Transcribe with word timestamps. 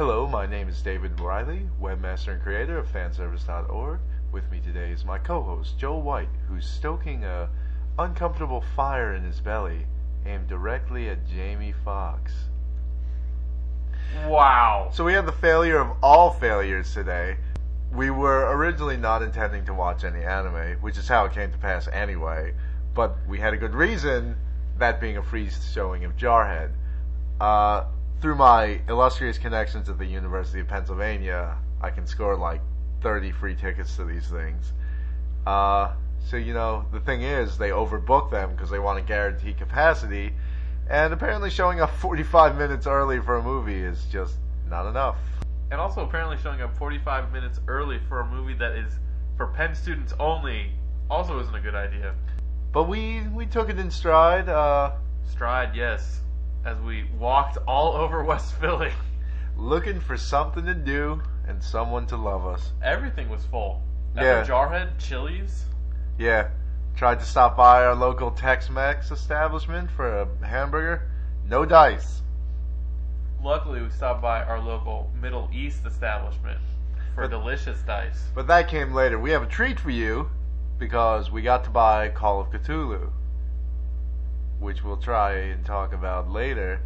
Hello, 0.00 0.26
my 0.26 0.46
name 0.46 0.66
is 0.66 0.80
David 0.80 1.20
Riley, 1.20 1.68
webmaster 1.78 2.32
and 2.32 2.42
creator 2.42 2.78
of 2.78 2.90
fanservice.org. 2.90 4.00
With 4.32 4.50
me 4.50 4.58
today 4.58 4.92
is 4.92 5.04
my 5.04 5.18
co-host 5.18 5.76
Joel 5.76 6.00
White, 6.00 6.30
who's 6.48 6.66
stoking 6.66 7.22
a 7.24 7.50
uncomfortable 7.98 8.64
fire 8.74 9.12
in 9.12 9.24
his 9.24 9.40
belly 9.40 9.84
aimed 10.24 10.48
directly 10.48 11.10
at 11.10 11.28
Jamie 11.28 11.74
Foxx. 11.84 12.32
Wow. 14.26 14.88
So 14.90 15.04
we 15.04 15.12
have 15.12 15.26
the 15.26 15.32
failure 15.32 15.78
of 15.78 15.94
all 16.02 16.30
failures 16.30 16.94
today. 16.94 17.36
We 17.92 18.08
were 18.08 18.56
originally 18.56 18.96
not 18.96 19.20
intending 19.20 19.66
to 19.66 19.74
watch 19.74 20.02
any 20.02 20.24
anime, 20.24 20.78
which 20.80 20.96
is 20.96 21.08
how 21.08 21.26
it 21.26 21.34
came 21.34 21.52
to 21.52 21.58
pass 21.58 21.88
anyway. 21.88 22.54
But 22.94 23.18
we 23.28 23.38
had 23.38 23.52
a 23.52 23.58
good 23.58 23.74
reason, 23.74 24.36
that 24.78 24.98
being 24.98 25.18
a 25.18 25.22
free 25.22 25.50
showing 25.50 26.06
of 26.06 26.16
Jarhead. 26.16 26.70
Uh, 27.38 27.84
through 28.20 28.36
my 28.36 28.80
illustrious 28.88 29.38
connections 29.38 29.88
at 29.88 29.98
the 29.98 30.04
University 30.04 30.60
of 30.60 30.68
Pennsylvania, 30.68 31.56
I 31.80 31.90
can 31.90 32.06
score 32.06 32.36
like 32.36 32.60
30 33.00 33.32
free 33.32 33.54
tickets 33.54 33.96
to 33.96 34.04
these 34.04 34.28
things. 34.28 34.72
Uh, 35.46 35.92
so, 36.26 36.36
you 36.36 36.52
know, 36.52 36.84
the 36.92 37.00
thing 37.00 37.22
is, 37.22 37.56
they 37.56 37.70
overbook 37.70 38.30
them 38.30 38.52
because 38.52 38.68
they 38.70 38.78
want 38.78 38.98
to 38.98 39.04
guarantee 39.04 39.54
capacity, 39.54 40.34
and 40.88 41.12
apparently 41.14 41.48
showing 41.50 41.80
up 41.80 41.90
45 41.96 42.58
minutes 42.58 42.86
early 42.86 43.20
for 43.20 43.36
a 43.36 43.42
movie 43.42 43.80
is 43.80 44.04
just 44.12 44.36
not 44.68 44.88
enough. 44.88 45.16
And 45.70 45.80
also 45.80 46.04
apparently 46.04 46.36
showing 46.42 46.60
up 46.60 46.76
45 46.76 47.32
minutes 47.32 47.60
early 47.68 48.00
for 48.08 48.20
a 48.20 48.26
movie 48.26 48.54
that 48.54 48.72
is 48.72 48.92
for 49.36 49.46
Penn 49.46 49.74
students 49.74 50.12
only 50.18 50.72
also 51.08 51.38
isn't 51.40 51.54
a 51.54 51.60
good 51.60 51.74
idea. 51.74 52.14
But 52.72 52.84
we 52.84 53.22
we 53.34 53.46
took 53.46 53.70
it 53.70 53.78
in 53.78 53.90
stride. 53.90 54.48
Uh, 54.48 54.92
Stride, 55.28 55.74
yes. 55.74 56.20
As 56.64 56.78
we 56.80 57.04
walked 57.18 57.56
all 57.66 57.92
over 57.92 58.22
West 58.30 58.54
Philly, 58.54 58.92
looking 59.56 60.00
for 60.00 60.16
something 60.16 60.64
to 60.66 60.74
do 60.74 61.22
and 61.48 61.62
someone 61.62 62.06
to 62.06 62.16
love 62.16 62.46
us. 62.46 62.72
everything 62.82 63.28
was 63.28 63.44
full. 63.46 63.82
At 64.16 64.24
Yeah. 64.24 64.44
Jarhead, 64.44 64.98
Chili's. 64.98 65.64
Yeah, 66.18 66.48
tried 66.96 67.18
to 67.20 67.24
stop 67.24 67.56
by 67.56 67.84
our 67.84 67.94
local 67.94 68.30
Tex-Mex 68.30 69.10
establishment 69.10 69.90
for 69.90 70.20
a 70.22 70.46
hamburger. 70.46 71.10
No 71.48 71.64
dice. 71.64 72.22
Luckily, 73.42 73.80
we 73.82 73.88
stopped 73.90 74.20
by 74.20 74.42
our 74.44 74.60
local 74.60 75.10
Middle 75.20 75.48
East 75.52 75.86
establishment 75.86 76.58
for 77.14 77.22
But- 77.22 77.30
delicious 77.30 77.80
dice. 77.82 78.28
But 78.34 78.46
that 78.48 78.68
came 78.68 78.92
later. 78.92 79.18
We 79.18 79.30
have 79.30 79.42
a 79.42 79.46
treat 79.46 79.80
for 79.80 79.90
you 79.90 80.30
because 80.78 81.30
we 81.30 81.42
got 81.42 81.64
to 81.64 81.70
buy 81.70 82.10
Call 82.10 82.40
of 82.40 82.50
Cthulhu, 82.50 83.10
which 84.60 84.84
we'll 84.84 84.98
try 84.98 85.32
and 85.32 85.64
talk 85.64 85.92
about 85.92 86.30
later. 86.30 86.80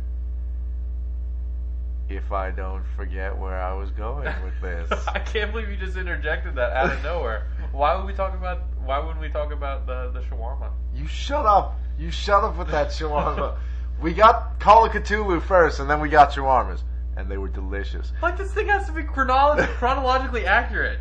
If 2.08 2.32
I 2.32 2.50
don't 2.50 2.84
forget 2.96 3.36
where 3.36 3.60
I 3.60 3.72
was 3.74 3.90
going 3.90 4.32
with 4.44 4.60
this. 4.60 4.90
I 5.08 5.18
can't 5.18 5.52
believe 5.52 5.70
you 5.70 5.76
just 5.76 5.96
interjected 5.96 6.54
that 6.56 6.72
out 6.72 6.92
of 6.92 7.02
nowhere. 7.02 7.46
Why 7.72 7.96
would 7.96 8.06
we 8.06 8.12
talk 8.12 8.34
about? 8.34 8.62
Why 8.84 8.98
wouldn't 8.98 9.20
we 9.20 9.30
talk 9.30 9.52
about 9.52 9.86
the 9.86 10.10
the 10.12 10.20
shawarma? 10.20 10.70
You 10.94 11.06
shut 11.06 11.46
up. 11.46 11.78
You 11.98 12.10
shut 12.10 12.44
up 12.44 12.56
with 12.56 12.68
that 12.68 12.88
shawarma. 12.88 13.56
we 14.02 14.12
got 14.12 14.60
Call 14.60 14.84
of 14.84 14.92
Cthulhu 14.92 15.42
first, 15.42 15.80
and 15.80 15.88
then 15.88 16.00
we 16.00 16.08
got 16.08 16.32
shawarmas, 16.32 16.82
and 17.16 17.30
they 17.30 17.38
were 17.38 17.48
delicious. 17.48 18.12
Like 18.22 18.36
this 18.36 18.52
thing 18.52 18.68
has 18.68 18.86
to 18.86 18.92
be 18.92 19.02
chronolo- 19.02 19.66
chronologically 19.78 20.46
accurate. 20.46 20.98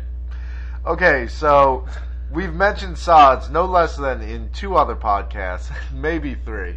Okay, 0.86 1.26
so 1.28 1.86
we've 2.34 2.52
mentioned 2.52 2.98
Saad's 2.98 3.48
no 3.48 3.64
less 3.64 3.96
than 3.96 4.20
in 4.20 4.50
two 4.50 4.74
other 4.74 4.96
podcasts, 4.96 5.70
maybe 5.94 6.34
three, 6.34 6.76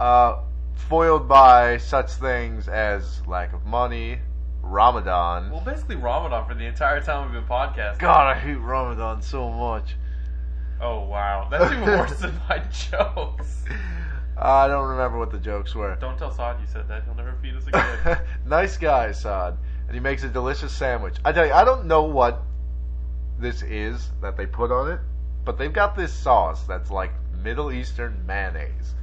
uh, 0.00 0.40
foiled 0.74 1.28
by 1.28 1.76
such 1.76 2.10
things 2.12 2.66
as 2.66 3.24
lack 3.26 3.52
of 3.52 3.66
money, 3.66 4.18
Ramadan. 4.62 5.50
Well, 5.50 5.60
basically 5.60 5.96
Ramadan 5.96 6.48
for 6.48 6.54
the 6.54 6.64
entire 6.64 7.00
time 7.02 7.30
we've 7.30 7.40
been 7.40 7.48
podcasting. 7.48 7.98
God, 7.98 8.34
I 8.34 8.38
hate 8.38 8.54
Ramadan 8.54 9.20
so 9.22 9.50
much. 9.50 9.96
Oh 10.80 11.04
wow, 11.04 11.48
that's 11.50 11.72
even 11.72 11.84
worse 11.84 12.18
than 12.18 12.38
my 12.48 12.58
jokes. 12.70 13.64
I 14.36 14.68
don't 14.68 14.88
remember 14.88 15.18
what 15.18 15.30
the 15.30 15.38
jokes 15.38 15.74
were. 15.74 15.96
Don't 15.96 16.18
tell 16.18 16.30
Saad 16.30 16.60
you 16.60 16.66
said 16.66 16.88
that. 16.88 17.04
He'll 17.04 17.14
never 17.14 17.34
feed 17.40 17.54
us 17.54 17.66
again. 17.66 18.18
nice 18.46 18.76
guy, 18.76 19.12
Saad. 19.12 19.56
And 19.86 19.94
he 19.94 20.00
makes 20.00 20.24
a 20.24 20.28
delicious 20.28 20.72
sandwich. 20.72 21.14
I 21.24 21.32
tell 21.32 21.46
you, 21.46 21.52
I 21.52 21.64
don't 21.64 21.86
know 21.86 22.02
what 22.02 22.42
this 23.38 23.62
is 23.62 24.10
that 24.22 24.36
they 24.36 24.46
put 24.46 24.70
on 24.70 24.90
it, 24.90 25.00
but 25.44 25.58
they've 25.58 25.72
got 25.72 25.94
this 25.94 26.12
sauce 26.12 26.62
that's 26.64 26.90
like 26.90 27.12
Middle 27.42 27.72
Eastern 27.72 28.24
mayonnaise. 28.26 28.94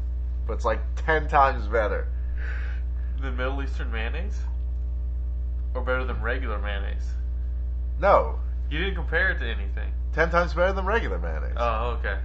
But 0.48 0.54
it's 0.54 0.66
like 0.66 0.82
ten 0.96 1.28
times 1.28 1.68
better. 1.68 2.08
the 3.22 3.32
Middle 3.32 3.62
Eastern 3.64 3.92
mayonnaise, 3.92 4.40
or 5.74 5.82
better 5.82 6.04
than 6.06 6.22
regular 6.22 6.60
mayonnaise? 6.60 7.08
No. 8.00 8.40
You 8.70 8.80
didn't 8.80 8.96
compare 8.96 9.32
it 9.32 9.40
to 9.40 9.46
anything. 9.46 9.92
Ten 10.14 10.30
times 10.30 10.54
better 10.54 10.74
than 10.74 10.86
regular 10.86 11.20
mayonnaise. 11.20 11.56
Oh, 11.58 11.98
okay. 12.00 12.18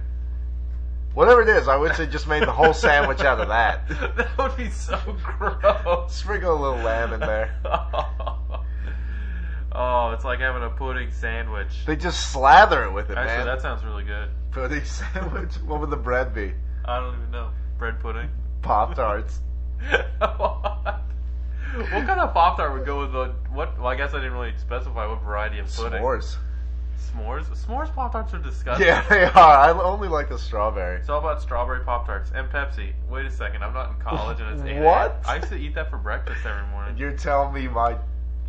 Whatever 1.13 1.41
it 1.41 1.49
is, 1.49 1.67
I 1.67 1.75
would 1.75 1.95
say 1.95 2.05
just 2.05 2.27
made 2.27 2.43
the 2.43 2.51
whole 2.51 2.73
sandwich 2.73 3.21
out 3.21 3.39
of 3.39 3.47
that. 3.47 3.87
that 4.17 4.37
would 4.37 4.55
be 4.55 4.69
so 4.69 4.99
gross. 5.23 6.13
Sprinkle 6.13 6.53
a 6.53 6.59
little 6.59 6.83
lamb 6.85 7.13
in 7.13 7.19
there. 7.19 7.55
oh, 9.79 10.11
it's 10.11 10.25
like 10.25 10.39
having 10.39 10.61
a 10.63 10.69
pudding 10.69 11.11
sandwich. 11.11 11.85
They 11.87 11.95
just 11.95 12.31
slather 12.31 12.83
it 12.83 12.91
with 12.91 13.09
it, 13.09 13.17
Actually, 13.17 13.37
man. 13.37 13.45
that 13.47 13.61
sounds 13.61 13.83
really 13.83 14.03
good. 14.03 14.29
Pudding 14.51 14.83
sandwich? 15.13 15.53
What 15.65 15.79
would 15.79 15.89
the 15.89 15.97
bread 15.97 16.33
be? 16.33 16.53
I 16.85 16.99
don't 16.99 17.15
even 17.15 17.31
know. 17.31 17.49
Bread 17.77 17.99
pudding. 17.99 18.29
Pop 18.61 18.93
tarts. 18.95 19.39
what? 20.19 21.01
What 21.75 22.05
kind 22.05 22.19
of 22.19 22.33
pop 22.33 22.57
tart 22.57 22.73
would 22.73 22.85
go 22.85 23.01
with 23.01 23.13
the 23.13 23.33
what? 23.51 23.77
Well, 23.77 23.87
I 23.87 23.95
guess 23.95 24.13
I 24.13 24.17
didn't 24.17 24.33
really 24.33 24.53
specify 24.57 25.07
what 25.07 25.21
variety 25.21 25.59
of 25.59 25.67
pudding. 25.73 26.01
S'mores. 26.01 26.35
S'mores. 26.97 27.45
S'mores 27.55 27.93
pop 27.93 28.11
tarts 28.11 28.33
are 28.33 28.39
disgusting. 28.39 28.87
Yeah, 28.87 29.05
they 29.07 29.23
are. 29.23 29.31
I 29.35 29.71
only 29.71 30.07
like 30.07 30.29
the 30.29 30.37
strawberry. 30.37 30.99
It's 30.99 31.09
all 31.09 31.19
about 31.19 31.41
strawberry 31.41 31.85
pop 31.85 32.05
tarts 32.05 32.31
and 32.33 32.49
Pepsi. 32.49 32.93
Wait 33.09 33.25
a 33.25 33.31
second, 33.31 33.63
I'm 33.63 33.73
not 33.73 33.91
in 33.91 34.01
college 34.01 34.41
and 34.41 34.59
it's 34.59 34.67
8 34.67 34.81
What? 34.81 35.21
I 35.25 35.37
used 35.37 35.49
to 35.49 35.55
eat 35.55 35.75
that 35.75 35.89
for 35.89 35.97
breakfast 35.97 36.45
every 36.45 36.67
morning. 36.71 36.97
You're 36.97 37.15
telling 37.15 37.53
me 37.53 37.67
my 37.67 37.97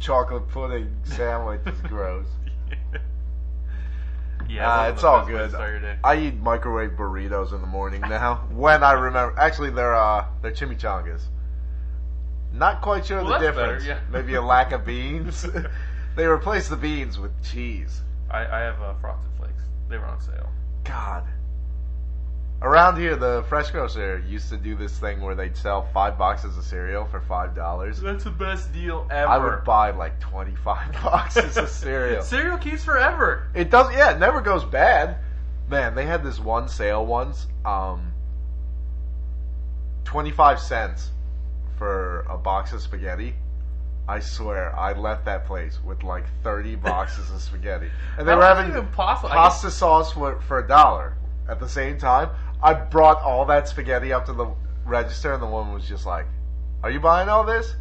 chocolate 0.00 0.48
pudding 0.48 0.94
sandwich 1.04 1.60
is 1.66 1.80
gross. 1.82 2.26
yeah, 4.48 4.68
Ah, 4.68 4.82
that's 4.86 4.94
it's 4.94 5.04
all 5.04 5.18
best 5.18 5.28
way 5.28 5.32
to 5.34 5.38
good. 5.44 5.50
Start 5.50 5.70
your 5.70 5.80
day. 5.80 5.96
I 6.02 6.16
eat 6.16 6.34
microwave 6.36 6.92
burritos 6.92 7.52
in 7.52 7.60
the 7.60 7.66
morning 7.66 8.00
now. 8.00 8.36
when 8.50 8.82
I 8.82 8.92
remember, 8.92 9.38
actually, 9.38 9.70
they're 9.70 9.94
uh, 9.94 10.24
they're 10.42 10.52
chimichangas. 10.52 11.22
Not 12.52 12.80
quite 12.82 13.06
sure 13.06 13.18
Well, 13.22 13.38
the 13.38 13.44
that's 13.46 13.56
better, 13.56 13.78
difference. 13.78 13.86
yeah. 13.86 14.00
Maybe 14.10 14.34
a 14.34 14.42
lack 14.42 14.72
of 14.72 14.84
beans. 14.86 15.46
they 16.16 16.26
replace 16.26 16.68
the 16.68 16.76
beans 16.76 17.18
with 17.18 17.30
cheese. 17.44 18.00
I, 18.28 18.40
I 18.46 18.58
have 18.60 18.80
uh, 18.80 18.94
frosted 18.94 19.30
flakes. 19.38 19.62
They 19.88 19.98
were 19.98 20.06
on 20.06 20.20
sale. 20.20 20.48
God. 20.84 21.24
Around 22.62 22.98
here, 22.98 23.16
the 23.16 23.42
fresh 23.48 23.70
grocer 23.70 24.22
used 24.28 24.50
to 24.50 24.58
do 24.58 24.76
this 24.76 24.98
thing 24.98 25.22
where 25.22 25.34
they'd 25.34 25.56
sell 25.56 25.88
five 25.94 26.18
boxes 26.18 26.58
of 26.58 26.64
cereal 26.64 27.06
for 27.06 27.20
five 27.22 27.54
dollars. 27.54 28.00
That's 28.00 28.24
the 28.24 28.30
best 28.30 28.70
deal 28.72 29.06
ever. 29.10 29.28
I 29.28 29.38
would 29.38 29.64
buy 29.64 29.92
like 29.92 30.20
twenty-five 30.20 30.92
boxes 31.02 31.56
of 31.56 31.70
cereal. 31.70 32.22
Cereal 32.22 32.58
keeps 32.58 32.84
forever. 32.84 33.48
It 33.54 33.70
does, 33.70 33.90
yeah, 33.94 34.14
it 34.14 34.18
never 34.18 34.42
goes 34.42 34.62
bad. 34.64 35.16
Man, 35.70 35.94
they 35.94 36.04
had 36.04 36.22
this 36.22 36.38
one 36.38 36.68
sale 36.68 37.06
once, 37.06 37.46
um, 37.64 38.12
25 40.04 40.58
cents 40.58 41.10
for 41.78 42.26
a 42.28 42.36
box 42.36 42.72
of 42.72 42.82
spaghetti. 42.82 43.36
I 44.08 44.18
swear, 44.18 44.76
I 44.76 44.92
left 44.92 45.24
that 45.26 45.46
place 45.46 45.78
with 45.84 46.02
like 46.02 46.24
30 46.42 46.74
boxes 46.76 47.30
of 47.30 47.40
spaghetti. 47.40 47.88
And 48.18 48.28
they 48.28 48.34
were 48.34 48.42
having 48.42 48.86
pasta 48.88 49.70
sauce 49.70 50.12
for, 50.12 50.40
for 50.42 50.58
a 50.58 50.66
dollar. 50.66 51.16
At 51.48 51.58
the 51.58 51.68
same 51.68 51.98
time, 51.98 52.30
I 52.62 52.74
brought 52.74 53.22
all 53.22 53.46
that 53.46 53.68
spaghetti 53.68 54.12
up 54.12 54.26
to 54.26 54.32
the 54.32 54.52
register, 54.84 55.32
and 55.32 55.42
the 55.42 55.46
woman 55.46 55.72
was 55.72 55.88
just 55.88 56.06
like, 56.06 56.26
Are 56.82 56.90
you 56.90 57.00
buying 57.00 57.28
all 57.28 57.44
this? 57.44 57.74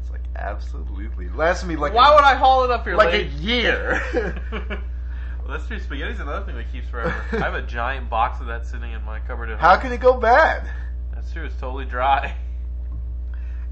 It's 0.00 0.10
like, 0.10 0.22
absolutely. 0.36 1.28
Lasted 1.28 1.66
me 1.66 1.76
like, 1.76 1.92
Why 1.92 2.10
a, 2.10 2.14
would 2.14 2.24
I 2.24 2.34
haul 2.34 2.64
it 2.64 2.70
up 2.70 2.84
here? 2.84 2.96
like 2.96 3.14
a 3.14 3.24
year. 3.24 4.02
well, 4.52 5.48
that's 5.48 5.66
true. 5.66 5.78
Spaghetti's 5.78 6.20
another 6.20 6.44
thing 6.46 6.56
that 6.56 6.70
keeps 6.72 6.88
forever. 6.88 7.14
I 7.32 7.36
have 7.38 7.54
a 7.54 7.62
giant 7.66 8.08
box 8.08 8.40
of 8.40 8.46
that 8.46 8.66
sitting 8.66 8.92
in 8.92 9.02
my 9.04 9.20
cupboard 9.20 9.50
at 9.50 9.58
home. 9.58 9.60
How 9.60 9.76
can 9.76 9.92
it 9.92 10.00
go 10.00 10.18
bad? 10.18 10.68
That's 11.14 11.32
true. 11.32 11.44
It's 11.44 11.56
totally 11.56 11.84
dry. 11.84 12.34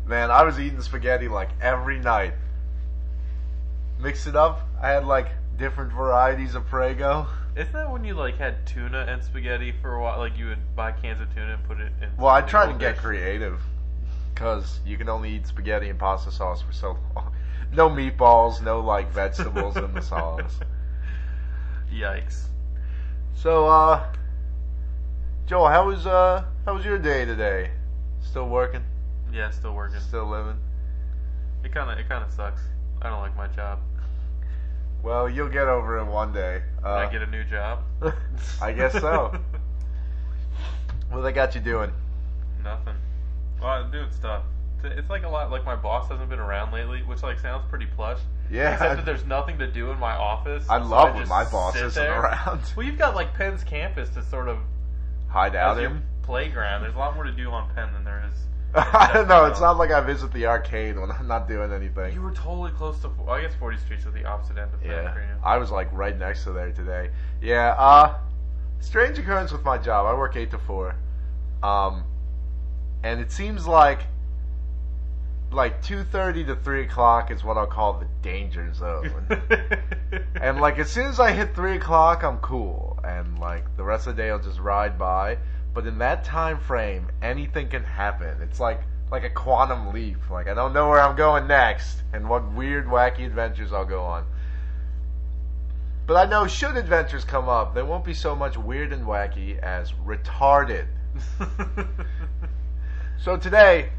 Man, 0.06 0.30
I 0.30 0.42
was 0.42 0.58
eating 0.58 0.80
spaghetti 0.82 1.28
like 1.28 1.50
every 1.60 2.00
night. 2.00 2.34
Mix 3.98 4.26
it 4.26 4.34
up. 4.36 4.66
I 4.80 4.88
had 4.90 5.04
like 5.06 5.28
different 5.56 5.92
varieties 5.92 6.54
of 6.54 6.66
Prego. 6.66 7.26
Isn't 7.56 7.72
that 7.72 7.90
when 7.90 8.04
you 8.04 8.14
like 8.14 8.38
had 8.38 8.64
tuna 8.66 9.06
and 9.08 9.22
spaghetti 9.22 9.72
for 9.82 9.94
a 9.94 10.02
while? 10.02 10.18
Like 10.18 10.38
you 10.38 10.46
would 10.46 10.76
buy 10.76 10.92
cans 10.92 11.20
of 11.20 11.32
tuna 11.34 11.54
and 11.54 11.64
put 11.64 11.80
it 11.80 11.92
in. 12.00 12.08
Well, 12.16 12.28
I 12.28 12.42
tried 12.42 12.72
to 12.72 12.78
get 12.78 12.94
dish? 12.94 13.02
creative 13.04 13.60
because 14.34 14.80
you 14.86 14.96
can 14.96 15.08
only 15.08 15.34
eat 15.34 15.46
spaghetti 15.46 15.90
and 15.90 15.98
pasta 15.98 16.30
sauce 16.30 16.62
for 16.62 16.72
so 16.72 16.96
long. 17.14 17.32
No 17.72 17.88
meatballs, 17.88 18.60
no 18.60 18.80
like 18.80 19.12
vegetables 19.12 19.76
in 19.76 19.94
the 19.94 20.00
sauce. 20.02 20.58
Yikes. 21.94 22.46
So, 23.34 23.68
uh, 23.68 24.04
Joel, 25.46 25.68
how 25.68 25.86
was 25.86 26.04
uh, 26.04 26.42
how 26.66 26.74
was 26.74 26.84
your 26.84 26.98
day 26.98 27.24
today? 27.24 27.70
Still 28.22 28.48
working? 28.48 28.82
Yeah, 29.32 29.50
still 29.50 29.72
working. 29.72 30.00
Still 30.00 30.26
living? 30.26 30.56
It 31.62 31.72
kind 31.72 31.92
of 31.92 31.98
it 31.98 32.08
kind 32.08 32.24
of 32.24 32.32
sucks. 32.32 32.62
I 33.02 33.08
don't 33.08 33.20
like 33.20 33.36
my 33.36 33.46
job. 33.46 33.78
Well, 35.02 35.28
you'll 35.28 35.48
get 35.48 35.66
over 35.66 35.98
it 35.98 36.04
one 36.04 36.32
day. 36.32 36.62
Uh, 36.84 36.94
I 36.94 37.10
get 37.10 37.22
a 37.22 37.26
new 37.26 37.44
job? 37.44 37.80
I 38.62 38.72
guess 38.72 38.92
so. 38.92 39.32
what 41.10 41.22
they 41.22 41.32
got 41.32 41.54
you 41.54 41.60
doing? 41.60 41.92
Nothing. 42.62 42.94
Well, 43.60 43.70
I'm 43.70 43.90
doing 43.90 44.10
stuff. 44.10 44.42
It's- 44.84 45.10
like 45.10 45.24
a 45.24 45.28
lot. 45.28 45.50
Like 45.50 45.64
my 45.64 45.76
boss 45.76 46.08
hasn't 46.08 46.30
been 46.30 46.38
around 46.38 46.72
lately, 46.72 47.02
which 47.02 47.22
like 47.22 47.38
sounds 47.38 47.64
pretty 47.68 47.86
plush. 47.86 48.18
Yeah. 48.50 48.72
Except 48.72 48.96
that 48.96 49.04
there's 49.06 49.24
nothing 49.26 49.58
to 49.58 49.66
do 49.66 49.90
in 49.90 49.98
my 49.98 50.12
office. 50.16 50.64
I 50.68 50.78
so 50.80 50.86
love 50.86 51.14
when 51.14 51.28
my 51.28 51.44
boss 51.44 51.76
isn't 51.76 51.94
there. 51.94 52.20
around. 52.22 52.60
Well, 52.76 52.84
you've 52.86 52.98
got 52.98 53.14
like 53.14 53.34
Penn's 53.34 53.62
campus 53.64 54.08
to 54.10 54.22
sort 54.24 54.48
of 54.48 54.58
Hide 55.28 55.54
out 55.54 55.78
in. 55.78 56.02
playground. 56.22 56.82
There's 56.82 56.94
a 56.94 56.98
lot 56.98 57.14
more 57.14 57.24
to 57.24 57.32
do 57.32 57.50
on 57.50 57.72
Penn 57.74 57.92
than 57.92 58.04
there 58.04 58.24
is. 58.26 58.38
I 58.74 59.10
don't 59.12 59.26
know. 59.26 59.46
It's 59.46 59.60
not 59.60 59.78
like 59.78 59.90
I 59.90 60.00
visit 60.00 60.32
the 60.32 60.46
arcade 60.46 60.96
when 60.96 61.10
I'm 61.10 61.26
not 61.26 61.48
doing 61.48 61.72
anything. 61.72 62.14
You 62.14 62.22
were 62.22 62.32
totally 62.32 62.70
close 62.70 63.00
to. 63.00 63.08
Well, 63.08 63.30
I 63.30 63.40
guess 63.42 63.52
40th 63.60 63.80
Street's 63.80 64.06
at 64.06 64.14
the 64.14 64.24
opposite 64.24 64.58
end 64.58 64.72
of 64.72 64.80
Penn 64.80 64.90
Yeah, 64.90 65.12
for 65.12 65.20
you. 65.20 65.26
I 65.42 65.56
was 65.58 65.72
like 65.72 65.88
right 65.92 66.16
next 66.16 66.44
to 66.44 66.52
there 66.52 66.70
today. 66.70 67.10
Yeah, 67.42 67.74
uh, 67.76 68.18
strange 68.78 69.18
occurrence 69.18 69.50
with 69.50 69.64
my 69.64 69.76
job. 69.76 70.06
I 70.06 70.14
work 70.14 70.36
eight 70.36 70.52
to 70.52 70.58
four, 70.58 70.94
um, 71.64 72.04
and 73.02 73.20
it 73.20 73.32
seems 73.32 73.66
like 73.66 74.02
like 75.50 75.82
two 75.82 76.04
thirty 76.04 76.44
to 76.44 76.54
three 76.54 76.84
o'clock 76.84 77.32
is 77.32 77.42
what 77.42 77.56
I'll 77.56 77.66
call 77.66 77.94
the 77.94 78.06
danger 78.22 78.72
zone. 78.72 79.26
and 80.40 80.60
like 80.60 80.78
as 80.78 80.88
soon 80.90 81.06
as 81.06 81.18
I 81.18 81.32
hit 81.32 81.56
three 81.56 81.76
o'clock, 81.76 82.22
I'm 82.22 82.38
cool, 82.38 83.00
and 83.02 83.38
like 83.40 83.76
the 83.76 83.82
rest 83.82 84.06
of 84.06 84.16
the 84.16 84.22
day 84.22 84.30
I'll 84.30 84.38
just 84.38 84.60
ride 84.60 84.96
by. 84.98 85.38
But 85.72 85.86
in 85.86 85.98
that 85.98 86.24
time 86.24 86.58
frame, 86.58 87.08
anything 87.22 87.68
can 87.68 87.84
happen. 87.84 88.42
It's 88.42 88.60
like 88.60 88.82
like 89.10 89.24
a 89.24 89.30
quantum 89.30 89.92
leap. 89.92 90.30
Like 90.30 90.48
I 90.48 90.54
don't 90.54 90.72
know 90.72 90.88
where 90.88 91.00
I'm 91.00 91.16
going 91.16 91.46
next, 91.46 92.02
and 92.12 92.28
what 92.28 92.52
weird, 92.52 92.86
wacky 92.86 93.26
adventures 93.26 93.72
I'll 93.72 93.84
go 93.84 94.02
on. 94.02 94.24
But 96.06 96.16
I 96.16 96.28
know 96.28 96.46
should 96.46 96.76
adventures 96.76 97.24
come 97.24 97.48
up, 97.48 97.74
they 97.74 97.82
won't 97.82 98.04
be 98.04 98.14
so 98.14 98.34
much 98.34 98.56
weird 98.56 98.92
and 98.92 99.06
wacky 99.06 99.58
as 99.58 99.92
retarded. 100.04 100.86
So 103.22 103.36
today, 103.36 103.90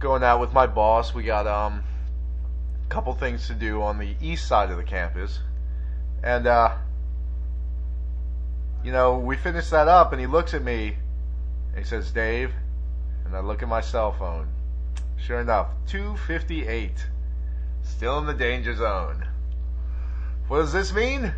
going 0.00 0.24
out 0.24 0.40
with 0.40 0.52
my 0.52 0.66
boss, 0.66 1.14
we 1.14 1.22
got 1.22 1.46
um 1.46 1.84
a 2.84 2.88
couple 2.88 3.14
things 3.14 3.46
to 3.46 3.54
do 3.54 3.82
on 3.82 3.98
the 3.98 4.16
east 4.20 4.48
side 4.48 4.72
of 4.72 4.76
the 4.76 4.82
campus. 4.82 5.38
And 6.24 6.48
uh 6.48 6.74
you 8.88 8.94
know, 8.94 9.18
we 9.18 9.36
finished 9.36 9.70
that 9.72 9.86
up 9.86 10.12
and 10.12 10.20
he 10.20 10.26
looks 10.26 10.54
at 10.54 10.64
me 10.64 10.96
and 11.68 11.78
he 11.78 11.84
says, 11.84 12.10
"Dave," 12.10 12.54
and 13.26 13.36
I 13.36 13.40
look 13.40 13.62
at 13.62 13.68
my 13.68 13.82
cell 13.82 14.12
phone. 14.12 14.48
Sure 15.18 15.40
enough, 15.40 15.68
258. 15.88 16.92
Still 17.82 18.16
in 18.16 18.24
the 18.24 18.32
danger 18.32 18.74
zone. 18.74 19.26
What 20.46 20.60
does 20.60 20.72
this 20.72 20.94
mean? 20.94 21.34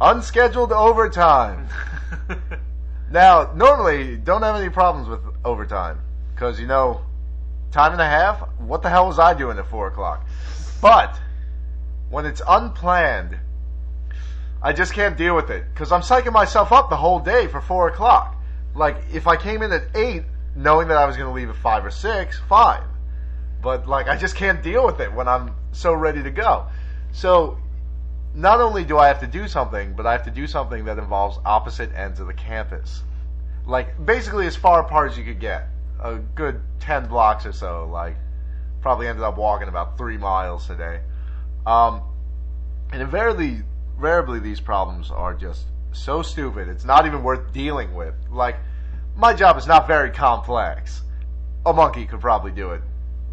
Unscheduled 0.00 0.72
overtime. 0.72 1.68
Now, 3.12 3.52
normally, 3.56 4.16
don't 4.16 4.42
have 4.42 4.54
any 4.54 4.68
problems 4.68 5.08
with 5.08 5.20
overtime 5.44 6.00
because 6.32 6.60
you 6.60 6.68
know, 6.68 7.02
time 7.72 7.90
and 7.90 8.00
a 8.00 8.06
half. 8.06 8.38
What 8.58 8.82
the 8.82 8.88
hell 8.88 9.08
was 9.08 9.18
I 9.18 9.34
doing 9.34 9.58
at 9.58 9.66
four 9.66 9.88
o'clock? 9.88 10.24
But 10.80 11.18
when 12.08 12.24
it's 12.24 12.40
unplanned, 12.46 13.36
I 14.62 14.72
just 14.72 14.92
can't 14.92 15.16
deal 15.16 15.34
with 15.34 15.50
it 15.50 15.64
because 15.72 15.90
I'm 15.90 16.02
psyching 16.02 16.32
myself 16.32 16.70
up 16.70 16.90
the 16.90 16.96
whole 16.96 17.18
day 17.18 17.46
for 17.46 17.60
four 17.60 17.88
o'clock. 17.88 18.36
Like 18.74 18.96
if 19.12 19.26
I 19.26 19.36
came 19.36 19.62
in 19.62 19.72
at 19.72 19.84
eight, 19.94 20.24
knowing 20.54 20.88
that 20.88 20.98
I 20.98 21.06
was 21.06 21.16
going 21.16 21.28
to 21.28 21.34
leave 21.34 21.48
at 21.48 21.56
five 21.56 21.84
or 21.84 21.90
six, 21.90 22.38
fine. 22.48 22.82
But 23.62 23.88
like 23.88 24.08
I 24.08 24.16
just 24.16 24.36
can't 24.36 24.62
deal 24.62 24.84
with 24.84 25.00
it 25.00 25.12
when 25.12 25.28
I'm 25.28 25.54
so 25.72 25.92
ready 25.92 26.22
to 26.22 26.30
go. 26.30 26.66
So 27.12 27.58
not 28.34 28.60
only 28.60 28.84
do 28.84 28.98
I 28.98 29.08
have 29.08 29.20
to 29.20 29.26
do 29.26 29.48
something, 29.48 29.94
but 29.94 30.06
I 30.06 30.12
have 30.12 30.24
to 30.24 30.30
do 30.30 30.46
something 30.46 30.84
that 30.84 30.98
involves 30.98 31.38
opposite 31.44 31.92
ends 31.94 32.20
of 32.20 32.26
the 32.26 32.34
campus. 32.34 33.02
Like 33.66 34.04
basically 34.04 34.46
as 34.46 34.56
far 34.56 34.80
apart 34.80 35.12
as 35.12 35.18
you 35.18 35.24
could 35.24 35.40
get. 35.40 35.68
A 36.02 36.16
good 36.16 36.60
10 36.80 37.08
blocks 37.08 37.44
or 37.44 37.52
so. 37.52 37.88
Like 37.90 38.16
probably 38.82 39.06
ended 39.06 39.24
up 39.24 39.36
walking 39.36 39.68
about 39.68 39.96
3 39.96 40.18
miles 40.18 40.66
today. 40.66 41.00
Um 41.66 42.02
and 42.92 43.02
invariably 43.02 43.62
invariably 44.00 44.40
these 44.40 44.60
problems 44.60 45.10
are 45.10 45.34
just 45.34 45.66
so 45.92 46.22
stupid. 46.22 46.68
It's 46.68 46.86
not 46.86 47.04
even 47.04 47.22
worth 47.22 47.52
dealing 47.52 47.94
with. 47.94 48.14
Like 48.30 48.56
my 49.14 49.34
job 49.34 49.58
is 49.58 49.66
not 49.66 49.86
very 49.86 50.10
complex. 50.10 51.02
A 51.66 51.72
monkey 51.74 52.06
could 52.06 52.22
probably 52.22 52.50
do 52.50 52.70
it 52.70 52.80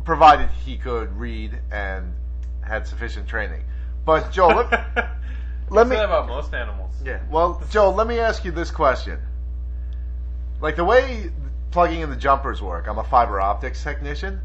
provided 0.03 0.49
he 0.65 0.77
could 0.77 1.11
read 1.17 1.57
and 1.71 2.13
had 2.61 2.85
sufficient 2.85 3.29
training. 3.29 3.63
But 4.05 4.33
Joel, 4.33 4.55
let, 4.55 4.71
let 5.69 5.87
me 5.87 5.95
that 5.95 6.05
about 6.05 6.27
most 6.27 6.53
animals. 6.53 6.95
yeah. 7.03 7.21
Well, 7.29 7.61
Joel, 7.69 7.93
let 7.93 8.07
me 8.07 8.19
ask 8.19 8.43
you 8.43 8.51
this 8.51 8.69
question. 8.69 9.19
Like 10.59 10.75
the 10.75 10.83
way 10.83 11.31
plugging 11.71 12.01
in 12.01 12.09
the 12.09 12.17
jumpers 12.17 12.61
work, 12.61 12.87
I'm 12.89 12.97
a 12.97 13.05
fiber 13.05 13.39
optics 13.39 13.81
technician. 13.81 14.41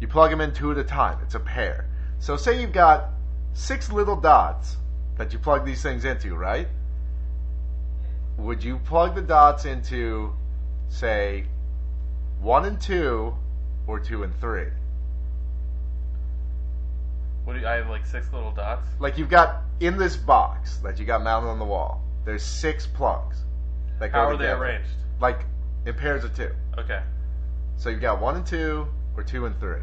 You 0.00 0.06
plug 0.06 0.30
them 0.30 0.40
in 0.40 0.52
two 0.52 0.70
at 0.70 0.78
a 0.78 0.84
time. 0.84 1.18
It's 1.24 1.34
a 1.34 1.40
pair. 1.40 1.88
So 2.20 2.36
say 2.36 2.60
you've 2.60 2.72
got 2.72 3.10
six 3.52 3.90
little 3.90 4.16
dots 4.16 4.76
that 5.16 5.32
you 5.32 5.38
plug 5.38 5.64
these 5.64 5.82
things 5.82 6.04
into, 6.04 6.34
right? 6.34 6.68
Would 8.38 8.62
you 8.62 8.78
plug 8.78 9.14
the 9.14 9.22
dots 9.22 9.64
into, 9.64 10.32
say, 10.88 11.46
one 12.40 12.66
and 12.66 12.80
two, 12.80 13.34
or 13.86 13.98
two 13.98 14.24
and 14.24 14.38
three? 14.40 14.68
What 17.44 17.54
do 17.54 17.60
you, 17.60 17.66
I 17.66 17.74
have 17.74 17.88
like 17.88 18.04
six 18.04 18.32
little 18.32 18.50
dots. 18.50 18.88
Like 18.98 19.16
you've 19.16 19.30
got 19.30 19.62
in 19.80 19.96
this 19.96 20.16
box 20.16 20.78
that 20.78 20.98
you 20.98 21.04
got 21.04 21.22
mounted 21.22 21.48
on 21.48 21.58
the 21.58 21.64
wall. 21.64 22.02
There's 22.24 22.42
six 22.42 22.86
plugs 22.86 23.38
that 24.00 24.12
go 24.12 24.18
How 24.18 24.24
are 24.26 24.32
they 24.36 24.44
together. 24.44 24.64
arranged? 24.64 24.90
Like 25.20 25.44
in 25.86 25.94
pairs 25.94 26.24
of 26.24 26.34
two. 26.36 26.50
Okay. 26.76 27.00
So 27.76 27.88
you've 27.88 28.00
got 28.00 28.20
one 28.20 28.36
and 28.36 28.44
two, 28.46 28.88
or 29.16 29.22
two 29.22 29.46
and 29.46 29.58
three. 29.60 29.78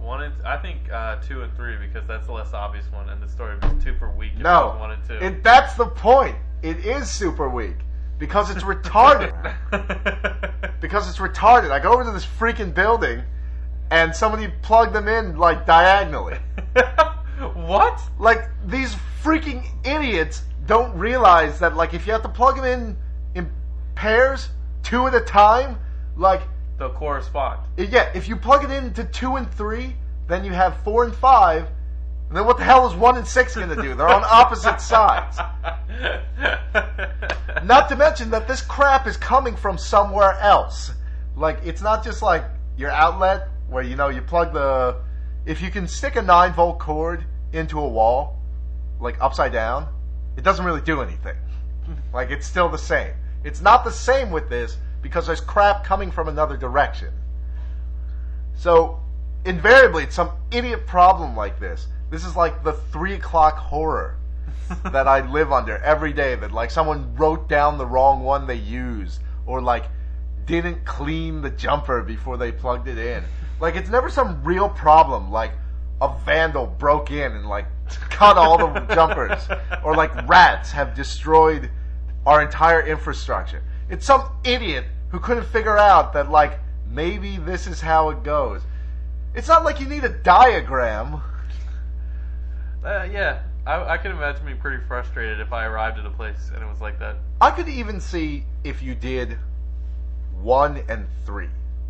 One 0.00 0.22
and 0.22 0.34
I 0.46 0.56
think 0.56 0.90
uh, 0.92 1.16
two 1.16 1.42
and 1.42 1.54
three 1.56 1.76
because 1.76 2.06
that's 2.08 2.26
the 2.26 2.32
less 2.32 2.52
obvious 2.54 2.86
one, 2.92 3.08
and 3.10 3.22
the 3.22 3.28
story 3.28 3.56
was 3.60 3.82
super 3.82 4.10
weak. 4.10 4.32
if 4.34 4.40
it 4.40 4.42
No, 4.42 4.68
was 4.68 4.80
one 4.80 4.90
and 4.92 5.04
two. 5.06 5.14
it, 5.14 5.42
that's 5.44 5.74
the 5.74 5.86
point. 5.86 6.36
It 6.62 6.84
is 6.84 7.10
super 7.10 7.48
weak 7.48 7.76
because 8.18 8.50
it's 8.50 8.62
retarded. 8.64 9.32
because 10.80 11.08
it's 11.08 11.18
retarded. 11.18 11.70
I 11.70 11.78
go 11.80 11.92
over 11.92 12.04
to 12.04 12.10
this 12.12 12.24
freaking 12.26 12.72
building, 12.74 13.22
and 13.90 14.14
somebody 14.14 14.48
plugged 14.62 14.94
them 14.94 15.08
in 15.08 15.36
like 15.36 15.66
diagonally. 15.66 16.38
what? 17.54 18.00
Like 18.18 18.48
these 18.66 18.96
freaking 19.22 19.64
idiots 19.84 20.42
don't 20.66 20.96
realize 20.96 21.58
that 21.60 21.76
like 21.76 21.94
if 21.94 22.06
you 22.06 22.12
have 22.12 22.22
to 22.22 22.28
plug 22.28 22.56
them 22.56 22.64
in 22.64 22.96
in 23.34 23.50
pairs, 23.94 24.48
two 24.82 25.06
at 25.06 25.14
a 25.14 25.20
time, 25.20 25.78
like 26.16 26.42
They'll 26.80 26.88
correspond. 26.88 27.60
yeah, 27.76 28.10
if 28.14 28.26
you 28.26 28.36
plug 28.36 28.64
it 28.64 28.70
into 28.70 29.04
two 29.04 29.36
and 29.36 29.52
three, 29.52 29.94
then 30.28 30.46
you 30.46 30.52
have 30.52 30.82
four 30.82 31.04
and 31.04 31.14
five. 31.14 31.68
And 32.28 32.36
then 32.38 32.46
what 32.46 32.56
the 32.56 32.64
hell 32.64 32.88
is 32.88 32.96
one 32.96 33.18
and 33.18 33.26
six 33.26 33.54
going 33.54 33.68
to 33.68 33.76
do? 33.76 33.94
They're 33.94 34.08
on 34.08 34.24
opposite 34.24 34.80
sides. 34.80 35.36
Not 37.64 37.90
to 37.90 37.96
mention 37.96 38.30
that 38.30 38.48
this 38.48 38.62
crap 38.62 39.06
is 39.06 39.18
coming 39.18 39.56
from 39.56 39.76
somewhere 39.76 40.38
else. 40.40 40.92
Like 41.36 41.58
it's 41.66 41.82
not 41.82 42.02
just 42.02 42.22
like 42.22 42.44
your 42.78 42.90
outlet 42.90 43.48
where 43.68 43.82
you 43.82 43.94
know 43.94 44.08
you 44.08 44.22
plug 44.22 44.54
the. 44.54 44.96
If 45.44 45.60
you 45.60 45.70
can 45.70 45.86
stick 45.86 46.16
a 46.16 46.22
nine 46.22 46.54
volt 46.54 46.78
cord 46.78 47.26
into 47.52 47.78
a 47.78 47.86
wall, 47.86 48.38
like 49.00 49.20
upside 49.20 49.52
down, 49.52 49.86
it 50.38 50.44
doesn't 50.44 50.64
really 50.64 50.80
do 50.80 51.02
anything. 51.02 51.36
Like 52.14 52.30
it's 52.30 52.46
still 52.46 52.70
the 52.70 52.78
same. 52.78 53.12
It's 53.44 53.60
not 53.60 53.84
the 53.84 53.92
same 53.92 54.30
with 54.30 54.48
this 54.48 54.78
because 55.02 55.26
there's 55.26 55.40
crap 55.40 55.84
coming 55.84 56.10
from 56.10 56.28
another 56.28 56.56
direction. 56.56 57.12
So 58.54 59.00
invariably, 59.44 60.04
it's 60.04 60.14
some 60.14 60.30
idiot 60.50 60.86
problem 60.86 61.36
like 61.36 61.58
this. 61.58 61.86
This 62.10 62.24
is 62.24 62.36
like 62.36 62.62
the 62.64 62.72
three 62.72 63.14
o'clock 63.14 63.56
horror 63.56 64.16
that 64.84 65.06
I 65.08 65.26
live 65.30 65.52
under 65.52 65.78
every 65.78 66.12
day. 66.12 66.34
That 66.34 66.52
like 66.52 66.70
someone 66.70 67.14
wrote 67.16 67.48
down 67.48 67.78
the 67.78 67.86
wrong 67.86 68.22
one 68.22 68.46
they 68.46 68.56
used, 68.56 69.20
or 69.46 69.60
like 69.60 69.84
didn't 70.46 70.84
clean 70.84 71.40
the 71.40 71.50
jumper 71.50 72.02
before 72.02 72.36
they 72.36 72.52
plugged 72.52 72.88
it 72.88 72.98
in. 72.98 73.24
Like 73.60 73.76
it's 73.76 73.90
never 73.90 74.10
some 74.10 74.42
real 74.44 74.68
problem. 74.68 75.30
Like 75.30 75.52
a 76.00 76.14
vandal 76.24 76.66
broke 76.66 77.10
in 77.10 77.32
and 77.32 77.48
like 77.48 77.66
cut 78.10 78.36
all 78.36 78.58
the 78.58 78.80
jumpers, 78.94 79.48
or 79.84 79.94
like 79.94 80.28
rats 80.28 80.70
have 80.72 80.94
destroyed 80.94 81.70
our 82.26 82.42
entire 82.42 82.86
infrastructure. 82.86 83.62
It's 83.90 84.06
some 84.06 84.30
idiot 84.44 84.84
who 85.08 85.18
couldn't 85.18 85.46
figure 85.46 85.76
out 85.76 86.12
that 86.12 86.30
like 86.30 86.58
maybe 86.88 87.36
this 87.36 87.66
is 87.66 87.80
how 87.80 88.10
it 88.10 88.22
goes. 88.22 88.62
It's 89.34 89.48
not 89.48 89.64
like 89.64 89.80
you 89.80 89.86
need 89.86 90.04
a 90.04 90.08
diagram. 90.08 91.20
Uh, 92.84 93.06
yeah, 93.12 93.42
I, 93.66 93.94
I 93.94 93.98
can 93.98 94.12
imagine 94.12 94.44
being 94.46 94.58
pretty 94.58 94.82
frustrated 94.88 95.40
if 95.40 95.52
I 95.52 95.66
arrived 95.66 95.98
at 95.98 96.06
a 96.06 96.10
place 96.10 96.50
and 96.54 96.62
it 96.62 96.66
was 96.66 96.80
like 96.80 96.98
that. 97.00 97.16
I 97.40 97.50
could 97.50 97.68
even 97.68 98.00
see 98.00 98.44
if 98.64 98.82
you 98.82 98.94
did 98.94 99.36
one 100.40 100.82
and 100.88 101.06
three. 101.26 101.48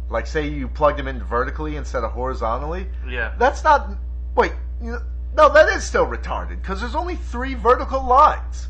Like, 0.09 0.27
say 0.27 0.49
you 0.49 0.67
plugged 0.67 0.99
them 0.99 1.07
in 1.07 1.23
vertically 1.23 1.77
instead 1.77 2.03
of 2.03 2.11
horizontally. 2.11 2.89
Yeah. 3.09 3.35
That's 3.39 3.63
not. 3.63 3.91
Wait, 4.35 4.53
you 4.83 4.93
know, 4.93 5.03
no, 5.37 5.53
that 5.53 5.69
is 5.69 5.85
still 5.85 6.07
retarded 6.07 6.61
because 6.61 6.81
there's 6.81 6.97
only 6.97 7.15
three 7.15 7.55
vertical 7.55 8.05
lines. 8.05 8.69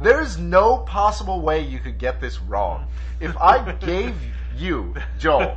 There's 0.00 0.38
no 0.38 0.78
possible 0.78 1.40
way 1.40 1.60
you 1.60 1.80
could 1.80 1.98
get 1.98 2.20
this 2.20 2.40
wrong. 2.40 2.86
If 3.20 3.36
I 3.38 3.72
gave 3.72 4.14
you, 4.56 4.94
Joel, 5.18 5.56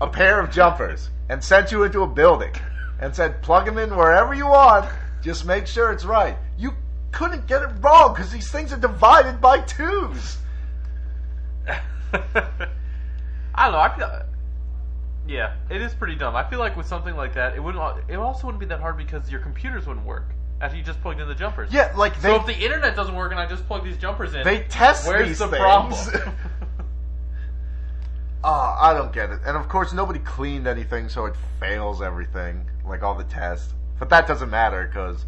a 0.00 0.08
pair 0.08 0.40
of 0.40 0.50
jumpers 0.50 1.10
and 1.28 1.42
sent 1.42 1.70
you 1.70 1.84
into 1.84 2.02
a 2.02 2.06
building 2.06 2.52
and 3.00 3.14
said 3.14 3.42
plug 3.42 3.66
them 3.66 3.78
in 3.78 3.94
wherever 3.94 4.34
you 4.34 4.46
want, 4.46 4.90
just 5.22 5.46
make 5.46 5.66
sure 5.66 5.92
it's 5.92 6.04
right. 6.04 6.36
You 6.58 6.72
couldn't 7.12 7.46
get 7.46 7.62
it 7.62 7.70
wrong 7.80 8.12
because 8.12 8.32
these 8.32 8.50
things 8.50 8.72
are 8.72 8.78
divided 8.78 9.40
by 9.40 9.60
twos. 9.60 10.38
I 11.68 11.72
don't 13.56 13.72
know. 13.72 13.78
I 13.78 13.96
feel. 13.96 14.22
Yeah, 15.28 15.54
it 15.70 15.80
is 15.80 15.94
pretty 15.94 16.14
dumb. 16.14 16.36
I 16.36 16.48
feel 16.48 16.58
like 16.58 16.76
with 16.76 16.86
something 16.86 17.16
like 17.16 17.34
that, 17.34 17.54
it 17.54 17.62
wouldn't. 17.62 18.04
It 18.08 18.16
also 18.16 18.46
wouldn't 18.46 18.60
be 18.60 18.66
that 18.66 18.80
hard 18.80 18.96
because 18.96 19.30
your 19.30 19.40
computers 19.40 19.86
wouldn't 19.86 20.06
work 20.06 20.34
after 20.60 20.76
you 20.76 20.82
just 20.82 21.00
plugged 21.02 21.20
in 21.20 21.28
the 21.28 21.34
jumpers. 21.34 21.72
Yeah, 21.72 21.92
like 21.96 22.20
they 22.20 22.30
So 22.30 22.36
if 22.36 22.46
the 22.46 22.58
internet 22.58 22.96
doesn't 22.96 23.14
work 23.14 23.30
and 23.30 23.40
I 23.40 23.46
just 23.46 23.66
plug 23.66 23.84
these 23.84 23.98
jumpers 23.98 24.34
in, 24.34 24.44
they 24.44 24.60
test 24.64 25.06
where's 25.06 25.28
these 25.28 25.38
the 25.38 25.48
things. 25.48 25.60
problem? 25.60 26.34
Ah, 28.44 28.90
I 28.90 28.94
don't 28.94 29.12
get 29.12 29.30
it. 29.30 29.40
And 29.44 29.56
of 29.56 29.68
course, 29.68 29.92
nobody 29.92 30.20
cleaned 30.20 30.68
anything, 30.68 31.08
so 31.08 31.26
it 31.26 31.34
fails 31.58 32.00
everything, 32.00 32.70
like 32.84 33.02
all 33.02 33.16
the 33.16 33.24
tests. 33.24 33.74
But 33.98 34.08
that 34.10 34.28
doesn't 34.28 34.50
matter 34.50 34.86
because 34.86 35.26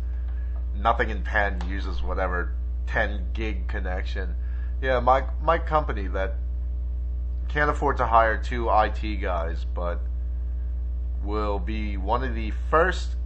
nothing 0.76 1.10
in 1.10 1.22
Penn 1.24 1.60
uses 1.68 2.00
whatever 2.00 2.54
10 2.86 3.30
gig 3.32 3.66
connection. 3.66 4.36
Yeah, 4.80 5.00
my 5.00 5.24
my 5.42 5.58
company 5.58 6.06
that 6.08 6.34
can't 7.48 7.70
afford 7.70 7.96
to 7.96 8.06
hire 8.06 8.40
two 8.40 8.68
IT 8.70 9.16
guys, 9.20 9.64
but 9.74 9.98
will 11.24 11.58
be 11.58 11.96
one 11.96 12.22
of 12.22 12.36
the 12.36 12.52
first 12.70 13.16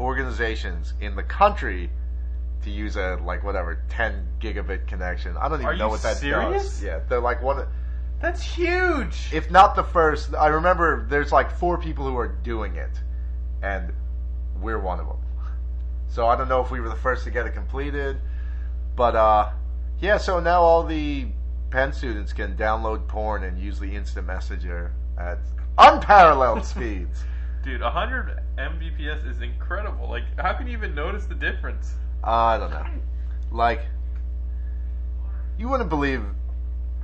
organizations 0.00 0.94
in 1.00 1.14
the 1.16 1.22
country 1.22 1.90
to 2.62 2.70
use 2.70 2.96
a 2.96 3.18
like 3.24 3.42
whatever 3.44 3.82
10 3.88 4.26
gigabit 4.40 4.86
connection. 4.86 5.36
I 5.36 5.48
don't 5.48 5.60
even 5.60 5.66
Are 5.66 5.76
know 5.76 5.86
you 5.86 5.90
what 5.90 6.02
that 6.02 6.16
serious? 6.16 6.62
does. 6.64 6.82
Yeah, 6.82 7.00
they're 7.08 7.20
like 7.20 7.42
one 7.42 7.58
of 7.58 7.68
That's 8.20 8.42
huge. 8.42 9.30
if 9.32 9.50
not 9.50 9.74
the 9.74 9.82
first, 9.84 10.34
I 10.34 10.48
remember 10.48 11.06
there's 11.08 11.32
like 11.32 11.50
four 11.50 11.76
people 11.78 12.04
who 12.06 12.16
are 12.16 12.28
doing 12.28 12.76
it, 12.76 12.90
and 13.62 13.92
we're 14.60 14.78
one 14.78 15.00
of 15.00 15.06
them. 15.06 15.16
So 16.08 16.26
I 16.26 16.36
don't 16.36 16.48
know 16.48 16.60
if 16.60 16.70
we 16.70 16.80
were 16.80 16.88
the 16.90 16.94
first 16.96 17.24
to 17.24 17.30
get 17.30 17.46
it 17.46 17.54
completed, 17.54 18.18
but 18.96 19.16
uh, 19.16 19.50
yeah. 19.98 20.18
So 20.18 20.40
now 20.40 20.60
all 20.60 20.84
the 20.84 21.26
Penn 21.70 21.92
students 21.92 22.32
can 22.32 22.54
download 22.56 23.08
porn 23.08 23.44
and 23.44 23.58
use 23.58 23.80
the 23.80 23.96
instant 23.96 24.26
messenger 24.26 24.92
at 25.18 25.38
unparalleled 25.78 26.64
speeds. 26.66 27.24
Dude, 27.62 27.80
100 27.80 28.40
Mbps 28.58 29.30
is 29.30 29.40
incredible. 29.40 30.08
Like, 30.10 30.24
how 30.36 30.52
can 30.54 30.66
you 30.66 30.72
even 30.76 30.94
notice 30.94 31.26
the 31.26 31.34
difference? 31.34 31.94
I 32.24 32.58
don't 32.58 32.70
know. 32.70 32.84
Like, 33.52 33.82
you 35.58 35.68
wouldn't 35.68 35.88
believe. 35.88 36.24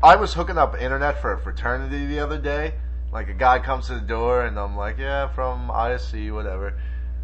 I 0.02 0.16
was 0.16 0.34
hooking 0.34 0.58
up 0.58 0.80
internet 0.80 1.20
for 1.20 1.32
a 1.32 1.38
fraternity 1.38 2.06
the 2.06 2.20
other 2.20 2.38
day. 2.38 2.74
Like, 3.12 3.28
a 3.28 3.34
guy 3.34 3.60
comes 3.60 3.86
to 3.86 3.94
the 3.94 4.00
door, 4.00 4.46
and 4.46 4.58
I'm 4.58 4.76
like, 4.76 4.98
yeah, 4.98 5.28
from 5.28 5.68
ISC, 5.68 6.32
whatever. 6.32 6.74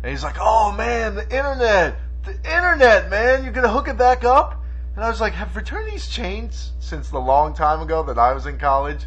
And 0.02 0.10
he's 0.10 0.22
like, 0.22 0.36
oh 0.40 0.70
man, 0.72 1.14
the 1.14 1.22
internet! 1.22 1.96
The 2.24 2.34
internet, 2.34 3.10
man! 3.10 3.42
You're 3.42 3.52
gonna 3.52 3.68
hook 3.68 3.88
it 3.88 3.98
back 3.98 4.22
up? 4.22 4.62
And 4.94 5.04
I 5.04 5.08
was 5.08 5.20
like, 5.20 5.32
have 5.32 5.50
fraternities 5.50 6.06
changed 6.06 6.70
since 6.78 7.08
the 7.08 7.18
long 7.18 7.54
time 7.54 7.80
ago 7.80 8.02
that 8.04 8.18
I 8.18 8.32
was 8.32 8.46
in 8.46 8.58
college? 8.58 9.06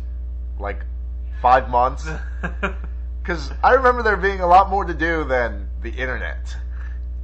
Like, 0.60 0.86
five 1.42 1.70
months? 1.70 2.08
Because 3.28 3.52
I 3.62 3.74
remember 3.74 4.04
there 4.04 4.16
being 4.16 4.40
a 4.40 4.48
lot 4.48 4.70
more 4.70 4.86
to 4.86 4.94
do 4.94 5.26
than 5.26 5.68
the 5.82 5.90
internet. 5.90 6.56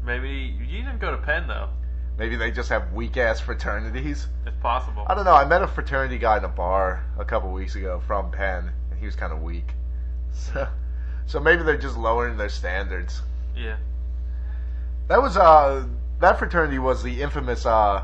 Maybe 0.06 0.54
you 0.60 0.84
didn't 0.84 1.00
go 1.00 1.12
to 1.12 1.18
Penn 1.18 1.48
though. 1.48 1.70
Maybe 2.18 2.36
they 2.36 2.52
just 2.52 2.68
have 2.68 2.92
weak 2.92 3.16
ass 3.16 3.40
fraternities. 3.40 4.28
It's 4.46 4.58
possible. 4.62 5.06
I 5.08 5.16
don't 5.16 5.24
know. 5.24 5.34
I 5.34 5.46
met 5.46 5.62
a 5.62 5.68
fraternity 5.68 6.18
guy 6.18 6.40
in 6.40 6.44
a 6.44 6.50
bar 6.50 7.06
a 7.18 7.24
couple 7.24 7.54
weeks 7.54 7.76
ago 7.76 8.02
from 8.06 8.32
Penn, 8.32 8.70
and 8.92 9.00
he 9.00 9.06
was 9.06 9.16
kind 9.16 9.32
of 9.32 9.42
weak. 9.42 9.72
So, 10.34 10.68
so 11.26 11.40
maybe 11.40 11.64
they're 11.64 11.78
just 11.78 11.96
lowering 11.96 12.36
their 12.36 12.50
standards. 12.50 13.22
Yeah. 13.56 13.78
That 15.08 15.22
was 15.22 15.38
uh 15.38 15.86
that 16.20 16.38
fraternity 16.38 16.80
was 16.80 17.02
the 17.02 17.22
infamous 17.22 17.66
uh 17.66 18.04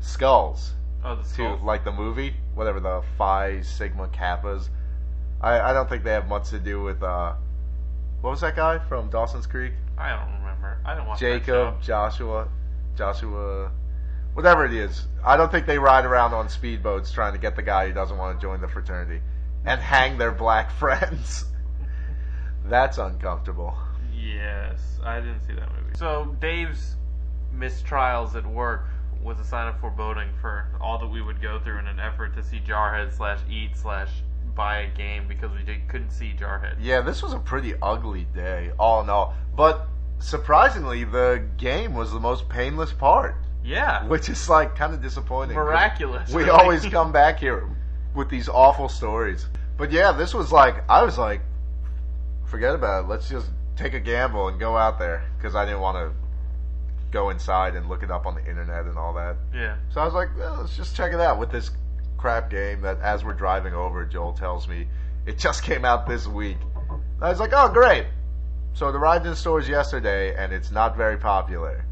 skulls 0.00 0.74
Oh, 1.02 1.14
the 1.16 1.22
too, 1.22 1.28
skulls. 1.28 1.62
like 1.62 1.84
the 1.84 1.92
movie, 1.92 2.34
whatever 2.54 2.80
the 2.80 3.02
Phi 3.16 3.62
Sigma 3.62 4.08
Kappas. 4.08 4.68
I 5.40 5.60
I 5.60 5.72
don't 5.72 5.88
think 5.88 6.04
they 6.04 6.12
have 6.12 6.28
much 6.28 6.50
to 6.50 6.58
do 6.58 6.82
with 6.82 7.02
uh 7.02 7.34
what 8.20 8.30
was 8.30 8.40
that 8.42 8.56
guy 8.56 8.78
from 8.78 9.08
Dawson's 9.08 9.46
Creek? 9.46 9.72
I 9.96 10.10
don't 10.10 10.40
remember. 10.40 10.78
I 10.84 10.94
didn't 10.94 11.08
watch 11.08 11.20
that 11.20 11.40
Jacob. 11.40 11.82
Joshua, 11.82 12.48
Joshua, 12.96 13.70
whatever 14.34 14.66
it 14.66 14.74
is. 14.74 15.06
I 15.24 15.36
don't 15.36 15.50
think 15.50 15.66
they 15.66 15.78
ride 15.78 16.04
around 16.04 16.34
on 16.34 16.48
speedboats 16.48 17.12
trying 17.12 17.32
to 17.32 17.38
get 17.38 17.56
the 17.56 17.62
guy 17.62 17.88
who 17.88 17.94
doesn't 17.94 18.16
want 18.16 18.38
to 18.38 18.42
join 18.46 18.60
the 18.60 18.68
fraternity 18.68 19.22
and 19.64 19.80
hang 19.80 20.18
their 20.18 20.32
black 20.32 20.70
friends. 20.78 21.46
That's 22.66 22.98
uncomfortable. 22.98 23.74
Yes, 24.14 24.80
I 25.02 25.20
didn't 25.20 25.40
see 25.40 25.54
that 25.54 25.70
movie. 25.74 25.96
So 25.96 26.36
Dave's 26.40 26.96
mistrials 27.56 28.34
at 28.34 28.46
work 28.46 28.86
was 29.22 29.40
a 29.40 29.44
sign 29.44 29.68
of 29.68 29.78
foreboding 29.80 30.28
for 30.40 30.66
all 30.80 30.98
that 30.98 31.08
we 31.08 31.22
would 31.22 31.40
go 31.42 31.58
through 31.58 31.78
in 31.78 31.86
an 31.86 32.00
effort 32.00 32.34
to 32.36 32.42
see 32.42 32.60
Jarhead 32.60 33.14
slash 33.14 33.38
eat 33.50 33.76
slash 33.76 34.10
buy 34.54 34.78
a 34.80 34.90
game 34.96 35.26
because 35.28 35.50
we 35.52 35.62
did, 35.62 35.86
couldn't 35.88 36.10
see 36.10 36.34
Jarhead. 36.38 36.76
Yeah, 36.80 37.00
this 37.00 37.22
was 37.22 37.32
a 37.32 37.38
pretty 37.38 37.74
ugly 37.82 38.26
day, 38.34 38.70
all 38.78 39.00
in 39.02 39.08
all. 39.10 39.34
But 39.56 39.86
surprisingly, 40.18 41.04
the 41.04 41.44
game 41.56 41.94
was 41.94 42.12
the 42.12 42.20
most 42.20 42.48
painless 42.48 42.92
part, 42.92 43.36
Yeah, 43.64 44.04
which 44.06 44.28
is 44.28 44.48
like 44.48 44.76
kind 44.76 44.94
of 44.94 45.02
disappointing. 45.02 45.56
miraculous. 45.56 46.32
We 46.32 46.48
always 46.48 46.84
come 46.86 47.12
back 47.12 47.38
here 47.38 47.68
with 48.14 48.28
these 48.28 48.48
awful 48.48 48.88
stories. 48.88 49.46
But 49.76 49.92
yeah, 49.92 50.12
this 50.12 50.34
was 50.34 50.52
like 50.52 50.84
I 50.90 51.02
was 51.02 51.16
like, 51.18 51.40
forget 52.44 52.74
about 52.74 53.04
it. 53.04 53.08
Let's 53.08 53.28
just 53.28 53.46
take 53.76 53.94
a 53.94 54.00
gamble 54.00 54.48
and 54.48 54.60
go 54.60 54.76
out 54.76 54.98
there 54.98 55.24
because 55.38 55.54
I 55.54 55.64
didn't 55.64 55.80
want 55.80 55.96
to 55.96 56.12
go 57.10 57.30
inside 57.30 57.74
and 57.74 57.88
look 57.88 58.02
it 58.02 58.10
up 58.10 58.26
on 58.26 58.34
the 58.34 58.46
internet 58.48 58.84
and 58.84 58.96
all 58.98 59.14
that. 59.14 59.36
Yeah. 59.54 59.76
So 59.90 60.00
I 60.00 60.04
was 60.04 60.14
like, 60.14 60.28
well, 60.38 60.58
let's 60.60 60.76
just 60.76 60.94
check 60.94 61.12
it 61.12 61.20
out 61.20 61.38
with 61.38 61.50
this 61.50 61.70
crap 62.20 62.50
game 62.50 62.82
that 62.82 63.00
as 63.00 63.24
we're 63.24 63.34
driving 63.34 63.74
over, 63.74 64.04
Joel 64.04 64.32
tells 64.32 64.68
me 64.68 64.86
it 65.26 65.38
just 65.38 65.62
came 65.62 65.84
out 65.84 66.06
this 66.06 66.26
week. 66.26 66.58
And 66.90 67.24
I 67.24 67.30
was 67.30 67.40
like, 67.40 67.52
oh, 67.52 67.68
great. 67.68 68.06
So 68.74 68.88
it 68.88 68.94
arrived 68.94 69.26
in 69.26 69.34
stores 69.34 69.68
yesterday 69.68 70.34
and 70.36 70.52
it's 70.52 70.70
not 70.70 70.96
very 70.96 71.16
popular. 71.16 71.84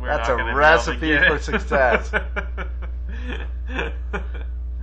We're 0.00 0.08
That's 0.08 0.28
a 0.28 0.36
gonna 0.36 0.44
be 0.44 0.50
able 0.50 0.52
to 0.52 0.58
recipe 0.58 1.18
for 1.26 1.38
success. 1.38 2.12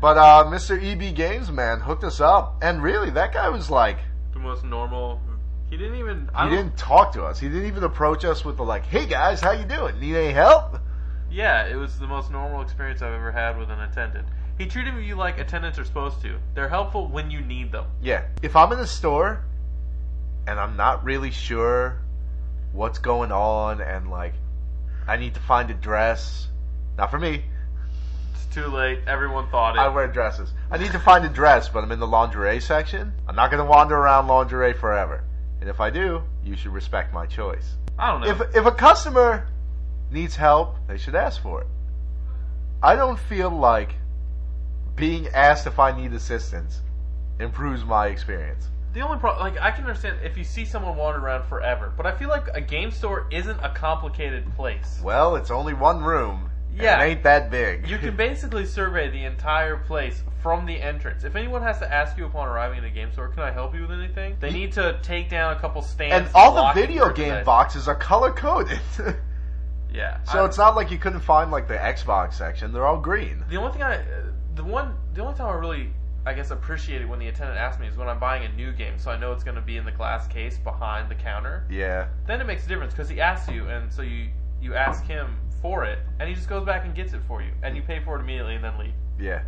But 0.03 0.17
uh, 0.17 0.43
Mr. 0.47 0.75
EB 0.83 1.15
Games 1.15 1.49
Man 1.49 1.79
hooked 1.79 2.03
us 2.03 2.19
up, 2.19 2.61
and 2.61 2.83
really, 2.83 3.09
that 3.11 3.31
guy 3.31 3.47
was 3.47 3.69
like, 3.69 3.99
the 4.33 4.39
most 4.39 4.65
normal. 4.65 5.21
He 5.69 5.77
didn't 5.77 5.97
even. 5.97 6.29
I 6.35 6.49
he 6.49 6.57
didn't 6.57 6.75
talk 6.75 7.13
to 7.13 7.23
us. 7.23 7.39
He 7.39 7.47
didn't 7.47 7.67
even 7.67 7.83
approach 7.83 8.25
us 8.25 8.43
with 8.43 8.57
the 8.57 8.63
like, 8.63 8.85
"Hey 8.85 9.05
guys, 9.05 9.39
how 9.39 9.51
you 9.51 9.63
doing? 9.63 9.97
Need 10.01 10.17
any 10.17 10.33
help?" 10.33 10.77
Yeah, 11.31 11.67
it 11.67 11.77
was 11.77 11.99
the 11.99 12.07
most 12.07 12.31
normal 12.31 12.61
experience 12.61 13.01
I've 13.01 13.13
ever 13.13 13.31
had 13.31 13.57
with 13.57 13.69
an 13.69 13.79
attendant. 13.79 14.27
He 14.57 14.67
treated 14.67 14.93
you 15.03 15.15
like 15.15 15.39
attendants 15.39 15.79
are 15.79 15.85
supposed 15.85 16.21
to. 16.21 16.37
They're 16.53 16.69
helpful 16.69 17.07
when 17.07 17.31
you 17.31 17.41
need 17.41 17.71
them. 17.71 17.85
Yeah. 18.01 18.25
If 18.41 18.55
I'm 18.55 18.71
in 18.71 18.77
the 18.77 18.87
store 18.87 19.43
and 20.47 20.59
I'm 20.59 20.77
not 20.77 21.03
really 21.03 21.31
sure 21.31 21.99
what's 22.71 22.99
going 22.99 23.31
on, 23.31 23.81
and 23.81 24.09
like, 24.09 24.33
I 25.07 25.17
need 25.17 25.33
to 25.35 25.39
find 25.39 25.69
a 25.69 25.73
dress, 25.73 26.47
not 26.97 27.11
for 27.11 27.19
me. 27.19 27.43
It's 28.33 28.45
too 28.53 28.67
late. 28.67 28.99
Everyone 29.07 29.49
thought 29.49 29.75
it. 29.75 29.79
I 29.79 29.87
wear 29.89 30.07
dresses. 30.07 30.53
I 30.71 30.77
need 30.77 30.91
to 30.91 30.99
find 30.99 31.25
a 31.25 31.29
dress, 31.29 31.69
but 31.69 31.83
I'm 31.83 31.91
in 31.91 31.99
the 31.99 32.07
lingerie 32.07 32.59
section. 32.59 33.13
I'm 33.27 33.35
not 33.35 33.51
going 33.51 33.63
to 33.63 33.69
wander 33.69 33.95
around 33.95 34.27
lingerie 34.27 34.73
forever. 34.73 35.23
And 35.61 35.69
if 35.69 35.79
I 35.79 35.89
do, 35.89 36.23
you 36.43 36.55
should 36.55 36.71
respect 36.73 37.13
my 37.13 37.25
choice. 37.25 37.75
I 37.97 38.11
don't 38.11 38.21
know. 38.21 38.27
If 38.27 38.55
if 38.55 38.65
a 38.65 38.71
customer 38.71 39.47
needs 40.11 40.35
help, 40.35 40.75
they 40.87 40.97
should 40.97 41.15
ask 41.15 41.41
for 41.41 41.61
it. 41.61 41.67
I 42.81 42.95
don't 42.95 43.17
feel 43.17 43.49
like 43.49 43.95
being 44.95 45.27
asked 45.29 45.67
if 45.67 45.79
I 45.79 45.91
need 45.95 46.13
assistance 46.13 46.81
improves 47.39 47.83
my 47.83 48.07
experience. 48.07 48.69
the 48.93 49.01
only 49.01 49.17
problem, 49.17 49.41
like, 49.43 49.59
I 49.59 49.71
can 49.71 49.85
understand 49.85 50.19
if 50.23 50.37
you 50.37 50.43
see 50.43 50.65
someone 50.65 50.95
wander 50.95 51.19
around 51.19 51.45
forever, 51.45 51.91
but 51.97 52.05
I 52.05 52.11
feel 52.11 52.29
like 52.29 52.47
a 52.53 52.61
game 52.61 52.91
store 52.91 53.25
isn't 53.31 53.59
a 53.63 53.69
complicated 53.73 54.45
place. 54.55 54.99
Well, 55.03 55.35
it's 55.35 55.49
only 55.49 55.73
one 55.73 56.03
room. 56.03 56.49
and 56.71 56.81
Yeah. 56.81 57.01
it 57.01 57.05
ain't 57.07 57.23
that 57.23 57.49
big. 57.49 57.87
You 57.87 57.97
can 57.97 58.15
basically 58.27 58.65
survey 58.67 59.09
the 59.09 59.23
entire 59.25 59.77
place 59.77 60.21
from 60.43 60.65
the 60.67 60.79
entrance. 60.79 61.23
If 61.23 61.35
anyone 61.35 61.63
has 61.63 61.79
to 61.79 61.91
ask 61.91 62.17
you 62.19 62.25
upon 62.25 62.47
arriving 62.47 62.77
in 62.79 62.83
a 62.85 62.89
game 62.91 63.11
store, 63.11 63.29
can 63.29 63.41
I 63.43 63.51
help 63.51 63.73
you 63.73 63.81
with 63.81 63.91
anything? 63.91 64.37
They 64.39 64.51
need 64.51 64.71
to 64.73 64.99
take 65.01 65.27
down 65.29 65.55
a 65.57 65.59
couple 65.59 65.81
stands. 65.81 66.27
and 66.27 66.35
all 66.35 66.53
the 66.67 66.79
video 66.79 67.11
game 67.11 67.43
boxes 67.43 67.87
are 67.87 67.95
color 67.95 68.31
coded. 68.31 68.79
Yeah. 69.93 70.23
so 70.23 70.41
I- 70.43 70.45
it's 70.47 70.57
not 70.57 70.75
like 70.75 70.89
you 70.91 70.97
couldn't 70.97 71.19
find 71.19 71.51
like 71.51 71.67
the 71.67 71.75
Xbox 71.75 72.33
section. 72.33 72.73
They're 72.73 72.85
all 72.87 72.99
green. 72.99 73.43
The 73.49 73.57
only 73.57 73.71
thing 73.73 73.83
I, 73.83 74.03
the 74.55 74.63
one, 74.63 74.95
the 75.13 75.21
only 75.21 75.35
time 75.35 75.47
I 75.47 75.53
really 75.53 75.89
I 76.25 76.33
guess 76.33 76.51
appreciate 76.51 77.01
it 77.01 77.05
when 77.09 77.19
the 77.19 77.27
attendant 77.27 77.59
asks 77.59 77.81
me 77.81 77.87
is 77.87 77.97
when 77.97 78.07
I'm 78.07 78.19
buying 78.19 78.45
a 78.45 78.55
new 78.55 78.71
game, 78.71 78.97
so 78.97 79.11
I 79.11 79.17
know 79.17 79.33
it's 79.33 79.43
going 79.43 79.55
to 79.55 79.61
be 79.61 79.75
in 79.75 79.83
the 79.83 79.91
glass 79.91 80.25
case 80.27 80.57
behind 80.57 81.11
the 81.11 81.15
counter. 81.15 81.65
Yeah. 81.69 82.07
Then 82.27 82.39
it 82.39 82.45
makes 82.47 82.65
a 82.65 82.69
difference 82.69 82.93
because 82.93 83.09
he 83.09 83.19
asks 83.19 83.51
you, 83.51 83.67
and 83.67 83.91
so 83.91 84.01
you 84.01 84.29
you 84.61 84.73
ask 84.73 85.03
him 85.03 85.37
for 85.61 85.83
it, 85.83 85.99
and 86.19 86.29
he 86.29 86.35
just 86.35 86.47
goes 86.47 86.65
back 86.65 86.85
and 86.85 86.95
gets 86.95 87.13
it 87.13 87.21
for 87.27 87.41
you, 87.41 87.51
and 87.61 87.75
you 87.75 87.81
pay 87.81 87.99
for 87.99 88.15
it 88.17 88.21
immediately 88.21 88.55
and 88.55 88.63
then 88.63 88.77
leave. 88.77 88.93
Yeah. 89.19 89.41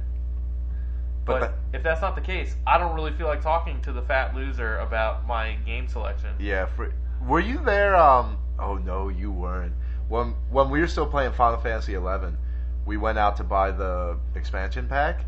But, 1.24 1.40
But, 1.40 1.54
if 1.74 1.82
that's 1.82 2.02
not 2.02 2.16
the 2.16 2.22
case, 2.22 2.56
I 2.68 2.78
don't 2.78 2.94
really 2.94 3.12
feel 3.14 3.28
like 3.28 3.42
talking 3.42 3.82
to 3.82 3.92
the 3.94 4.02
fat 4.02 4.36
loser 4.36 4.78
about 4.80 5.26
my 5.26 5.56
game 5.66 5.88
selection. 5.88 6.36
yeah. 6.40 6.66
For, 6.66 6.94
were 7.26 7.40
you 7.40 7.64
there? 7.64 7.96
Um. 7.96 8.38
Oh 8.60 8.76
no, 8.76 9.08
you 9.10 9.32
weren't. 9.32 9.74
When 10.10 10.36
when 10.52 10.70
we 10.70 10.82
were 10.82 10.88
still 10.88 11.08
playing 11.08 11.32
Final 11.32 11.60
Fantasy 11.60 11.94
Eleven, 11.96 12.38
we 12.86 12.98
went 12.98 13.18
out 13.18 13.38
to 13.38 13.44
buy 13.44 13.72
the 13.72 14.18
expansion 14.36 14.88
pack. 14.88 15.22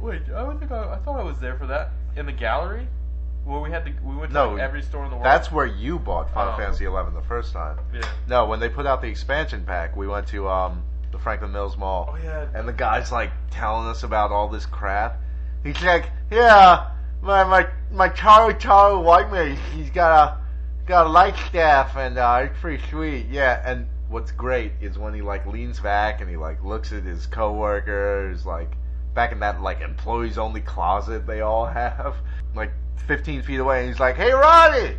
Wait, 0.00 0.22
I 0.34 0.42
would 0.42 0.58
think 0.58 0.70
I, 0.72 0.94
I 0.94 0.96
thought 0.98 1.18
I 1.18 1.22
was 1.24 1.38
there 1.38 1.56
for 1.58 1.66
that 1.66 1.90
in 2.16 2.26
the 2.26 2.32
gallery, 2.32 2.88
where 3.44 3.60
we 3.60 3.70
had 3.70 3.84
to 3.86 3.92
we 4.02 4.16
went 4.16 4.30
to 4.30 4.34
No, 4.34 4.50
like 4.52 4.60
every 4.62 4.82
store 4.82 5.04
in 5.04 5.10
the 5.10 5.16
world. 5.16 5.26
That's 5.26 5.50
where 5.52 5.66
you 5.66 5.98
bought 5.98 6.32
Final 6.32 6.54
Oh. 6.54 6.56
Fantasy 6.56 6.84
Eleven 6.84 7.14
the 7.14 7.22
first 7.22 7.52
time. 7.52 7.78
yeah. 7.94 8.02
No, 8.28 8.46
when 8.46 8.60
they 8.60 8.68
put 8.68 8.86
out 8.86 9.00
the 9.02 9.08
expansion 9.08 9.64
pack, 9.66 9.96
we 9.96 10.06
went 10.06 10.26
to 10.28 10.48
um 10.48 10.82
the 11.12 11.18
Franklin 11.18 11.52
Mills 11.52 11.76
Mall. 11.76 12.10
Oh 12.12 12.16
yeah. 12.22 12.46
and 12.54 12.66
the 12.68 12.72
guy's 12.72 13.10
like 13.12 13.30
telling 13.50 13.86
us 13.88 14.02
about 14.04 14.30
all 14.30 14.48
this 14.48 14.64
crap. 14.66 15.18
He's 15.64 15.82
like, 15.82 16.06
"Yeah, 16.30 16.90
my 17.20 17.44
my 17.44 17.66
my 17.92 18.08
Taro 18.08 19.00
white 19.00 19.30
mage, 19.30 19.58
he's 19.74 19.90
got 19.90 20.12
a 20.32 20.38
got 20.86 21.06
a 21.06 21.08
light 21.10 21.36
staff, 21.48 21.96
and 21.96 22.16
uh, 22.16 22.42
it's 22.44 22.58
pretty 22.60 22.82
sweet." 22.88 23.26
Yeah, 23.28 23.60
and 23.64 23.86
what's 24.10 24.32
great 24.32 24.72
is 24.80 24.98
when 24.98 25.14
he 25.14 25.22
like 25.22 25.46
leans 25.46 25.78
back 25.78 26.20
and 26.20 26.28
he 26.28 26.36
like 26.36 26.62
looks 26.64 26.92
at 26.92 27.04
his 27.04 27.26
coworkers, 27.26 28.44
like 28.44 28.72
back 29.14 29.32
in 29.32 29.40
that 29.40 29.62
like 29.62 29.80
employees 29.80 30.36
only 30.36 30.60
closet 30.60 31.26
they 31.26 31.40
all 31.40 31.64
have, 31.64 32.16
like 32.54 32.72
15 33.06 33.42
feet 33.42 33.60
away, 33.60 33.80
and 33.80 33.88
he's 33.88 34.00
like, 34.00 34.16
"Hey, 34.16 34.32
Ronnie." 34.32 34.96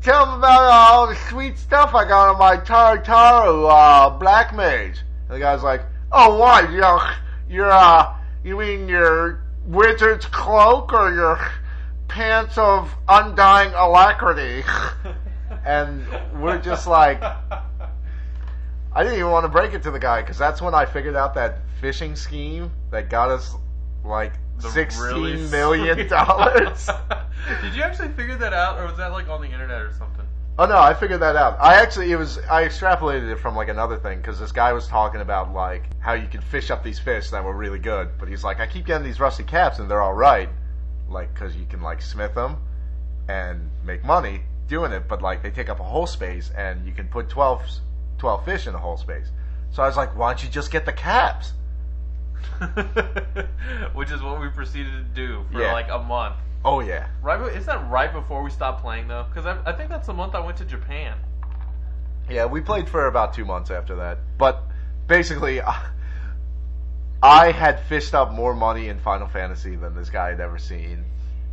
Tell 0.00 0.26
him 0.26 0.34
about 0.34 0.70
all 0.70 1.06
the 1.06 1.16
sweet 1.30 1.56
stuff 1.56 1.94
I 1.94 2.06
got 2.06 2.28
on 2.28 2.38
my 2.38 2.58
Taro 2.58 3.64
uh, 3.66 4.10
Black 4.10 4.54
Mage. 4.54 5.00
And 5.28 5.36
the 5.36 5.38
guy's 5.38 5.62
like, 5.62 5.82
"Oh, 6.12 6.36
what? 6.38 6.70
You 6.70 6.80
know, 6.80 7.00
your 7.48 7.70
uh, 7.70 8.14
you 8.44 8.58
mean 8.58 8.86
your 8.86 9.42
wizard's 9.66 10.26
cloak 10.26 10.92
or 10.92 11.12
your 11.14 11.40
pants 12.08 12.58
of 12.58 12.94
undying 13.08 13.72
alacrity?" 13.74 14.62
and 15.64 16.06
we're 16.38 16.60
just 16.60 16.86
like, 16.86 17.22
I 18.94 19.02
didn't 19.02 19.18
even 19.18 19.30
want 19.30 19.44
to 19.44 19.48
break 19.48 19.74
it 19.74 19.82
to 19.82 19.90
the 19.90 19.98
guy 19.98 20.20
because 20.22 20.38
that's 20.38 20.62
when 20.62 20.74
I 20.74 20.86
figured 20.86 21.16
out 21.16 21.34
that 21.34 21.58
phishing 21.82 22.16
scheme 22.16 22.70
that 22.90 23.10
got 23.10 23.30
us 23.30 23.54
like 24.04 24.34
The 24.60 24.70
sixteen 24.70 25.02
really 25.02 25.50
million 25.50 26.06
dollars. 26.08 26.88
Did 27.62 27.74
you 27.74 27.82
actually 27.82 28.10
figure 28.10 28.36
that 28.36 28.52
out, 28.52 28.78
or 28.78 28.86
was 28.86 28.96
that 28.96 29.12
like 29.12 29.28
on 29.28 29.40
the 29.40 29.50
internet 29.50 29.80
or 29.80 29.92
something? 29.92 30.24
Oh 30.56 30.66
no, 30.66 30.78
I 30.78 30.94
figured 30.94 31.20
that 31.20 31.34
out. 31.34 31.58
I 31.60 31.74
actually 31.82 32.12
it 32.12 32.16
was 32.16 32.38
I 32.48 32.64
extrapolated 32.64 33.28
it 33.32 33.40
from 33.40 33.56
like 33.56 33.68
another 33.68 33.96
thing 33.96 34.18
because 34.18 34.38
this 34.38 34.52
guy 34.52 34.72
was 34.72 34.86
talking 34.86 35.20
about 35.20 35.52
like 35.52 35.86
how 35.98 36.12
you 36.12 36.28
could 36.28 36.44
fish 36.44 36.70
up 36.70 36.84
these 36.84 37.00
fish 37.00 37.30
that 37.30 37.42
were 37.42 37.56
really 37.56 37.80
good, 37.80 38.10
but 38.18 38.28
he's 38.28 38.44
like 38.44 38.60
I 38.60 38.66
keep 38.68 38.86
getting 38.86 39.04
these 39.04 39.18
rusty 39.18 39.42
caps 39.42 39.80
and 39.80 39.90
they're 39.90 40.02
all 40.02 40.14
right, 40.14 40.48
like 41.08 41.34
because 41.34 41.56
you 41.56 41.66
can 41.66 41.82
like 41.82 42.00
smith 42.00 42.34
them 42.34 42.58
and 43.28 43.68
make 43.84 44.04
money 44.04 44.42
doing 44.68 44.92
it, 44.92 45.08
but 45.08 45.20
like 45.20 45.42
they 45.42 45.50
take 45.50 45.68
up 45.68 45.80
a 45.80 45.84
whole 45.84 46.06
space 46.06 46.52
and 46.56 46.86
you 46.86 46.92
can 46.92 47.08
put 47.08 47.28
12, 47.28 47.62
12 48.24 48.44
fish 48.46 48.66
in 48.66 48.74
a 48.74 48.78
whole 48.78 48.96
space. 48.96 49.30
So 49.70 49.82
I 49.82 49.86
was 49.86 49.98
like, 49.98 50.16
why 50.16 50.30
don't 50.32 50.42
you 50.42 50.48
just 50.48 50.70
get 50.70 50.86
the 50.86 50.94
caps? 50.94 51.52
Which 53.92 54.10
is 54.10 54.22
what 54.22 54.40
we 54.40 54.48
proceeded 54.48 54.92
to 54.92 55.02
do 55.14 55.44
for 55.52 55.60
Yeah. 55.60 55.74
like 55.74 55.88
a 55.90 55.98
month. 55.98 56.36
Oh 56.64 56.80
yeah, 56.80 57.08
Right? 57.20 57.38
be- 57.38 57.54
Is 57.58 57.66
that 57.66 57.86
right 57.90 58.10
before 58.10 58.42
we 58.42 58.48
stopped 58.50 58.80
playing 58.80 59.08
though? 59.08 59.26
Because 59.28 59.44
I, 59.44 59.58
I 59.66 59.72
think 59.76 59.90
that's 59.90 60.06
the 60.06 60.14
month 60.14 60.34
I 60.34 60.40
went 60.40 60.56
to 60.56 60.64
Japan. 60.64 61.18
Yeah, 62.30 62.46
we 62.46 62.62
played 62.62 62.88
for 62.88 63.08
about 63.08 63.34
two 63.34 63.44
months 63.44 63.70
after 63.70 63.96
that. 63.96 64.20
But 64.38 64.62
basically, 65.06 65.60
I 67.22 67.52
had 67.52 67.80
fished 67.80 68.14
up 68.14 68.32
more 68.32 68.54
money 68.54 68.88
in 68.88 68.98
Final 69.00 69.28
Fantasy 69.28 69.76
than 69.76 69.94
this 69.94 70.08
guy 70.08 70.30
had 70.30 70.40
ever 70.40 70.56
seen. 70.56 71.04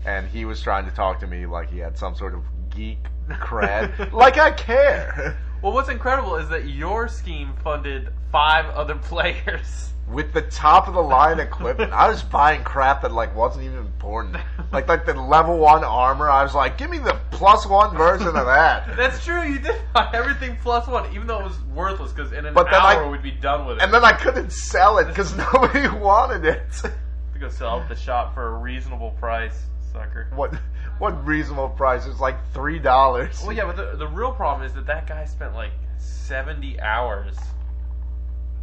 And 0.05 0.25
he 0.25 0.45
was 0.45 0.62
trying 0.62 0.86
to 0.86 0.91
talk 0.91 1.19
to 1.19 1.27
me 1.27 1.45
like 1.45 1.69
he 1.69 1.79
had 1.79 1.97
some 1.97 2.15
sort 2.15 2.34
of 2.34 2.43
geek 2.69 2.99
cred. 3.29 4.12
like 4.12 4.38
I 4.38 4.51
care. 4.51 5.38
Well, 5.62 5.73
what's 5.73 5.89
incredible 5.89 6.36
is 6.38 6.49
that 6.49 6.67
your 6.67 7.07
scheme 7.07 7.53
funded 7.63 8.10
five 8.31 8.65
other 8.73 8.95
players. 8.95 9.88
With 10.07 10.34
the 10.34 10.41
top 10.41 10.89
of 10.89 10.93
the 10.93 11.01
line 11.01 11.39
equipment, 11.39 11.93
I 11.93 12.10
was 12.10 12.21
buying 12.21 12.63
crap 12.65 13.03
that 13.03 13.13
like 13.13 13.34
wasn't 13.34 13.63
even 13.65 13.77
important. 13.77 14.36
Like 14.73 14.89
like 14.89 15.05
the 15.05 15.13
level 15.13 15.57
one 15.57 15.86
armor, 15.86 16.29
I 16.29 16.43
was 16.43 16.53
like, 16.53 16.77
give 16.77 16.89
me 16.89 16.97
the 16.97 17.17
plus 17.29 17.65
one 17.65 17.95
version 17.95 18.27
of 18.27 18.45
that. 18.45 18.97
That's 18.97 19.23
true. 19.23 19.43
You 19.43 19.60
did 19.60 19.75
buy 19.93 20.10
everything 20.13 20.57
plus 20.62 20.86
one, 20.88 21.13
even 21.13 21.27
though 21.27 21.39
it 21.39 21.43
was 21.45 21.57
worthless. 21.73 22.12
Because 22.12 22.34
in 22.34 22.45
an 22.45 22.53
But 22.53 22.65
then 22.65 22.73
hour 22.81 23.05
I- 23.05 23.10
we'd 23.10 23.21
be 23.23 23.31
done 23.31 23.65
with 23.65 23.77
it. 23.77 23.84
And 23.84 23.93
then 23.93 24.03
I 24.03 24.12
couldn't 24.12 24.51
sell 24.51 24.97
it 24.97 25.05
because 25.07 25.34
nobody 25.38 25.88
wanted 25.97 26.43
it. 26.43 26.62
to 26.81 27.39
go 27.39 27.47
sell 27.47 27.79
at 27.79 27.88
the 27.88 27.95
shop 27.95 28.34
for 28.34 28.47
a 28.55 28.57
reasonable 28.57 29.12
price, 29.12 29.57
sucker. 29.93 30.27
What 30.36 30.53
what 31.01 31.25
reasonable 31.25 31.69
price? 31.69 32.05
It's 32.05 32.19
like 32.19 32.37
three 32.53 32.77
dollars. 32.77 33.41
Well, 33.41 33.53
yeah, 33.53 33.65
but 33.65 33.75
the, 33.75 33.97
the 33.97 34.07
real 34.07 34.31
problem 34.31 34.67
is 34.67 34.73
that 34.75 34.85
that 34.85 35.07
guy 35.07 35.25
spent 35.25 35.55
like 35.55 35.71
70 35.97 36.79
hours 36.79 37.35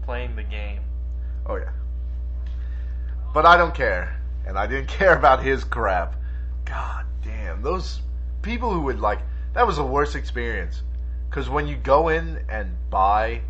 playing 0.05 0.37
the 0.37 0.45
game. 0.45 0.81
Oh 1.47 1.57
yeah. 1.57 1.73
But 3.35 3.45
I 3.45 3.57
don't 3.57 3.75
care, 3.75 4.21
and 4.47 4.57
I 4.57 4.69
didn't 4.69 4.87
care 4.99 5.17
about 5.17 5.43
his 5.43 5.65
crap. 5.65 6.15
God 6.65 7.07
damn, 7.25 7.61
those 7.61 8.03
people 8.41 8.73
who 8.73 8.83
would 8.83 9.01
like 9.01 9.19
that 9.55 9.67
was 9.67 9.77
the 9.77 9.85
worst 9.85 10.15
experience. 10.15 10.83
Because 11.29 11.49
when 11.49 11.67
you 11.67 11.75
go 11.75 12.09
in 12.09 12.45
and 12.49 12.77
buy 12.89 13.41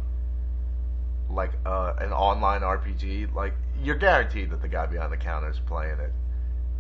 like 1.29 1.53
uh, 1.67 1.93
an 1.99 2.13
online 2.13 2.63
RPG, 2.63 3.35
like 3.35 3.53
you're 3.83 3.97
guaranteed 3.97 4.49
that 4.49 4.63
the 4.63 4.69
guy 4.69 4.87
behind 4.87 5.13
the 5.13 5.19
counter 5.19 5.51
is 5.51 5.61
playing 5.61 5.99
it, 6.01 6.13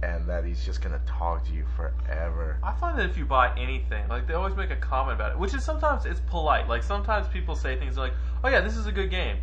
and 0.03 0.27
that 0.29 0.45
he's 0.45 0.65
just 0.65 0.81
gonna 0.81 1.01
talk 1.07 1.45
to 1.47 1.53
you 1.53 1.65
forever. 1.77 2.59
I 2.63 2.73
find 2.73 2.99
that 2.99 3.09
if 3.11 3.17
you 3.17 3.25
buy 3.25 3.57
anything, 3.59 4.07
like 4.09 4.27
they 4.27 4.35
always 4.35 4.55
make 4.55 4.71
a 4.71 4.77
comment 4.77 5.15
about 5.15 5.33
it, 5.33 5.39
which 5.39 5.55
is 5.55 5.65
sometimes 5.65 6.05
it's 6.05 6.21
polite. 6.29 6.69
Like 6.69 6.83
sometimes 6.83 7.27
people 7.29 7.55
say 7.57 7.77
things 7.79 7.97
like, 7.97 8.13
"Oh 8.45 8.49
yeah, 8.49 8.61
this 8.61 8.77
is 8.77 8.87
a 8.87 8.93
good 8.93 9.11
game," 9.11 9.39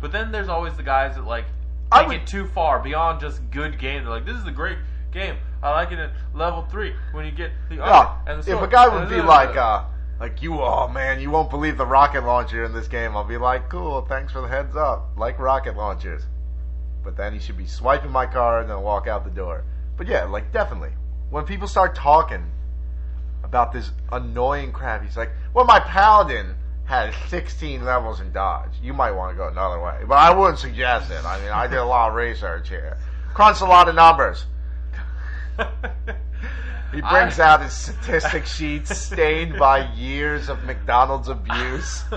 but 0.00 0.12
then 0.12 0.30
there's 0.30 0.48
always 0.48 0.74
the 0.76 0.82
guys 0.82 1.16
that 1.16 1.26
like 1.26 1.46
I 1.90 2.00
take 2.00 2.08
would- 2.08 2.16
it 2.18 2.26
too 2.26 2.46
far 2.48 2.78
beyond 2.78 3.20
just 3.20 3.40
good 3.50 3.78
game. 3.78 4.02
They're 4.04 4.12
like, 4.12 4.26
"This 4.26 4.36
is 4.36 4.46
a 4.46 4.52
great 4.52 4.78
game. 5.10 5.36
I 5.62 5.70
like 5.70 5.90
it 5.90 5.98
at 5.98 6.12
level 6.34 6.62
three 6.70 6.94
when 7.12 7.24
you 7.24 7.32
get 7.32 7.50
the 7.68 7.76
Yeah, 7.76 8.16
and 8.26 8.42
the 8.42 8.52
if 8.52 8.62
a 8.62 8.68
guy 8.68 8.86
would 8.88 9.08
be 9.08 9.20
like, 9.20 9.56
uh, 9.56 9.84
like 10.20 10.42
you, 10.42 10.60
oh 10.60 10.86
man, 10.88 11.20
you 11.20 11.30
won't 11.30 11.50
believe 11.50 11.76
the 11.76 11.86
rocket 11.86 12.24
launcher 12.24 12.64
in 12.64 12.72
this 12.72 12.86
game. 12.86 13.16
I'll 13.16 13.24
be 13.24 13.38
like, 13.38 13.68
cool, 13.68 14.02
thanks 14.02 14.32
for 14.32 14.40
the 14.40 14.48
heads 14.48 14.76
up. 14.76 15.08
Like 15.16 15.38
rocket 15.38 15.76
launchers. 15.76 16.22
But 17.02 17.16
then 17.16 17.32
he 17.32 17.38
should 17.38 17.56
be 17.56 17.66
swiping 17.66 18.10
my 18.10 18.26
card 18.26 18.62
and 18.62 18.70
then 18.70 18.82
walk 18.82 19.06
out 19.06 19.24
the 19.24 19.30
door. 19.30 19.64
But 19.96 20.06
yeah, 20.06 20.24
like 20.24 20.52
definitely, 20.52 20.90
when 21.30 21.44
people 21.44 21.68
start 21.68 21.94
talking 21.94 22.44
about 23.42 23.72
this 23.72 23.90
annoying 24.12 24.72
crap, 24.72 25.02
he's 25.02 25.16
like, 25.16 25.30
well, 25.54 25.64
my 25.64 25.80
paladin 25.80 26.54
has 26.84 27.14
16 27.28 27.84
levels 27.84 28.20
in 28.20 28.30
dodge. 28.32 28.70
You 28.82 28.92
might 28.92 29.12
want 29.12 29.32
to 29.32 29.36
go 29.36 29.48
another 29.48 29.80
way, 29.80 30.00
but 30.06 30.14
I 30.18 30.32
wouldn't 30.32 30.58
suggest 30.58 31.10
it. 31.10 31.24
I 31.24 31.40
mean, 31.40 31.50
I 31.50 31.66
did 31.66 31.78
a 31.78 31.84
lot 31.84 32.10
of 32.10 32.14
research 32.14 32.68
here, 32.68 32.98
crunched 33.34 33.60
a 33.60 33.64
lot 33.66 33.88
of 33.88 33.94
numbers. 33.94 34.44
He 36.92 37.00
brings 37.10 37.40
I- 37.40 37.48
out 37.48 37.62
his 37.62 37.72
statistic 37.72 38.46
sheets 38.46 38.96
stained 38.96 39.58
by 39.58 39.92
years 39.94 40.48
of 40.48 40.62
McDonald's 40.64 41.28
abuse. 41.28 42.04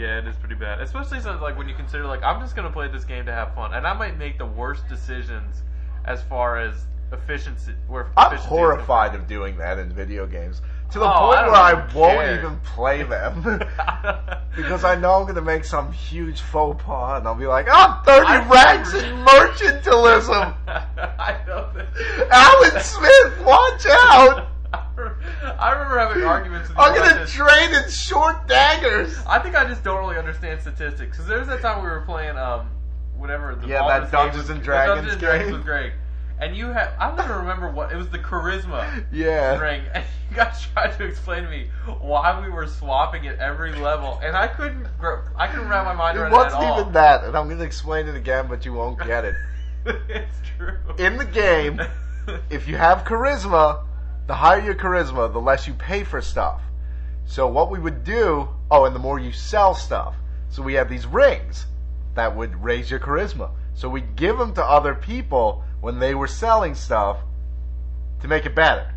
yeah, 0.00 0.18
it 0.18 0.26
is 0.26 0.36
pretty 0.36 0.54
bad. 0.54 0.80
Especially 0.80 1.20
since 1.20 1.40
like 1.42 1.56
when 1.58 1.68
you 1.68 1.74
consider 1.74 2.04
like 2.06 2.22
I'm 2.22 2.40
just 2.40 2.56
gonna 2.56 2.70
play 2.72 2.88
this 2.88 3.04
game 3.04 3.26
to 3.26 3.32
have 3.32 3.54
fun, 3.54 3.74
and 3.74 3.86
I 3.86 3.92
might 3.92 4.16
make 4.18 4.38
the 4.38 4.46
worst 4.46 4.88
decisions 4.88 5.62
as 6.06 6.22
far 6.22 6.58
as 6.58 6.86
efficiency. 7.12 7.72
Where 7.88 8.08
I'm 8.16 8.28
efficiency 8.28 8.48
horrified 8.48 9.14
of 9.14 9.26
doing 9.26 9.56
that 9.58 9.78
in 9.78 9.92
video 9.92 10.26
games 10.26 10.62
to 10.92 10.98
the 10.98 11.04
Oh, 11.04 11.18
point 11.26 11.38
I 11.38 11.46
where 11.46 11.54
I 11.54 11.72
won't 11.94 12.18
care. 12.18 12.38
even 12.38 12.58
play 12.60 13.02
them 13.02 13.42
because 14.56 14.82
I 14.84 14.94
know 14.96 15.12
I'm 15.14 15.22
going 15.22 15.34
to 15.36 15.40
make 15.42 15.64
some 15.64 15.92
huge 15.92 16.40
faux 16.40 16.82
pas 16.82 17.18
and 17.18 17.28
I'll 17.28 17.34
be 17.36 17.46
like, 17.46 17.66
"I'm 17.70 18.02
30 18.04 18.26
I 18.26 18.48
ranks 18.48 18.94
in 18.94 19.14
mercantilism." 19.24 20.54
I 20.68 21.36
know 21.46 21.70
that. 21.74 21.86
Alan 22.32 22.80
Smith, 22.82 23.44
watch 23.46 23.86
out! 23.86 24.46
I 25.58 25.72
remember 25.72 25.98
having 25.98 26.22
arguments 26.24 26.68
with 26.68 26.78
I'm 26.78 26.94
gonna 26.94 27.20
this. 27.20 27.32
train 27.32 27.74
in 27.74 27.88
short 27.90 28.46
daggers. 28.46 29.16
I 29.26 29.38
think 29.38 29.56
I 29.56 29.66
just 29.66 29.82
don't 29.84 29.98
really 29.98 30.16
understand 30.18 30.60
statistics 30.60 31.12
because 31.16 31.26
there 31.26 31.38
was 31.38 31.48
that 31.48 31.60
time 31.60 31.82
we 31.82 31.88
were 31.88 32.02
playing 32.02 32.36
um 32.36 32.68
whatever 33.16 33.54
the 33.54 33.66
Yeah, 33.68 33.86
that 33.86 34.10
Dungeons 34.10 34.36
was- 34.44 34.50
and 34.50 34.62
Dragons 34.62 34.96
Dungeons 34.96 35.12
and 35.14 35.20
Dragons 35.20 35.48
game. 35.50 35.56
was 35.56 35.64
great, 35.64 35.92
and 36.40 36.56
you 36.56 36.66
had 36.68 36.88
I 36.98 37.08
don't 37.14 37.18
even 37.24 37.36
remember 37.36 37.70
what 37.70 37.92
it 37.92 37.96
was 37.96 38.08
the 38.08 38.18
charisma 38.18 39.04
Yeah. 39.12 39.58
ring, 39.58 39.82
and 39.94 40.04
you 40.30 40.36
guys 40.36 40.60
tried 40.72 40.96
to 40.98 41.04
explain 41.04 41.42
to 41.44 41.50
me 41.50 41.68
why 42.00 42.40
we 42.40 42.50
were 42.50 42.66
swapping 42.66 43.26
at 43.28 43.38
every 43.38 43.72
level, 43.72 44.20
and 44.22 44.36
I 44.36 44.46
couldn't 44.48 44.86
I 45.36 45.46
couldn't 45.48 45.68
wrap 45.68 45.84
my 45.84 45.92
mind 45.94 46.18
around 46.18 46.32
it 46.32 46.34
at 46.34 46.44
wasn't 46.44 46.62
all. 46.62 46.80
even 46.80 46.92
that, 46.94 47.24
and 47.24 47.36
I'm 47.36 47.46
going 47.46 47.58
to 47.58 47.64
explain 47.64 48.06
it 48.08 48.14
again, 48.16 48.46
but 48.48 48.64
you 48.64 48.72
won't 48.72 48.98
get 49.04 49.24
it. 49.24 49.34
it's 50.08 50.40
true. 50.56 50.76
In 50.98 51.16
the 51.16 51.24
game, 51.24 51.80
if 52.50 52.68
you 52.68 52.76
have 52.76 53.04
charisma, 53.04 53.82
the 54.30 54.36
higher 54.36 54.60
your 54.60 54.76
charisma, 54.76 55.32
the 55.32 55.40
less 55.40 55.66
you 55.66 55.74
pay 55.74 56.04
for 56.04 56.22
stuff. 56.22 56.60
So 57.26 57.48
what 57.48 57.68
we 57.68 57.80
would 57.80 58.04
do, 58.04 58.48
oh, 58.70 58.84
and 58.84 58.94
the 58.94 59.00
more 59.00 59.18
you 59.18 59.32
sell 59.32 59.74
stuff. 59.74 60.14
So 60.50 60.62
we 60.62 60.74
have 60.74 60.88
these 60.88 61.04
rings 61.04 61.66
that 62.14 62.36
would 62.36 62.62
raise 62.62 62.88
your 62.92 63.00
charisma. 63.00 63.50
So 63.74 63.88
we'd 63.88 64.14
give 64.14 64.38
them 64.38 64.54
to 64.54 64.64
other 64.64 64.94
people 64.94 65.64
when 65.80 65.98
they 65.98 66.14
were 66.14 66.28
selling 66.28 66.76
stuff 66.76 67.16
to 68.20 68.28
make 68.28 68.46
it 68.46 68.54
better. 68.54 68.94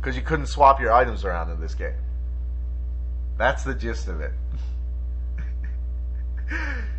Because 0.00 0.16
you 0.16 0.22
couldn't 0.22 0.46
swap 0.46 0.80
your 0.80 0.90
items 0.90 1.26
around 1.26 1.50
in 1.50 1.60
this 1.60 1.74
game. 1.74 2.00
That's 3.36 3.64
the 3.64 3.74
gist 3.74 4.08
of 4.08 4.22
it. 4.22 4.32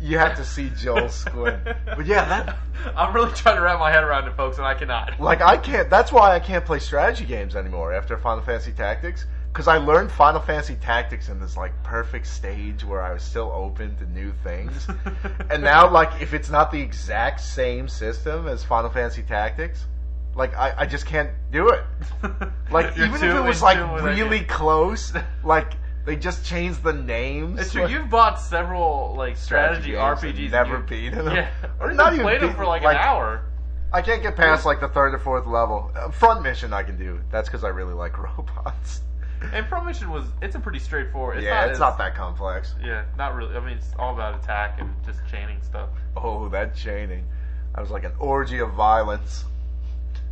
you 0.00 0.18
have 0.18 0.36
to 0.36 0.44
see 0.44 0.70
Joel 0.76 1.08
squint. 1.08 1.60
But 1.86 2.06
yeah, 2.06 2.24
that 2.24 2.58
I'm 2.96 3.14
really 3.14 3.32
trying 3.32 3.56
to 3.56 3.62
wrap 3.62 3.78
my 3.78 3.90
head 3.90 4.04
around 4.04 4.26
it, 4.28 4.34
folks, 4.36 4.58
and 4.58 4.66
I 4.66 4.74
cannot. 4.74 5.18
like 5.20 5.40
I 5.40 5.56
can't. 5.56 5.88
That's 5.88 6.12
why 6.12 6.34
I 6.34 6.40
can't 6.40 6.64
play 6.64 6.78
strategy 6.78 7.24
games 7.24 7.56
anymore 7.56 7.92
after 7.94 8.16
Final 8.18 8.42
Fantasy 8.44 8.72
Tactics. 8.72 9.26
Because 9.52 9.68
I 9.68 9.76
learned 9.76 10.10
Final 10.10 10.40
Fantasy 10.40 10.74
Tactics 10.74 11.28
in 11.28 11.38
this 11.38 11.56
like 11.56 11.72
perfect 11.84 12.26
stage 12.26 12.84
where 12.84 13.00
I 13.00 13.12
was 13.12 13.22
still 13.22 13.52
open 13.54 13.96
to 13.98 14.06
new 14.06 14.32
things, 14.42 14.88
and 15.50 15.62
now 15.62 15.88
like 15.88 16.20
if 16.20 16.34
it's 16.34 16.50
not 16.50 16.72
the 16.72 16.80
exact 16.80 17.40
same 17.40 17.86
system 17.88 18.48
as 18.48 18.64
Final 18.64 18.90
Fantasy 18.90 19.22
Tactics, 19.22 19.86
like 20.34 20.56
I, 20.56 20.74
I 20.78 20.86
just 20.86 21.06
can't 21.06 21.30
do 21.52 21.68
it. 21.68 21.84
Like 22.70 22.96
You're 22.96 23.06
even 23.06 23.20
too 23.20 23.26
if 23.28 23.36
it 23.36 23.40
was 23.40 23.58
in 23.58 23.64
like 23.64 23.78
tune 23.78 23.92
with 23.92 24.04
it. 24.06 24.08
really 24.08 24.40
close, 24.40 25.12
like 25.44 25.74
they 26.04 26.16
just 26.16 26.44
changed 26.44 26.82
the 26.82 26.92
names. 26.92 27.60
It's 27.60 27.72
true. 27.72 27.82
like- 27.82 27.90
You've 27.90 28.10
bought 28.10 28.40
several 28.40 29.14
like 29.16 29.36
strategy, 29.36 29.92
RPGs. 29.92 30.50
never 30.50 30.78
you, 30.78 30.82
beaten 30.82 31.24
them. 31.24 31.34
Yeah, 31.34 31.50
Or 31.80 31.92
not 31.92 32.12
even 32.14 32.24
played 32.24 32.40
them 32.40 32.54
for 32.54 32.66
like, 32.66 32.82
like- 32.82 32.96
an 32.96 33.02
hour. 33.02 33.42
I 33.92 34.02
can't 34.02 34.22
get 34.22 34.34
past 34.34 34.66
like 34.66 34.80
the 34.80 34.88
third 34.88 35.14
or 35.14 35.18
fourth 35.20 35.46
level. 35.46 35.92
Uh, 35.94 36.10
front 36.10 36.42
mission 36.42 36.72
I 36.72 36.82
can 36.82 36.96
do. 36.98 37.20
That's 37.30 37.48
because 37.48 37.62
I 37.62 37.68
really 37.68 37.94
like 37.94 38.18
robots. 38.36 39.02
And 39.52 39.66
Pro 39.68 39.84
Mission 39.84 40.10
was 40.10 40.24
it's 40.42 40.54
a 40.56 40.58
pretty 40.58 40.78
straightforward. 40.80 41.36
It's 41.36 41.44
yeah, 41.44 41.54
not 41.60 41.64
it's 41.68 41.72
as- 41.74 41.80
not 41.80 41.98
that 41.98 42.14
complex. 42.16 42.74
Yeah, 42.82 43.04
not 43.16 43.34
really. 43.34 43.54
I 43.56 43.60
mean, 43.60 43.76
it's 43.76 43.92
all 43.98 44.12
about 44.14 44.42
attack 44.42 44.80
and 44.80 44.90
just 45.06 45.20
chaining 45.30 45.62
stuff. 45.62 45.90
Oh, 46.16 46.48
that 46.48 46.74
chaining. 46.74 47.24
I 47.74 47.80
was 47.80 47.90
like 47.90 48.04
an 48.04 48.12
orgy 48.18 48.58
of 48.58 48.72
violence. 48.72 49.44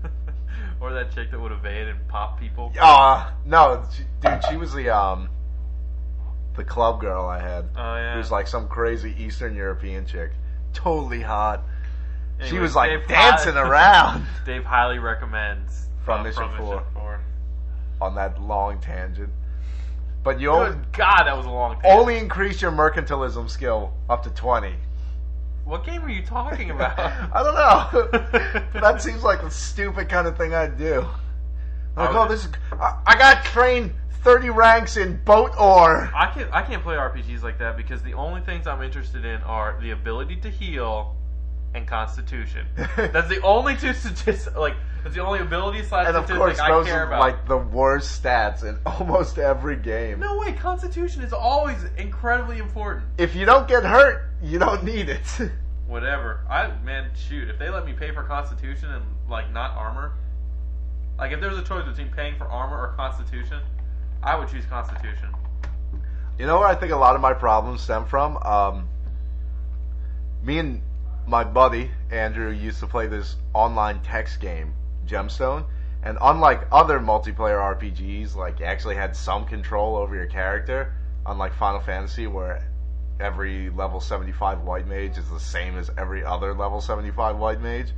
or 0.80 0.92
that 0.94 1.12
chick 1.14 1.30
that 1.30 1.38
would 1.40 1.52
evade 1.52 1.88
and 1.88 2.08
pop 2.08 2.40
people. 2.40 2.72
Ah, 2.80 3.32
no, 3.44 3.84
she, 3.94 4.02
dude, 4.20 4.44
she 4.50 4.56
was 4.56 4.72
the 4.72 4.88
um, 4.90 5.28
the 6.56 6.64
club 6.64 7.00
girl 7.00 7.26
I 7.26 7.40
had. 7.40 7.64
Oh 7.76 7.94
yeah. 7.96 8.12
Who 8.12 8.18
was 8.18 8.30
like 8.30 8.46
some 8.46 8.68
crazy 8.68 9.14
Eastern 9.18 9.54
European 9.54 10.06
chick, 10.06 10.32
totally 10.72 11.20
hot. 11.22 11.62
she 12.44 12.58
was 12.58 12.74
like 12.74 12.90
Dave 12.90 13.08
dancing 13.08 13.56
around 13.56 14.26
Dave 14.44 14.64
highly 14.64 14.98
recommends 14.98 15.86
From 16.04 16.20
uh, 16.20 16.24
Mission 16.24 16.48
From 16.56 16.66
4. 16.66 16.84
4. 16.94 17.20
on 18.00 18.14
that 18.16 18.40
long 18.40 18.80
tangent. 18.80 19.30
But 20.24 20.38
you 20.40 20.50
only, 20.50 20.76
God, 20.92 21.24
that 21.24 21.36
was 21.36 21.46
a 21.46 21.50
long. 21.50 21.74
Time. 21.74 21.82
only 21.84 22.16
increase 22.16 22.62
your 22.62 22.70
mercantilism 22.70 23.50
skill 23.50 23.92
up 24.08 24.22
to 24.22 24.30
twenty. 24.30 24.74
What 25.64 25.84
game 25.84 26.04
are 26.04 26.10
you 26.10 26.22
talking 26.24 26.70
about? 26.76 26.96
I 26.98 27.42
don't 27.42 27.54
know. 27.54 28.80
that 28.80 29.02
seems 29.02 29.24
like 29.24 29.42
the 29.42 29.50
stupid 29.50 30.08
kind 30.08 30.26
of 30.28 30.36
thing 30.36 30.54
I'd 30.54 30.78
do. 30.78 31.04
Like, 31.96 32.14
oh, 32.14 32.28
this 32.28 32.44
is. 32.44 32.52
I, 32.72 33.00
I 33.04 33.18
got 33.18 33.44
trained 33.44 33.92
thirty 34.22 34.50
ranks 34.50 34.96
in 34.96 35.22
boat 35.24 35.52
ore. 35.58 36.10
I 36.14 36.30
can't. 36.32 36.52
I 36.52 36.62
can't 36.62 36.82
play 36.82 36.96
RPGs 36.96 37.42
like 37.42 37.58
that 37.58 37.76
because 37.76 38.02
the 38.02 38.14
only 38.14 38.40
things 38.40 38.66
I'm 38.66 38.82
interested 38.82 39.24
in 39.24 39.42
are 39.42 39.78
the 39.80 39.90
ability 39.90 40.36
to 40.36 40.50
heal 40.50 41.16
and 41.74 41.86
Constitution. 41.86 42.66
That's 42.96 43.28
the 43.28 43.40
only 43.42 43.76
two 43.76 43.92
statistics. 43.94 44.54
Like 44.56 44.74
that's 45.02 45.14
the 45.14 45.24
only 45.24 45.40
ability 45.40 45.82
slash 45.84 46.06
and 46.06 46.16
of 46.16 46.28
course, 46.28 46.58
those 46.58 46.88
are 46.88 47.06
about. 47.06 47.20
like 47.20 47.48
the 47.48 47.56
worst 47.56 48.22
stats 48.22 48.62
in 48.62 48.78
almost 48.86 49.38
every 49.38 49.76
game. 49.76 50.20
no 50.20 50.38
way, 50.38 50.52
Constitution 50.52 51.22
is 51.22 51.32
always 51.32 51.84
incredibly 51.96 52.58
important. 52.58 53.06
If 53.18 53.34
you 53.34 53.44
don't 53.44 53.66
get 53.66 53.84
hurt, 53.84 54.30
you 54.42 54.58
don't 54.58 54.84
need 54.84 55.08
it. 55.08 55.26
Whatever. 55.86 56.40
I 56.48 56.70
man, 56.84 57.10
shoot. 57.14 57.48
If 57.48 57.58
they 57.58 57.68
let 57.68 57.84
me 57.84 57.92
pay 57.92 58.12
for 58.12 58.22
Constitution 58.22 58.90
and 58.90 59.04
like 59.28 59.52
not 59.52 59.72
armor, 59.72 60.12
like 61.18 61.32
if 61.32 61.40
there 61.40 61.50
was 61.50 61.58
a 61.58 61.64
choice 61.64 61.84
between 61.84 62.10
paying 62.10 62.36
for 62.36 62.44
armor 62.44 62.78
or 62.78 62.94
Constitution, 62.96 63.60
I 64.22 64.36
would 64.36 64.48
choose 64.48 64.64
Constitution. 64.66 65.34
You 66.38 66.46
know 66.46 66.58
where 66.58 66.68
I 66.68 66.74
think 66.74 66.92
a 66.92 66.96
lot 66.96 67.14
of 67.14 67.20
my 67.20 67.34
problems 67.34 67.82
stem 67.82 68.06
from? 68.06 68.36
Um, 68.38 68.88
me 70.42 70.58
and 70.58 70.82
my 71.26 71.44
buddy 71.44 71.90
Andrew 72.10 72.50
used 72.50 72.80
to 72.80 72.86
play 72.86 73.06
this 73.06 73.36
online 73.54 74.00
text 74.00 74.40
game, 74.40 74.74
Gemstone, 75.06 75.64
and 76.02 76.18
unlike 76.20 76.66
other 76.72 76.98
multiplayer 76.98 77.58
RPGs, 77.76 78.34
like 78.34 78.60
you 78.60 78.66
actually 78.66 78.96
had 78.96 79.14
some 79.14 79.44
control 79.44 79.96
over 79.96 80.14
your 80.14 80.26
character, 80.26 80.94
unlike 81.26 81.54
Final 81.54 81.80
Fantasy, 81.80 82.26
where 82.26 82.68
every 83.20 83.70
level 83.70 84.00
75 84.00 84.62
white 84.62 84.86
mage 84.86 85.18
is 85.18 85.28
the 85.30 85.38
same 85.40 85.76
as 85.76 85.90
every 85.96 86.24
other 86.24 86.54
level 86.54 86.80
75 86.80 87.36
white 87.36 87.60
mage. 87.60 87.92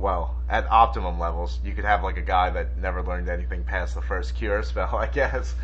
Well, 0.00 0.34
at 0.48 0.66
optimum 0.70 1.18
levels, 1.18 1.58
you 1.62 1.74
could 1.74 1.84
have 1.84 2.02
like 2.02 2.16
a 2.16 2.22
guy 2.22 2.48
that 2.48 2.78
never 2.78 3.02
learned 3.02 3.28
anything 3.28 3.64
past 3.64 3.94
the 3.94 4.00
first 4.00 4.34
cure 4.34 4.62
spell, 4.62 4.96
I 4.96 5.06
guess. 5.06 5.54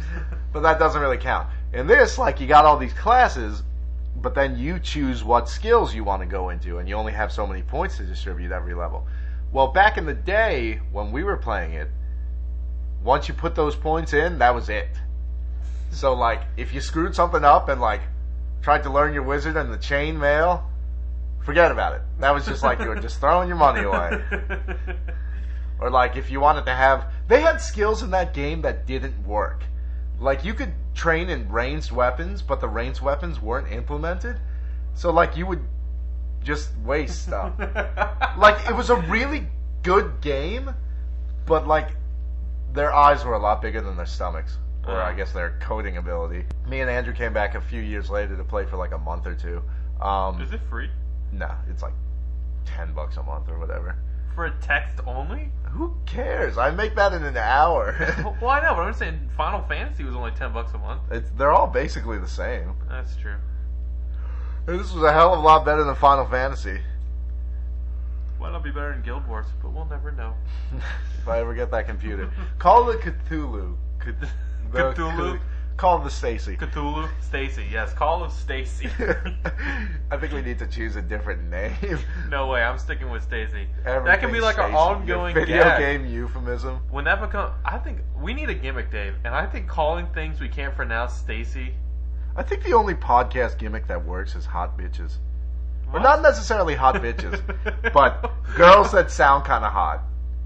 but 0.53 0.61
that 0.61 0.79
doesn't 0.79 1.01
really 1.01 1.17
count. 1.17 1.49
In 1.73 1.87
this, 1.87 2.19
like, 2.19 2.39
you 2.39 2.47
got 2.47 2.67
all 2.67 2.77
these 2.77 2.93
classes, 2.93 3.63
but 4.21 4.35
then 4.35 4.59
you 4.59 4.79
choose 4.79 5.25
what 5.25 5.49
skills 5.49 5.95
you 5.95 6.05
want 6.05 6.21
to 6.21 6.27
go 6.27 6.51
into, 6.51 6.79
and 6.79 6.87
you 6.87 6.97
only 6.97 7.15
have 7.15 7.33
so 7.33 7.47
many 7.47 7.63
points 7.63 7.97
to 7.97 8.03
distribute 8.03 8.53
every 8.53 8.75
level. 8.75 9.07
Well, 9.53 9.69
back 9.69 9.97
in 9.97 10.05
the 10.05 10.15
day 10.15 10.81
when 10.93 11.13
we 11.13 11.25
were 11.25 11.39
playing 11.39 11.73
it, 11.73 11.89
once 13.03 13.29
you 13.29 13.35
put 13.35 13.55
those 13.55 13.75
points 13.75 14.13
in, 14.13 14.39
that 14.41 14.55
was 14.55 14.69
it. 14.69 14.91
So, 15.93 16.13
like, 16.13 16.43
if 16.59 16.75
you 16.75 16.83
screwed 16.83 17.15
something 17.15 17.45
up 17.45 17.71
and, 17.71 17.81
like, 17.81 18.03
tried 18.61 18.83
to 18.83 18.91
learn 18.91 19.15
your 19.15 19.23
wizard 19.23 19.57
and 19.57 19.73
the 19.73 19.79
chain 19.79 20.19
mail, 20.19 20.69
forget 21.47 21.71
about 21.73 21.95
it. 21.95 22.03
That 22.19 22.35
was 22.35 22.45
just 22.45 22.63
like 22.63 22.81
you 22.81 22.89
were 22.89 22.97
just 23.01 23.21
throwing 23.21 23.49
your 23.49 23.57
money 23.57 23.83
away. 23.85 24.21
Or 25.79 25.91
like 25.91 26.17
if 26.17 26.31
you 26.31 26.41
wanted 26.41 26.65
to 26.65 26.75
have, 26.75 27.13
they 27.29 27.43
had 27.43 27.59
skills 27.61 28.03
in 28.03 28.11
that 28.13 28.33
game 28.33 28.63
that 28.63 28.87
didn't 28.87 29.27
work. 29.27 29.63
Like 30.19 30.43
you 30.43 30.55
could 30.55 30.73
train 30.95 31.29
in 31.29 31.51
ranged 31.51 31.93
weapons, 31.93 32.41
but 32.41 32.63
the 32.63 32.69
ranged 32.69 33.03
weapons 33.03 33.43
weren't 33.43 33.71
implemented. 33.71 34.37
So 34.95 35.11
like 35.13 35.37
you 35.37 35.47
would 35.47 35.63
just 36.43 36.71
waste 36.79 37.25
stuff. 37.25 37.53
like 38.39 38.67
it 38.71 38.75
was 38.75 38.89
a 38.89 38.97
really 38.97 39.47
good 39.83 40.23
game, 40.23 40.75
but 41.45 41.67
like 41.67 41.91
their 42.73 42.95
eyes 42.95 43.23
were 43.27 43.35
a 43.35 43.39
lot 43.39 43.61
bigger 43.61 43.83
than 43.83 43.99
their 43.99 44.07
stomachs, 44.07 44.57
or 44.87 44.95
I 44.95 45.11
Uh. 45.11 45.13
guess 45.13 45.33
their 45.33 45.59
coding 45.61 45.99
ability. 45.99 46.47
Me 46.67 46.81
and 46.81 46.89
Andrew 46.89 47.13
came 47.13 47.35
back 47.35 47.55
a 47.55 47.61
few 47.61 47.83
years 47.83 48.09
later 48.09 48.35
to 48.35 48.45
play 48.45 48.65
for 48.65 48.79
like 48.79 48.93
a 48.93 48.99
month 48.99 49.27
or 49.27 49.35
two. 49.35 49.63
Um, 50.03 50.41
Is 50.41 50.53
it 50.53 50.61
free 50.71 50.89
no, 51.39 51.51
it's 51.71 51.83
like 51.83 51.95
ten 52.65 52.93
bucks 52.93 53.17
a 53.17 53.23
month 53.23 53.49
or 53.49 53.59
whatever. 53.59 53.97
for 54.35 54.47
a 54.47 54.51
text 54.61 55.01
only? 55.07 55.51
Who 55.71 55.95
cares? 56.07 56.57
I 56.59 56.71
make 56.71 56.95
that 56.97 57.13
in 57.13 57.23
an 57.23 57.37
hour. 57.37 57.95
well, 58.41 58.51
I 58.51 58.61
know, 58.63 58.75
but 58.75 58.83
I'm 58.83 58.95
saying 58.95 59.19
Final 59.37 59.63
Fantasy 59.69 60.05
was 60.05 60.15
only 60.17 60.31
ten 60.33 60.53
bucks 60.53 60.73
a 60.75 60.79
month. 60.79 61.03
it's, 61.11 61.31
they're 61.37 61.53
all 61.53 61.67
basically 61.67 62.19
the 62.19 62.29
same. 62.29 62.75
That's 62.89 63.17
true. 63.17 63.37
And 64.67 64.81
This 64.81 64.93
was 64.93 65.03
a 65.05 65.13
hell 65.13 65.33
of 65.33 65.39
a 65.39 65.43
lot 65.43 65.65
better 65.65 65.85
than 65.85 65.95
Final 65.95 66.27
Fantasy. 66.27 66.81
Might 68.41 68.53
not 68.53 68.63
be 68.65 68.71
better 68.71 68.93
than 68.93 69.03
Guild 69.03 69.27
Wars, 69.29 69.47
but 69.63 69.73
we'll 69.73 69.87
never 69.87 70.13
know. 70.13 70.35
if 71.19 71.29
I 71.29 71.39
ever 71.41 71.55
get 71.55 71.71
that 71.71 71.87
computer, 71.87 72.31
call 72.59 72.85
the 72.85 72.95
Cthulhu. 72.95 73.77
Cth- 74.05 74.15
Cthulhu? 74.73 75.41
Call 75.77 75.99
the 75.99 76.09
Stacy. 76.09 76.57
Cthulhu, 76.57 77.07
Stacy. 77.21 77.67
Yes, 77.71 77.93
Call 77.93 78.25
of 78.25 78.33
Stacy. 78.33 78.89
I 80.11 80.17
think 80.17 80.33
we 80.33 80.41
need 80.41 80.59
to 80.61 80.67
choose 80.67 80.97
a 80.97 81.03
different 81.03 81.51
name. 81.51 81.99
no 82.31 82.47
way, 82.47 82.63
I'm 82.63 82.79
sticking 82.79 83.11
with 83.11 83.23
Stacy. 83.23 83.67
That 83.85 84.21
can 84.21 84.33
be 84.33 84.41
like 84.41 84.57
our 84.59 84.69
Stacy. 84.69 84.77
ongoing 84.77 85.35
video 85.35 85.63
gag. 85.63 85.79
game 85.79 86.07
euphemism. 86.07 86.81
When 86.91 87.05
that 87.05 87.21
becomes, 87.21 87.53
I 87.65 87.77
think 87.77 87.99
we 88.19 88.33
need 88.33 88.49
a 88.49 88.55
gimmick, 88.55 88.91
Dave, 88.91 89.17
and 89.25 89.35
I 89.35 89.45
think 89.45 89.69
calling 89.69 90.07
things 90.15 90.41
we 90.41 90.49
can't 90.49 90.75
pronounce 90.75 91.13
Stacy. 91.13 91.75
I 92.35 92.43
think 92.43 92.65
the 92.65 92.73
only 92.73 92.95
podcast 92.95 93.59
gimmick 93.59 93.87
that 93.89 94.03
works 94.03 94.35
is 94.35 94.47
hot 94.47 94.79
bitches. 94.79 95.17
Or 95.93 96.01
not 96.01 96.23
necessarily 96.23 96.75
hot 96.75 96.95
bitches, 97.03 97.41
but 97.93 98.33
girls 98.57 98.93
that 98.93 99.11
sound 99.11 99.45
kind 99.45 99.65
of 99.65 99.73
hot. 99.73 100.03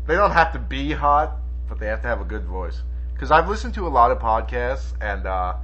They 0.07 0.17
don't 0.17 0.33
have 0.33 0.53
to 0.55 0.59
be 0.59 0.93
hot, 0.93 1.37
but 1.69 1.79
they 1.79 1.87
have 1.87 2.03
to 2.03 2.09
have 2.09 2.21
a 2.21 2.25
good 2.25 2.45
voice. 2.45 2.83
Because 3.21 3.33
I've 3.33 3.51
listened 3.51 3.75
to 3.75 3.87
a 3.87 3.93
lot 3.93 4.11
of 4.11 4.19
podcasts, 4.19 4.95
and 5.03 5.27
uh, 5.27 5.57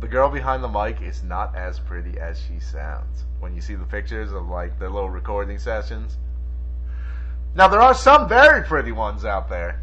the 0.00 0.08
girl 0.08 0.28
behind 0.28 0.64
the 0.64 0.68
mic 0.68 1.00
is 1.00 1.22
not 1.22 1.54
as 1.54 1.78
pretty 1.78 2.18
as 2.18 2.40
she 2.40 2.58
sounds. 2.58 3.24
When 3.38 3.54
you 3.54 3.60
see 3.60 3.76
the 3.76 3.84
pictures 3.84 4.32
of 4.32 4.48
like 4.48 4.80
the 4.80 4.90
little 4.90 5.08
recording 5.08 5.60
sessions. 5.60 6.16
Now 7.54 7.68
there 7.68 7.80
are 7.80 7.94
some 7.94 8.28
very 8.28 8.64
pretty 8.64 8.90
ones 8.90 9.24
out 9.24 9.48
there, 9.48 9.80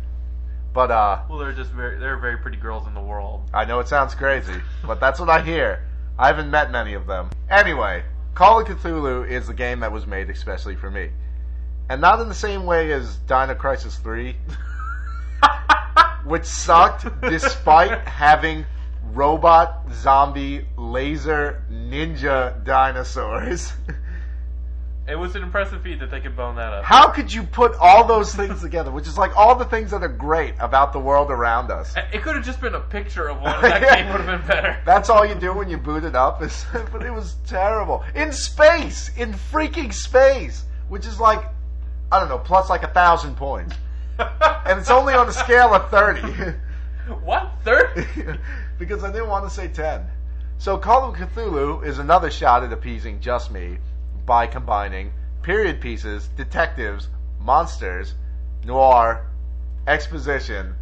but 0.73 0.91
uh, 0.91 1.21
Well, 1.30 1.39
they're 1.39 1.54
just 1.54 1.71
very, 1.71 1.97
they're 1.97 2.17
very 2.17 2.38
pretty 2.38 2.58
girls 2.58 2.86
in 2.86 2.93
the 2.93 3.01
world. 3.01 3.49
I 3.54 3.63
know 3.63 3.80
it 3.80 3.88
sounds 3.88 4.13
crazy, 4.13 4.62
but 4.86 4.99
that's 4.99 5.17
what 5.17 5.30
I 5.30 5.41
hear. 5.41 5.88
I 6.19 6.28
haven't 6.28 6.51
met 6.51 6.69
many 6.69 6.95
of 6.95 7.08
them. 7.08 7.30
Anyway, 7.49 8.04
Call 8.34 8.60
of 8.60 8.67
Cthulhu 8.67 9.25
is 9.25 9.47
the 9.47 9.54
game 9.54 9.80
that 9.80 9.91
was 9.93 10.06
made 10.06 10.30
especially 10.30 10.75
for 10.75 10.91
me. 10.91 11.12
And 11.89 12.01
not 12.01 12.19
in 12.19 12.28
the 12.28 12.36
same 12.36 12.65
way 12.65 12.91
as 12.91 13.15
Dino 13.19 13.56
Crisis 13.56 13.95
3, 13.99 14.36
which 16.26 16.46
sucked 16.46 17.06
despite 17.22 18.08
having 18.08 18.66
robot, 19.14 19.84
zombie, 19.94 20.66
laser, 20.78 21.64
ninja 21.72 22.64
dinosaurs. 22.66 23.74
It 25.08 25.20
was 25.20 25.36
an 25.36 25.44
impressive 25.44 25.84
feat 25.84 26.00
that 26.00 26.10
they 26.10 26.20
could 26.20 26.36
bone 26.36 26.56
that 26.56 26.74
up. 26.74 26.84
How 26.84 27.10
could 27.12 27.32
you 27.32 27.44
put 27.44 27.76
all 27.76 28.06
those 28.06 28.34
things 28.34 28.62
together? 28.62 28.90
Which 28.90 29.06
is 29.06 29.20
like 29.20 29.38
all 29.38 29.54
the 29.54 29.66
things 29.66 29.92
that 29.92 30.02
are 30.02 30.08
great 30.08 30.56
about 30.60 30.94
the 30.94 31.00
world 31.00 31.30
around 31.30 31.70
us. 31.70 31.94
It 32.12 32.24
could 32.24 32.36
have 32.36 32.44
just 32.44 32.60
been 32.60 32.74
a 32.74 32.80
picture 32.80 33.30
of 33.30 33.40
one. 33.40 33.62
That 33.62 33.82
game 33.82 34.12
would 34.12 34.22
have 34.22 34.40
been 34.40 34.48
better. 34.48 34.82
That's 34.84 35.12
all 35.12 35.24
you 35.24 35.36
do 35.36 35.54
when 35.54 35.70
you 35.70 35.78
boot 35.78 36.06
it 36.06 36.16
up. 36.16 36.42
Is, 36.42 36.66
but 36.92 37.04
it 37.04 37.14
was 37.14 37.36
terrible 37.46 38.04
in 38.16 38.32
space, 38.32 39.12
in 39.16 39.32
freaking 39.32 39.94
space, 39.94 40.64
which 40.90 41.06
is 41.06 41.20
like 41.20 41.46
I 42.12 42.20
don't 42.20 42.30
know, 42.30 42.40
plus 42.40 42.70
like 42.70 42.82
a 42.84 42.88
thousand 42.88 43.36
points, 43.36 43.76
and 44.65 44.80
it's 44.80 44.89
only 44.89 45.13
on 45.13 45.28
a 45.28 45.34
scale 45.34 45.73
of 45.73 45.89
thirty. 45.89 46.21
what 47.23 47.51
third? 47.63 48.08
because 48.80 49.04
I 49.04 49.12
didn't 49.12 49.28
want 49.28 49.47
to 49.47 49.54
say 49.54 49.67
10. 49.67 50.06
So 50.58 50.78
Call 50.78 51.10
of 51.10 51.15
Cthulhu 51.15 51.86
is 51.86 51.99
another 51.99 52.32
shot 52.32 52.63
at 52.63 52.71
appeasing 52.71 53.19
just 53.19 53.51
me 53.51 53.78
by 54.25 54.47
combining 54.47 55.12
period 55.41 55.82
pieces, 55.82 56.28
detectives, 56.36 57.10
monsters, 57.39 58.15
noir, 58.65 59.28
exposition. 59.88 60.73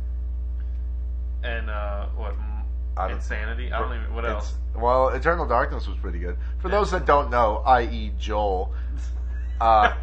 And 1.43 1.69
uh, 1.69 2.05
what? 2.15 2.35
I 2.95 3.11
Insanity. 3.11 3.71
I 3.71 3.79
don't 3.79 3.99
even. 3.99 4.13
What 4.13 4.25
else? 4.25 4.53
Well, 4.75 5.09
Eternal 5.09 5.47
Darkness 5.47 5.87
was 5.87 5.97
pretty 5.97 6.19
good. 6.19 6.37
For 6.59 6.69
those 6.69 6.91
that 6.91 7.05
don't 7.05 7.29
know, 7.31 7.63
i.e., 7.65 8.13
Joel, 8.19 8.73
uh, 9.59 9.93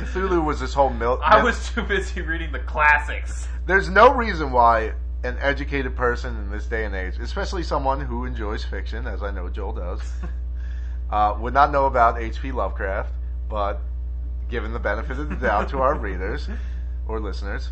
Cthulhu 0.00 0.44
was 0.44 0.60
this 0.60 0.74
whole 0.74 0.90
mil- 0.90 1.20
I 1.22 1.42
was 1.42 1.70
too 1.72 1.82
busy 1.82 2.20
reading 2.22 2.52
the 2.52 2.58
classics. 2.60 3.46
There's 3.66 3.88
no 3.88 4.12
reason 4.14 4.50
why 4.52 4.92
an 5.22 5.36
educated 5.40 5.94
person 5.94 6.36
in 6.36 6.50
this 6.50 6.66
day 6.66 6.84
and 6.84 6.94
age, 6.94 7.18
especially 7.20 7.62
someone 7.62 8.00
who 8.00 8.24
enjoys 8.24 8.64
fiction, 8.64 9.06
as 9.06 9.22
I 9.22 9.30
know 9.30 9.48
Joel 9.48 9.72
does, 9.74 10.00
uh, 11.10 11.36
would 11.38 11.52
not 11.54 11.70
know 11.70 11.86
about 11.86 12.18
H.P. 12.20 12.52
Lovecraft, 12.52 13.12
but 13.48 13.80
given 14.48 14.72
the 14.72 14.78
benefit 14.78 15.18
of 15.18 15.28
the 15.28 15.36
doubt 15.36 15.68
to 15.70 15.80
our 15.80 15.94
readers 15.94 16.48
or 17.06 17.20
listeners, 17.20 17.70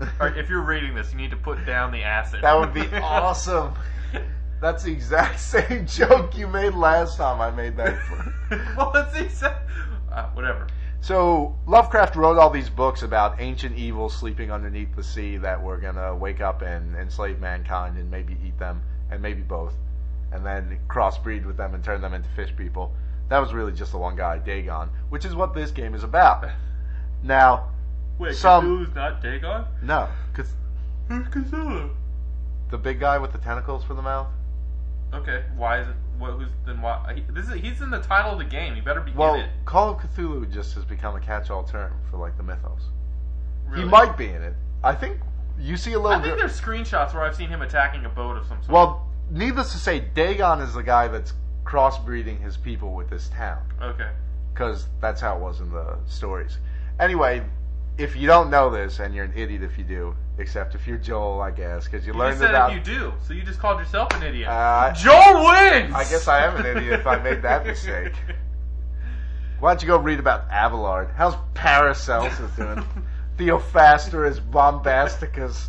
All 0.00 0.06
right, 0.20 0.36
if 0.36 0.48
you're 0.48 0.62
reading 0.62 0.94
this, 0.94 1.10
you 1.12 1.18
need 1.18 1.30
to 1.30 1.36
put 1.36 1.64
down 1.66 1.90
the 1.90 2.02
acid. 2.02 2.42
that 2.42 2.58
would 2.58 2.72
be 2.72 2.86
awesome. 2.98 3.74
That's 4.60 4.84
the 4.84 4.92
exact 4.92 5.38
same 5.40 5.86
joke 5.88 6.36
you 6.36 6.46
made 6.46 6.74
last 6.74 7.18
time 7.18 7.40
I 7.40 7.50
made 7.50 7.76
that. 7.76 7.94
well, 8.76 8.90
that's 8.90 9.12
the 9.12 9.24
exact. 9.24 9.68
Uh, 10.10 10.30
whatever. 10.30 10.66
So 11.00 11.54
Lovecraft 11.66 12.16
wrote 12.16 12.38
all 12.38 12.50
these 12.50 12.68
books 12.70 13.02
about 13.02 13.40
ancient 13.40 13.76
evils 13.76 14.14
sleeping 14.16 14.50
underneath 14.50 14.94
the 14.96 15.04
sea 15.04 15.36
that 15.38 15.62
were 15.62 15.76
gonna 15.76 16.14
wake 16.16 16.40
up 16.40 16.62
and 16.62 16.96
enslave 16.96 17.38
mankind 17.40 17.96
and 17.96 18.10
maybe 18.10 18.36
eat 18.44 18.58
them 18.58 18.82
and 19.10 19.22
maybe 19.22 19.42
both, 19.42 19.74
and 20.32 20.44
then 20.44 20.78
crossbreed 20.88 21.46
with 21.46 21.56
them 21.56 21.74
and 21.74 21.84
turn 21.84 22.00
them 22.00 22.12
into 22.14 22.28
fish 22.30 22.54
people. 22.56 22.92
That 23.28 23.38
was 23.38 23.52
really 23.54 23.72
just 23.72 23.92
the 23.92 23.98
one 23.98 24.16
guy, 24.16 24.38
Dagon, 24.38 24.88
which 25.10 25.24
is 25.24 25.34
what 25.34 25.54
this 25.54 25.70
game 25.70 25.94
is 25.94 26.02
about. 26.02 26.48
Now, 27.22 27.68
Wait, 28.18 28.34
Some- 28.34 28.64
Cthulhu's 28.86 28.94
not 28.94 29.22
Dagon? 29.22 29.64
no, 29.82 30.08
because 30.32 30.52
Who's 31.08 31.26
Cthulhu? 31.28 31.90
the 32.70 32.78
big 32.78 32.98
guy 32.98 33.18
with 33.18 33.30
the 33.32 33.38
tentacles 33.38 33.84
for 33.84 33.94
the 33.94 34.02
mouth. 34.02 34.26
Okay, 35.14 35.44
why 35.56 35.80
is 35.80 35.88
it? 35.88 35.94
What? 36.18 36.32
Who's 36.32 36.48
then? 36.64 36.80
Why? 36.80 37.14
He, 37.14 37.22
this 37.32 37.48
is 37.48 37.54
he's 37.60 37.80
in 37.80 37.90
the 37.90 38.00
title 38.00 38.32
of 38.32 38.38
the 38.38 38.44
game. 38.44 38.74
He 38.74 38.80
better 38.80 39.00
be 39.00 39.12
Well, 39.12 39.34
in 39.34 39.40
it. 39.40 39.50
Call 39.64 39.90
of 39.90 39.98
Cthulhu 39.98 40.50
just 40.52 40.74
has 40.74 40.84
become 40.84 41.14
a 41.16 41.20
catch-all 41.20 41.64
term 41.64 41.92
for 42.10 42.16
like 42.16 42.36
the 42.36 42.42
mythos. 42.42 42.82
Really. 43.66 43.82
He 43.84 43.88
might 43.88 44.16
be 44.16 44.28
in 44.28 44.42
it. 44.42 44.54
I 44.84 44.94
think 44.94 45.18
you 45.58 45.76
see 45.76 45.92
a 45.92 45.98
little. 45.98 46.12
I 46.18 46.22
think 46.22 46.34
gir- 46.34 46.40
there's 46.46 46.60
screenshots 46.60 47.14
where 47.14 47.22
I've 47.24 47.34
seen 47.36 47.48
him 47.48 47.62
attacking 47.62 48.04
a 48.04 48.08
boat 48.08 48.36
of 48.36 48.46
some 48.46 48.62
sort. 48.62 48.72
Well, 48.72 49.06
needless 49.30 49.72
to 49.72 49.78
say, 49.78 50.00
Dagon 50.00 50.60
is 50.60 50.74
the 50.74 50.82
guy 50.82 51.08
that's 51.08 51.32
crossbreeding 51.64 52.40
his 52.40 52.56
people 52.56 52.94
with 52.94 53.10
this 53.10 53.28
town. 53.28 53.62
okay. 53.82 54.10
Because 54.54 54.86
that's 55.02 55.20
how 55.20 55.36
it 55.36 55.40
was 55.40 55.60
in 55.60 55.70
the 55.70 55.98
stories. 56.06 56.58
Anyway, 56.98 57.44
if 57.98 58.14
you 58.16 58.26
don't 58.26 58.50
know 58.50 58.70
this, 58.70 58.98
and 58.98 59.14
you're 59.14 59.24
an 59.24 59.32
idiot 59.34 59.62
if 59.62 59.78
you 59.78 59.84
do, 59.84 60.14
except 60.38 60.74
if 60.74 60.86
you're 60.86 60.98
Joel, 60.98 61.40
I 61.40 61.50
guess, 61.50 61.84
because 61.84 62.06
you, 62.06 62.12
You 62.12 62.18
learned 62.18 62.32
just 62.32 62.42
said 62.42 62.50
about. 62.50 62.70
if 62.76 62.86
you 62.86 62.94
do, 62.94 63.12
so 63.26 63.32
you 63.32 63.42
just 63.42 63.58
called 63.58 63.78
yourself 63.78 64.12
an 64.14 64.22
idiot. 64.22 64.48
Uh, 64.48 64.92
Joel 64.92 65.46
wins. 65.46 65.94
I 65.94 66.04
guess 66.08 66.28
I 66.28 66.44
am 66.44 66.56
an 66.56 66.66
idiot 66.76 67.00
if 67.00 67.06
I 67.06 67.18
made 67.18 67.42
that 67.42 67.66
mistake. 67.66 68.12
Why 69.60 69.70
don't 69.72 69.82
you 69.82 69.88
go 69.88 69.96
read 69.96 70.18
about 70.18 70.50
Abelard? 70.50 71.10
How's 71.14 71.34
Paracelsus 71.54 72.50
doing? 72.56 72.84
Theophaster 73.38 74.28
Theophrastus 74.30 74.40
bombasticus. 74.40 75.68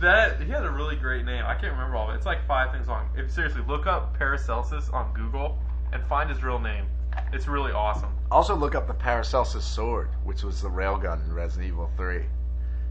That 0.00 0.40
he 0.42 0.50
had 0.50 0.64
a 0.64 0.70
really 0.70 0.96
great 0.96 1.24
name. 1.24 1.44
I 1.44 1.54
can't 1.54 1.72
remember 1.72 1.96
all 1.96 2.08
of 2.08 2.14
it. 2.14 2.18
It's 2.18 2.26
like 2.26 2.46
five 2.46 2.72
things 2.72 2.88
long. 2.88 3.08
If 3.16 3.30
seriously, 3.30 3.62
look 3.66 3.86
up 3.86 4.18
Paracelsus 4.18 4.90
on 4.90 5.12
Google 5.14 5.58
and 5.92 6.04
find 6.04 6.28
his 6.28 6.42
real 6.42 6.58
name. 6.58 6.86
It's 7.32 7.46
really 7.46 7.72
awesome. 7.72 8.10
Also, 8.30 8.54
look 8.56 8.74
up 8.74 8.86
the 8.86 8.94
Paracelsus 8.94 9.64
sword, 9.64 10.08
which 10.24 10.42
was 10.42 10.60
the 10.62 10.68
railgun 10.68 11.24
in 11.24 11.32
Resident 11.32 11.68
Evil 11.68 11.90
3. 11.96 12.22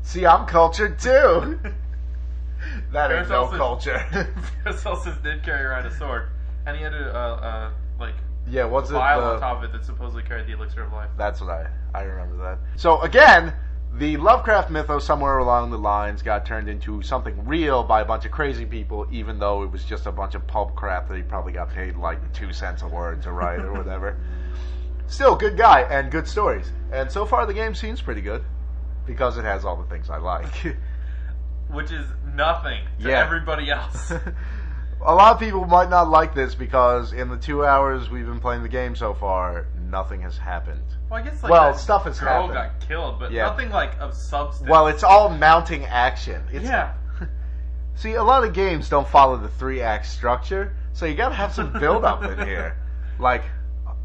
See, 0.01 0.25
I'm 0.25 0.45
cultured 0.45 0.99
too. 0.99 1.59
that 2.91 3.11
ain't 3.11 3.29
no 3.29 3.47
Paracelsus- 3.47 3.57
culture. 3.57 4.29
Paracelsus 4.63 5.17
did 5.23 5.43
carry 5.43 5.63
around 5.65 5.85
a 5.85 5.91
sword, 5.97 6.29
and 6.65 6.77
he 6.77 6.83
had 6.83 6.93
a, 6.93 7.13
uh, 7.15 7.17
uh, 7.19 7.69
like 7.99 8.15
yeah, 8.47 8.65
what's 8.65 8.89
it? 8.89 8.93
vial 8.93 9.23
on 9.23 9.33
The, 9.35 9.39
top 9.39 9.57
of 9.57 9.63
it 9.63 9.71
that 9.73 9.83
supposedly 9.85 10.23
carried 10.23 10.47
the 10.47 10.53
elixir 10.53 10.83
of 10.83 10.93
life. 10.93 11.09
that's 11.17 11.41
what 11.41 11.49
I 11.49 11.67
I 11.93 12.03
remember 12.03 12.37
that. 12.43 12.59
So 12.79 13.01
again, 13.01 13.53
the 13.97 14.17
Lovecraft 14.17 14.69
mythos 14.71 15.05
somewhere 15.05 15.37
along 15.37 15.71
the 15.71 15.77
lines 15.77 16.21
got 16.21 16.45
turned 16.45 16.67
into 16.67 17.01
something 17.01 17.45
real 17.45 17.83
by 17.83 18.01
a 18.01 18.05
bunch 18.05 18.25
of 18.25 18.31
crazy 18.31 18.65
people, 18.65 19.07
even 19.11 19.39
though 19.39 19.63
it 19.63 19.71
was 19.71 19.85
just 19.85 20.05
a 20.05 20.11
bunch 20.11 20.35
of 20.35 20.45
pulp 20.47 20.75
crap 20.75 21.07
that 21.07 21.15
he 21.15 21.23
probably 21.23 21.53
got 21.53 21.69
paid 21.69 21.95
like 21.95 22.33
two 22.33 22.51
cents 22.51 22.81
a 22.81 22.87
word 22.87 23.21
to 23.23 23.31
write 23.31 23.59
or 23.59 23.71
whatever. 23.73 24.17
Still, 25.07 25.35
good 25.35 25.55
guy 25.57 25.81
and 25.83 26.11
good 26.11 26.27
stories. 26.27 26.71
And 26.91 27.09
so 27.11 27.25
far, 27.25 27.45
the 27.45 27.53
game 27.53 27.75
seems 27.75 28.01
pretty 28.01 28.21
good 28.21 28.43
because 29.05 29.37
it 29.37 29.45
has 29.45 29.63
all 29.63 29.75
the 29.75 29.87
things 29.87 30.09
I 30.09 30.17
like. 30.17 30.75
Which 31.69 31.91
is 31.91 32.05
nothing 32.33 32.81
to 33.01 33.09
Yeah. 33.09 33.23
everybody 33.23 33.69
else. 33.69 34.11
a 35.01 35.13
lot 35.15 35.33
of 35.33 35.39
people 35.39 35.63
might 35.65 35.89
not 35.89 36.09
like 36.09 36.33
this 36.35 36.55
because 36.55 37.13
in 37.13 37.29
the 37.29 37.37
two 37.37 37.63
hours 37.65 38.09
we've 38.09 38.25
been 38.25 38.39
playing 38.39 38.63
the 38.63 38.69
game 38.69 38.95
so 38.95 39.13
far, 39.13 39.67
nothing 39.89 40.21
has 40.21 40.37
happened. 40.37 40.81
well, 41.09 41.19
I 41.19 41.23
guess 41.23 41.41
like 41.43 41.51
Well, 41.51 41.71
that 41.71 41.79
stuff 41.79 42.03
has 42.05 42.19
girl 42.19 42.47
happened. 42.47 42.53
got 42.53 42.87
killed, 42.87 43.19
but 43.19 43.31
Yeah. 43.31 43.43
nothing 43.47 43.69
like 43.69 43.99
of 43.99 44.13
substance. 44.13 44.69
Well, 44.69 44.87
it's 44.87 45.03
all 45.03 45.29
mounting 45.29 45.85
action. 45.85 46.41
It's, 46.51 46.65
yeah. 46.65 46.93
See, 47.95 48.13
a 48.13 48.23
lot 48.23 48.43
of 48.43 48.53
games 48.53 48.89
don't 48.89 49.07
follow 49.07 49.37
the 49.37 49.47
three 49.49 49.81
act 49.81 50.05
structure, 50.07 50.75
so 50.93 51.05
you 51.05 51.15
gotta 51.15 51.35
have 51.35 51.53
some 51.53 51.71
build 51.73 52.03
up 52.05 52.23
in 52.23 52.37
here. 52.47 52.77
Like, 53.19 53.43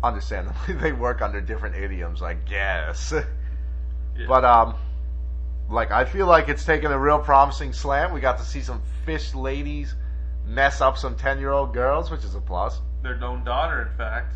understandably, 0.03 0.75
they 0.81 0.93
work 0.93 1.23
under 1.23 1.41
different 1.41 1.77
idioms, 1.77 2.23
I 2.23 2.35
guess. 2.35 3.13
Yeah. 4.17 4.27
But, 4.29 4.45
um, 4.45 4.75
like, 5.69 5.91
I 5.91 6.05
feel 6.05 6.27
like 6.27 6.49
it's 6.49 6.65
taken 6.65 6.91
a 6.93 6.99
real 6.99 7.19
promising 7.19 7.73
slant. 7.73 8.13
We 8.13 8.21
got 8.21 8.39
to 8.39 8.45
see 8.45 8.61
some 8.61 8.83
fish 9.05 9.35
ladies 9.35 9.95
mess 10.47 10.81
up 10.81 10.99
some 10.99 11.15
10 11.17 11.39
year 11.39 11.53
old 11.53 11.73
girls, 11.73 12.11
which 12.11 12.25
is 12.25 12.35
a 12.35 12.41
plus. 12.41 12.81
their 13.03 13.23
own 13.25 13.43
daughter, 13.45 13.89
in 13.91 13.97
fact. 13.97 14.35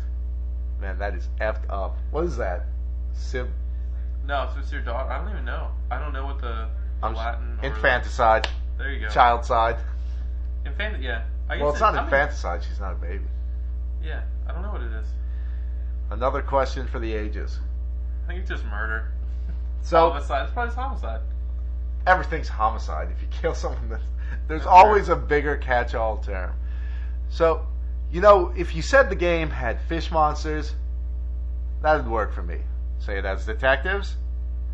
Man, 0.85 0.99
that 0.99 1.15
is 1.15 1.29
effed 1.41 1.67
up. 1.67 1.97
What 2.11 2.25
is 2.25 2.37
that? 2.37 2.65
Sib. 3.13 3.49
No, 4.27 4.47
so 4.53 4.59
it's 4.59 4.71
your 4.71 4.81
daughter. 4.81 5.09
I 5.09 5.17
don't 5.17 5.31
even 5.31 5.43
know. 5.43 5.69
I 5.89 5.97
don't 5.97 6.13
know 6.13 6.25
what 6.27 6.39
the, 6.39 6.67
the 7.01 7.09
Latin. 7.09 7.57
Infanticide. 7.63 8.47
There 8.77 8.91
you 8.91 8.99
go. 8.99 9.09
Child 9.09 9.43
side. 9.45 9.77
Infant. 10.63 11.01
Yeah. 11.01 11.23
I 11.49 11.55
guess 11.55 11.61
Well, 11.63 11.71
it's 11.71 11.79
it- 11.79 11.81
not 11.81 11.93
I 11.95 11.97
mean, 11.97 12.03
infanticide. 12.05 12.63
She's 12.63 12.79
not 12.79 12.91
a 12.91 12.97
baby. 12.97 13.23
Yeah. 14.03 14.21
I 14.47 14.51
don't 14.51 14.61
know 14.61 14.71
what 14.71 14.83
it 14.83 14.91
is. 14.91 15.07
Another 16.11 16.43
question 16.43 16.85
for 16.87 16.99
the 16.99 17.11
ages. 17.11 17.57
I 18.23 18.27
think 18.27 18.41
it's 18.41 18.49
just 18.49 18.63
murder. 18.65 19.11
So, 19.81 20.09
homicide. 20.11 20.43
It's 20.45 20.53
probably 20.53 20.73
homicide. 20.75 21.21
everything's 22.05 22.47
homicide. 22.47 23.09
If 23.15 23.21
you 23.23 23.27
kill 23.41 23.53
someone, 23.55 23.87
there's, 23.89 24.01
there's 24.47 24.65
always 24.67 25.09
a 25.09 25.15
bigger 25.15 25.57
catch-all 25.57 26.17
term. 26.17 26.53
So, 27.29 27.65
you 28.15 28.21
know, 28.21 28.53
if 28.55 28.73
you 28.73 28.81
said 28.81 29.09
the 29.09 29.15
game 29.15 29.49
had 29.49 29.81
fish 29.89 30.09
monsters, 30.09 30.73
that'd 31.81 32.07
work 32.07 32.33
for 32.33 32.41
me. 32.41 32.59
Say 32.97 33.17
it 33.17 33.25
has 33.25 33.45
detectives, 33.45 34.15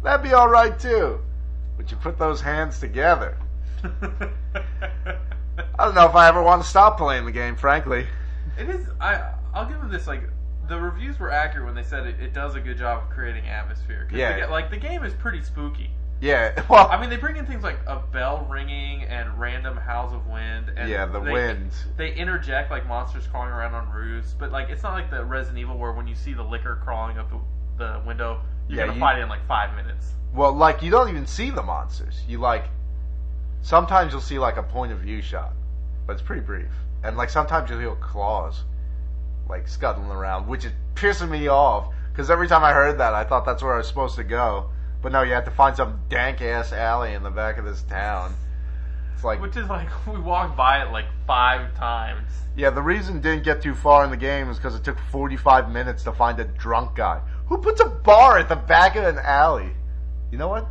that'd 0.04 0.24
be 0.24 0.32
all 0.32 0.48
right 0.48 0.80
too. 0.80 1.20
But 1.76 1.90
you 1.90 1.98
put 1.98 2.20
those 2.20 2.40
hands 2.40 2.80
together. 2.80 3.40
I 3.84 3.96
don't 5.80 5.96
know 5.96 6.06
if 6.06 6.14
I 6.14 6.28
ever 6.28 6.44
want 6.44 6.62
to 6.62 6.70
stop 6.70 7.00
playing 7.00 7.26
the 7.26 7.32
game, 7.32 7.56
frankly. 7.56 8.06
It 8.60 8.70
is. 8.70 8.86
I. 9.00 9.34
I'll 9.56 9.68
give 9.68 9.80
them 9.80 9.90
this. 9.90 10.06
Like 10.06 10.22
the 10.68 10.80
reviews 10.80 11.20
were 11.20 11.32
accurate 11.32 11.66
when 11.66 11.74
they 11.74 11.82
said 11.82 12.06
it, 12.06 12.20
it 12.20 12.34
does 12.34 12.54
a 12.54 12.60
good 12.60 12.78
job 12.78 13.02
of 13.02 13.10
creating 13.10 13.48
atmosphere. 13.48 14.08
Yeah. 14.14 14.46
the 14.46 14.52
like 14.52 14.70
the 14.70 14.78
game 14.78 15.04
is 15.04 15.16
pretty 15.16 15.42
spooky. 15.42 15.90
Yeah, 16.22 16.64
well, 16.70 16.88
I 16.90 17.02
mean, 17.02 17.10
they 17.10 17.18
bring 17.18 17.36
in 17.36 17.48
things 17.48 17.64
like 17.64 17.80
a 17.88 17.98
bell 17.98 18.48
ringing 18.50 19.04
and 19.04 19.38
random 19.40 19.76
howls 19.76 20.14
of 20.14 20.28
wind. 20.28 20.72
And 20.78 20.88
yeah, 20.90 21.08
the 21.08 21.20
they, 21.20 21.32
wind. 21.32 21.72
They 21.98 22.14
interject 22.14 22.70
like 22.70 22.88
monsters 22.88 23.26
crawling 23.28 23.50
around 23.50 23.74
on 23.74 23.92
roofs, 23.92 24.36
but 24.38 24.52
like 24.52 24.70
it's 24.70 24.84
not 24.84 24.94
like 24.94 25.10
the 25.10 25.26
Resident 25.26 25.58
Evil 25.60 25.78
where 25.78 25.92
when 25.92 26.08
you 26.08 26.14
see 26.16 26.34
the 26.34 26.44
Licker 26.44 26.80
crawling 26.84 27.18
up 27.18 27.30
the, 27.32 27.40
the 27.84 28.02
window, 28.06 28.42
you're 28.70 28.80
Yeah, 28.80 28.86
gonna 28.86 28.94
you- 28.96 29.00
fight 29.00 29.18
it 29.18 29.24
in 29.24 29.30
like 29.30 29.46
five 29.48 29.76
minutes. 29.76 30.12
Well, 30.34 30.54
like 30.54 30.82
you 30.84 30.92
don't 30.92 31.10
even 31.10 31.26
see 31.26 31.50
the 31.50 31.64
monsters. 31.64 32.22
You 32.28 32.38
like 32.38 32.66
sometimes 33.62 34.12
you'll 34.12 34.22
see 34.22 34.38
like 34.40 34.58
a 34.58 34.64
point 34.64 34.92
of 34.92 35.00
view 35.00 35.22
shot, 35.22 35.54
but 36.06 36.14
it's 36.14 36.22
pretty 36.22 36.42
brief. 36.44 36.70
And 37.04 37.18
like 37.18 37.32
sometimes 37.32 37.70
you'll 37.70 37.80
hear 37.80 37.96
claws 37.96 38.64
like 39.50 39.68
scuttling 39.68 40.12
around, 40.12 40.48
which 40.48 40.66
is 40.66 40.72
pissing 40.94 41.30
me 41.30 41.48
off 41.48 41.94
because 42.12 42.30
every 42.30 42.48
time 42.48 42.64
I 42.64 42.74
heard 42.74 43.00
that, 43.00 43.14
I 43.16 43.24
thought 43.24 43.44
that's 43.44 43.64
where 43.64 43.74
I 43.74 43.78
was 43.78 43.88
supposed 43.88 44.16
to 44.18 44.24
go. 44.24 44.70
But 45.02 45.12
no, 45.12 45.24
you 45.24 45.34
have 45.34 45.46
to 45.46 45.52
find 45.52 45.76
some 45.76 46.00
dank 46.10 46.42
ass 46.42 46.72
alley 46.74 47.14
in 47.14 47.24
the 47.24 47.32
back 47.32 47.58
of 47.58 47.66
this 47.66 47.82
town. 47.84 48.36
It's 49.16 49.24
like 49.24 49.42
Which 49.42 49.58
is 49.58 49.68
like 49.68 49.88
we 50.08 50.20
walked 50.20 50.56
by 50.58 50.84
it 50.84 50.92
like 50.92 51.06
five 51.26 51.74
times. 51.76 52.30
Yeah, 52.56 52.70
the 52.70 52.82
reason 52.82 53.22
didn't 53.22 53.44
get 53.44 53.62
too 53.62 53.74
far 53.74 54.04
in 54.04 54.12
the 54.12 54.18
game 54.18 54.50
is 54.50 54.58
because 54.58 54.76
it 54.76 54.84
took 54.84 54.98
45 55.12 55.72
minutes 55.72 56.04
to 56.04 56.12
find 56.12 56.40
a 56.40 56.44
drunk 56.44 56.96
guy. 56.96 57.22
Who 57.48 57.58
puts 57.58 57.80
a 57.82 57.86
bar 57.86 58.38
at 58.38 58.50
the 58.50 58.56
back 58.56 58.96
of 58.96 59.06
an 59.06 59.18
alley? 59.20 59.72
You 60.32 60.38
know 60.38 60.48
what? 60.50 60.68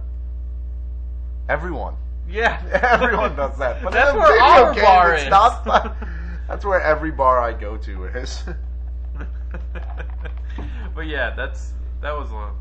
Everyone. 1.48 1.94
Yeah, 2.28 2.62
Everyone 2.92 3.34
does 3.34 3.58
that. 3.58 3.82
But 3.82 3.92
That's 3.92 4.10
in 4.10 4.16
a 4.16 4.18
where 4.18 4.28
video 4.32 4.44
our 4.44 4.74
game, 4.74 4.84
bar 4.84 5.14
it's 5.14 5.24
is. 5.24 5.30
not 5.30 5.64
fun. 5.64 5.94
That's 6.48 6.64
where 6.64 6.80
every 6.80 7.10
bar 7.10 7.40
I 7.40 7.52
go 7.52 7.76
to 7.78 8.04
is. 8.06 8.44
but 10.94 11.06
yeah, 11.06 11.30
that's 11.34 11.72
that 12.00 12.12
was 12.16 12.30
a. 12.30 12.52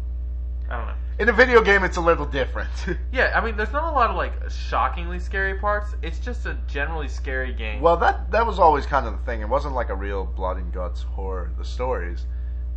I 0.69 0.77
don't 0.77 0.88
know. 0.88 0.93
In 1.19 1.27
a 1.27 1.34
video 1.34 1.62
game, 1.62 1.84
it's 1.84 1.97
a 1.97 2.01
little 2.01 2.25
different. 2.25 2.69
Yeah, 3.12 3.34
I 3.36 3.43
mean, 3.43 3.58
there's 3.58 3.73
not 3.73 3.91
a 3.91 3.95
lot 3.95 4.10
of 4.10 4.15
like 4.15 4.34
shockingly 4.49 5.19
scary 5.19 5.55
parts. 5.60 5.95
It's 6.01 6.19
just 6.19 6.45
a 6.45 6.58
generally 6.67 7.08
scary 7.08 7.53
game. 7.53 7.82
well, 7.82 7.97
that 7.97 8.32
that 8.32 8.45
was 8.45 8.60
always 8.60 8.86
kind 8.86 9.05
of 9.08 9.13
the 9.13 9.25
thing. 9.25 9.41
It 9.41 9.49
wasn't 9.49 9.73
like 9.75 9.89
a 9.89 9.95
real 9.95 10.25
blood 10.25 10.58
and 10.58 10.71
guts 10.71 11.01
horror. 11.01 11.51
The 11.58 11.65
stories, 11.65 12.25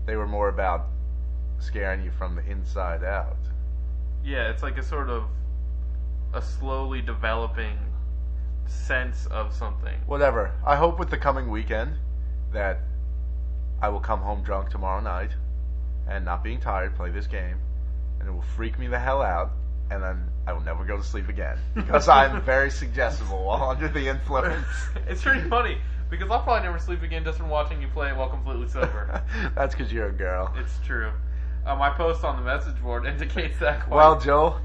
they 0.07 0.17
were 0.17 0.27
more 0.27 0.49
about 0.49 0.87
scaring 1.59 2.03
you 2.03 2.11
from 2.11 2.35
the 2.35 2.45
inside 2.51 3.05
out. 3.05 3.37
Yeah, 4.25 4.49
it's 4.51 4.63
like 4.63 4.79
a 4.79 4.83
sort 4.83 5.09
of 5.09 5.25
a 6.33 6.43
slowly 6.43 7.03
developing 7.03 7.79
sense 8.67 9.27
of 9.27 9.55
something. 9.55 9.99
whatever. 10.07 10.53
I 10.67 10.77
hope 10.77 10.99
with 10.99 11.11
the 11.11 11.19
coming 11.19 11.51
weekend 11.51 11.97
that 12.53 12.81
I 13.81 13.89
will 13.91 14.01
come 14.01 14.21
home 14.21 14.43
drunk 14.43 14.71
tomorrow 14.71 15.01
night 15.01 15.31
and 16.09 16.25
not 16.25 16.43
being 16.43 16.59
tired 16.61 16.97
play 16.97 17.11
this 17.11 17.27
game 17.27 17.59
and 18.23 18.31
it 18.31 18.33
will 18.33 18.41
freak 18.57 18.79
me 18.79 18.87
the 18.87 18.99
hell 18.99 19.21
out 19.21 19.51
and 19.91 20.03
then 20.03 20.25
I 20.47 20.55
will 20.55 20.63
never 20.63 20.85
go 20.87 20.97
to 20.97 21.03
sleep 21.03 21.29
again 21.29 21.59
because 21.75 22.09
I'm 22.09 22.41
very 22.43 22.71
suggestible 22.71 23.45
while 23.45 23.63
under 23.71 23.89
the 23.89 24.09
influence. 24.09 24.67
it's 25.09 25.23
pretty 25.23 25.47
funny 25.51 25.77
because 26.09 26.31
I'll 26.31 26.41
probably 26.43 26.63
never 26.63 26.79
sleep 26.79 27.03
again 27.03 27.25
just 27.25 27.37
from 27.39 27.51
watching 27.51 27.83
you 27.83 27.89
play 27.89 28.09
it 28.09 28.17
while 28.17 28.31
completely 28.31 28.69
sober. 28.69 29.23
That's 29.55 29.75
because 29.75 29.93
you're 29.93 30.09
a 30.09 30.13
girl. 30.13 30.55
it's 30.57 30.79
true. 30.87 31.11
Uh, 31.67 31.77
my 31.77 31.91
post 31.91 32.25
on 32.25 32.37
the 32.37 32.43
message 32.43 32.81
board 32.83 33.07
indicates 33.07 33.59
that. 33.61 33.81
Quite. 33.83 33.95
Well, 33.97 34.19
Joe, 34.21 34.57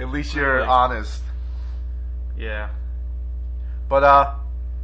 at 0.00 0.08
least 0.10 0.34
you're 0.34 0.56
Really? 0.56 0.66
honest. 0.68 1.22
yeah. 2.36 2.70
But 3.88 4.04
uh, 4.04 4.34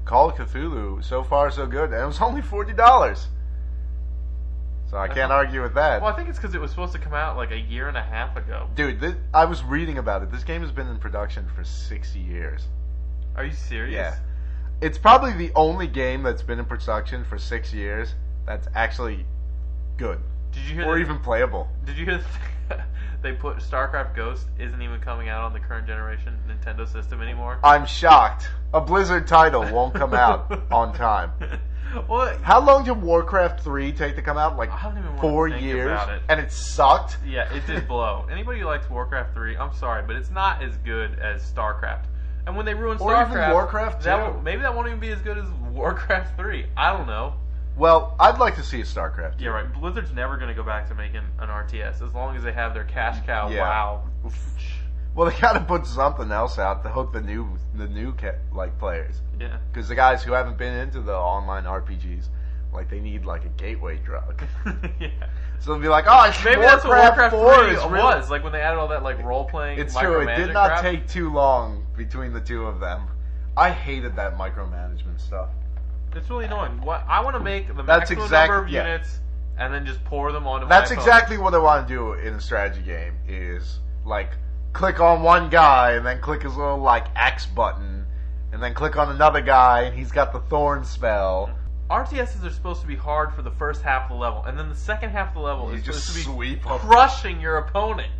Call 0.05 0.31
of 0.31 0.37
Cthulhu, 0.37 1.03
so 1.05 1.23
far 1.23 1.51
so 1.51 1.67
good, 1.67 1.93
and 1.93 2.03
it 2.03 2.07
was 2.07 2.21
only 2.21 2.43
forty 2.43 2.73
dollars. 2.73 3.27
So 4.91 4.97
I 4.97 5.05
uh-huh. 5.05 5.15
can't 5.15 5.33
argue 5.33 5.63
with 5.63 5.75
that. 5.75 6.01
Well, 6.01 6.13
I 6.13 6.17
think 6.17 6.29
it's 6.29 6.39
because 6.39 6.55
it 6.55 6.61
was 6.61 6.71
supposed 6.71 6.93
to 6.93 6.99
come 6.99 7.13
out 7.13 7.37
like 7.37 7.51
a 7.51 7.59
year 7.59 7.89
and 7.89 7.97
a 7.97 8.03
half 8.03 8.37
ago. 8.37 8.69
Dude, 8.75 9.01
this, 9.01 9.15
I 9.35 9.45
was 9.45 9.63
reading 9.63 9.99
about 9.99 10.23
it. 10.23 10.33
This 10.33 10.45
game 10.45 10.63
has 10.63 10.73
been 10.73 10.89
in 10.89 10.99
production 10.99 11.47
for 11.55 11.63
six 11.63 12.17
years. 12.17 12.67
Are 13.37 13.45
you 13.45 13.53
serious? 13.53 13.95
Yeah. 13.95 14.17
It's 14.81 14.97
probably 14.97 15.33
the 15.33 15.53
only 15.55 15.89
game 15.89 16.23
that's 16.23 16.43
been 16.43 16.59
in 16.59 16.65
production 16.65 17.25
for 17.25 17.39
six 17.39 17.73
years 17.75 18.15
that's 18.47 18.69
actually 18.75 19.27
good 19.99 20.21
Did 20.53 20.63
you 20.63 20.75
hear? 20.77 20.87
or 20.87 20.95
that- 20.95 21.01
even 21.01 21.19
playable. 21.19 21.69
Did 21.85 21.99
you 21.99 22.07
hear? 22.07 22.25
that 22.69 22.87
they 23.23 23.33
put 23.33 23.59
StarCraft 23.59 24.15
Ghost 24.15 24.47
isn't 24.59 24.81
even 24.81 25.01
coming 25.01 25.29
out 25.29 25.43
on 25.43 25.53
the 25.53 25.61
current 25.61 25.87
generation 25.87 26.39
Nintendo 26.49 26.91
system 26.91 27.21
anymore. 27.21 27.59
I'm 27.63 27.85
shocked. 27.85 28.49
A 28.73 28.81
Blizzard 28.81 29.27
title 29.27 29.71
won't 29.71 29.95
come 29.95 30.15
out 30.15 30.63
on 30.71 30.95
time. 30.95 31.33
well, 32.09 32.37
How 32.43 32.61
long 32.61 32.85
did 32.85 33.01
Warcraft 33.01 33.61
3 33.61 33.93
take 33.93 34.17
to 34.17 34.23
come 34.23 34.37
out? 34.39 34.57
Like 34.57 34.71
I 34.71 34.83
don't 34.83 34.99
even 34.99 35.17
four 35.19 35.49
years? 35.49 36.01
it. 36.09 36.23
And 36.29 36.41
it 36.41 36.53
sucked? 36.53 37.19
Yeah, 37.27 37.53
it 37.55 37.67
did 37.67 37.89
blow. 37.89 38.27
Anybody 38.31 38.61
who 38.61 38.67
likes 38.67 38.89
Warcraft 38.91 39.35
3, 39.35 39.57
I'm 39.57 39.75
sorry, 39.75 40.03
but 40.07 40.17
it's 40.17 40.31
not 40.31 40.63
as 40.63 40.77
good 40.79 41.19
as 41.19 41.43
StarCraft. 41.53 42.05
And 42.47 42.57
when 42.57 42.65
they 42.65 42.75
ruin 42.75 42.99
Or 43.01 43.13
even 43.15 43.33
StarCraft, 43.33 43.53
Warcraft 43.53 44.03
that 44.05 44.17
2. 44.17 44.23
won't- 44.23 44.45
maybe 44.45 44.63
that 44.63 44.75
won't 44.75 44.89
even 44.89 45.01
be 45.01 45.11
as 45.11 45.21
good 45.21 45.39
as 45.39 45.49
Warcraft 45.73 46.37
3. 46.37 46.67
I 46.77 46.97
don't 46.97 47.07
know. 47.07 47.35
Well, 47.77 48.17
I'd 48.19 48.39
like 48.39 48.57
to 48.57 48.63
see 48.65 48.81
a 48.81 48.85
StarCraft. 48.85 49.35
Yeah, 49.41 49.51
right. 49.51 49.73
Blizzard's 49.73 50.13
never 50.13 50.37
going 50.37 50.49
to 50.49 50.55
go 50.55 50.65
back 50.65 50.89
to 50.89 50.95
making 50.97 51.23
an 51.39 51.49
RTS 51.49 52.03
as 52.03 52.13
long 52.13 52.37
as 52.37 52.43
they 52.43 52.53
have 52.53 52.75
their 52.75 52.85
cash 52.85 53.25
cow. 53.25 53.49
Yeah. 53.51 53.61
Wow. 53.61 54.03
Well, 55.19 55.29
they 55.29 55.37
gotta 55.41 55.59
put 55.59 55.85
something 55.85 56.31
else 56.31 56.61
out 56.61 56.85
to 56.85 56.91
hook 56.91 57.13
the 57.13 57.21
new 57.21 57.59
the 57.75 57.89
new 57.89 58.15
like 58.53 58.79
players. 58.79 59.21
Yeah. 59.41 59.59
Because 59.73 59.89
the 59.89 59.97
guys 59.97 60.23
who 60.23 60.31
haven't 60.31 60.57
been 60.57 60.73
into 60.75 61.01
the 61.01 61.13
online 61.13 61.65
RPGs, 61.65 62.29
like 62.73 62.89
they 62.89 63.01
need 63.01 63.25
like 63.25 63.45
a 63.45 63.49
gateway 63.49 63.97
drug. 63.99 64.41
yeah. 65.01 65.09
So 65.59 65.73
they'll 65.73 65.83
be 65.83 65.89
like, 65.89 66.05
oh, 66.07 66.33
Maybe 66.45 66.61
that's 66.61 66.85
what 66.85 66.99
Warcraft 66.99 67.35
4 67.35 67.65
3 67.65 67.75
is 67.75 67.83
really- 67.87 67.91
was, 68.01 68.31
like 68.31 68.45
when 68.45 68.53
they 68.53 68.61
added 68.61 68.79
all 68.79 68.87
that 68.87 69.03
like 69.03 69.21
role 69.25 69.45
playing. 69.45 69.81
It's 69.81 69.99
true. 69.99 70.21
It 70.21 70.37
did 70.37 70.53
not 70.53 70.69
crap. 70.69 70.83
take 70.83 71.09
too 71.09 71.33
long 71.33 71.85
between 71.97 72.33
the 72.33 72.41
two 72.41 72.67
of 72.67 72.79
them. 72.79 73.09
I 73.57 73.71
hated 73.73 74.15
that 74.15 74.39
micromanagement 74.39 75.21
stuff. 75.21 75.49
It's 76.15 76.31
really 76.31 76.45
annoying. 76.45 76.81
What 76.81 77.05
I 77.09 77.25
want 77.25 77.35
to 77.35 77.43
make 77.43 77.67
the 77.67 77.83
That's 77.83 78.11
maximum 78.11 78.23
exact- 78.23 78.53
number 78.53 78.67
of 78.67 78.71
yeah. 78.71 78.85
units 78.85 79.19
and 79.57 79.75
then 79.75 79.85
just 79.85 80.05
pour 80.05 80.31
them 80.31 80.47
onto 80.47 80.69
That's 80.69 80.93
exactly 80.93 81.39
what 81.39 81.55
I 81.55 81.59
want 81.59 81.89
to 81.89 81.93
do 81.93 82.13
in 82.13 82.35
a 82.35 82.41
strategy 82.41 82.83
game. 82.83 83.15
Is 83.27 83.81
like 84.05 84.31
click 84.79 85.01
on 85.01 85.23
one 85.25 85.51
guy 85.51 85.95
and 85.95 86.07
then 86.07 86.21
click 86.21 86.41
his 86.41 86.55
little 86.55 86.79
like 86.79 87.07
X 87.17 87.47
button, 87.47 88.07
and 88.53 88.63
then 88.63 88.75
click 88.75 88.97
on 88.97 89.11
another 89.11 89.41
guy 89.41 89.83
and 89.83 89.99
he's 89.99 90.13
got 90.13 90.33
the 90.33 90.39
thorn 90.39 90.85
spell. 90.85 91.51
RTSs 91.91 92.45
are 92.45 92.51
supposed 92.51 92.81
to 92.83 92.87
be 92.87 92.95
hard 92.95 93.35
for 93.35 93.43
the 93.43 93.51
first 93.51 93.83
half 93.83 94.05
of 94.05 94.11
the 94.11 94.15
level, 94.15 94.45
and 94.45 94.57
then 94.57 94.69
the 94.69 94.77
second 94.77 95.11
half 95.11 95.29
of 95.31 95.35
the 95.35 95.41
level 95.41 95.69
You 95.71 95.79
is 95.79 95.83
just 95.83 96.07
supposed 96.07 96.27
to 96.27 96.31
be 96.31 96.37
sweep 96.37 96.71
up. 96.71 96.81
crushing 96.81 97.41
your 97.41 97.57
opponent. 97.59 98.13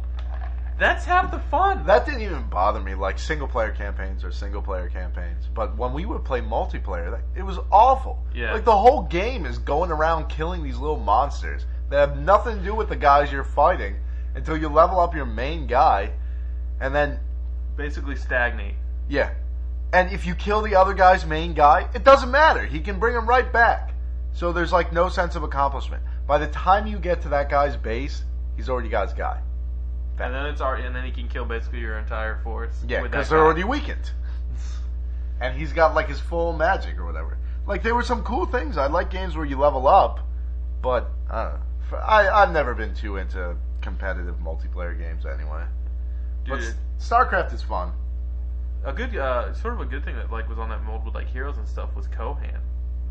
That's 0.81 1.05
half 1.05 1.31
the 1.31 1.39
fun. 1.39 1.87
That 1.87 2.05
didn't 2.05 2.23
even 2.23 2.49
bother 2.49 2.81
me. 2.81 2.97
Like 2.97 3.21
single 3.21 3.47
player 3.47 3.71
campaigns 3.71 4.25
or 4.25 4.33
single 4.33 4.61
player 4.61 4.89
campaigns, 4.89 5.49
but 5.55 5.77
when 5.77 5.93
we 5.93 6.07
would 6.07 6.25
play 6.25 6.41
multiplayer, 6.41 7.13
that, 7.13 7.21
it 7.39 7.45
was 7.45 7.59
awful. 7.71 8.19
Yeah. 8.35 8.53
Like 8.53 8.65
the 8.65 8.77
whole 8.77 9.03
game 9.03 9.47
is 9.47 9.59
going 9.59 9.93
around 9.93 10.29
killing 10.29 10.65
these 10.65 10.79
little 10.79 10.99
monsters 10.99 11.67
that 11.91 12.01
have 12.01 12.19
nothing 12.19 12.59
to 12.59 12.65
do 12.65 12.75
with 12.75 12.89
the 12.89 12.97
guys 12.97 13.31
you're 13.31 13.45
fighting 13.45 13.95
until 14.35 14.57
you 14.57 14.69
level 14.69 14.99
up 14.99 15.15
your 15.15 15.25
main 15.25 15.69
guy, 15.69 16.11
and 16.81 16.95
then 16.95 17.19
Basically 17.77 18.17
stagnate. 18.17 18.75
yeah, 19.09 19.31
and 19.93 20.13
if 20.13 20.27
you 20.27 20.35
kill 20.35 20.63
the 20.63 20.75
other 20.75 20.95
guy's 20.95 21.25
main 21.25 21.55
guy, 21.55 21.89
it 21.95 22.05
doesn't 22.05 22.31
matter. 22.31 22.65
He 22.67 22.81
can 22.81 22.99
bring 22.99 23.15
him 23.15 23.27
right 23.27 23.51
back. 23.53 23.93
So 24.33 24.53
there's 24.53 24.73
like 24.73 24.93
no 24.93 25.09
sense 25.09 25.37
of 25.37 25.43
accomplishment. 25.43 26.03
By 26.27 26.39
the 26.39 26.49
time 26.49 26.87
you 26.87 26.99
get 26.99 27.23
to 27.23 27.29
that 27.31 27.49
guy's 27.49 27.77
base, 27.77 28.25
he's 28.57 28.69
already 28.69 28.89
got 28.89 29.09
his 29.09 29.15
guy. 29.17 29.41
And 30.21 30.35
then 30.35 30.47
it's 30.47 30.61
already, 30.61 30.85
and 30.85 30.95
then 30.95 31.05
he 31.05 31.13
can 31.13 31.29
kill 31.29 31.45
basically 31.45 31.79
your 31.81 31.99
entire 31.99 32.41
force. 32.43 32.75
Yeah, 32.87 33.03
because 33.03 33.29
they're 33.29 33.39
guy. 33.39 33.45
already 33.45 33.65
weakened. 33.65 34.11
and 35.41 35.57
he's 35.57 35.73
got 35.73 35.95
like 35.95 36.09
his 36.09 36.21
full 36.21 36.53
magic 36.53 36.99
or 36.99 37.07
whatever. 37.07 37.39
Like 37.67 37.83
there 37.83 37.95
were 37.95 38.03
some 38.03 38.23
cool 38.25 38.47
things. 38.47 38.77
I 38.77 38.87
like 38.89 39.11
games 39.11 39.37
where 39.37 39.47
you 39.47 39.59
level 39.59 39.87
up, 39.87 40.21
but 40.83 41.09
I 41.31 41.45
don't 41.45 41.53
know. 41.55 41.99
I 41.99 42.29
I've 42.29 42.53
never 42.53 42.75
been 42.75 42.95
too 42.95 43.17
into 43.17 43.57
competitive 43.81 44.37
multiplayer 44.37 44.99
games 44.99 45.25
anyway. 45.25 45.65
But 46.49 46.61
Dude, 46.61 46.75
StarCraft 46.99 47.53
is 47.55 47.63
fun. 47.63 47.93
a 48.85 48.93
good, 48.93 49.15
uh, 49.17 49.53
sort 49.55 49.75
of 49.75 49.81
a 49.81 49.85
good 49.85 50.05
thing 50.05 50.17
that 50.17 50.31
like 50.31 50.49
was 50.49 50.59
on 50.59 50.69
that 50.71 50.83
mold 50.85 51.05
with 51.05 51.15
like 51.15 51.29
heroes 51.29 51.59
and 51.59 51.67
stuff 51.69 51.95
was 51.95 52.07
Kohan. 52.09 52.61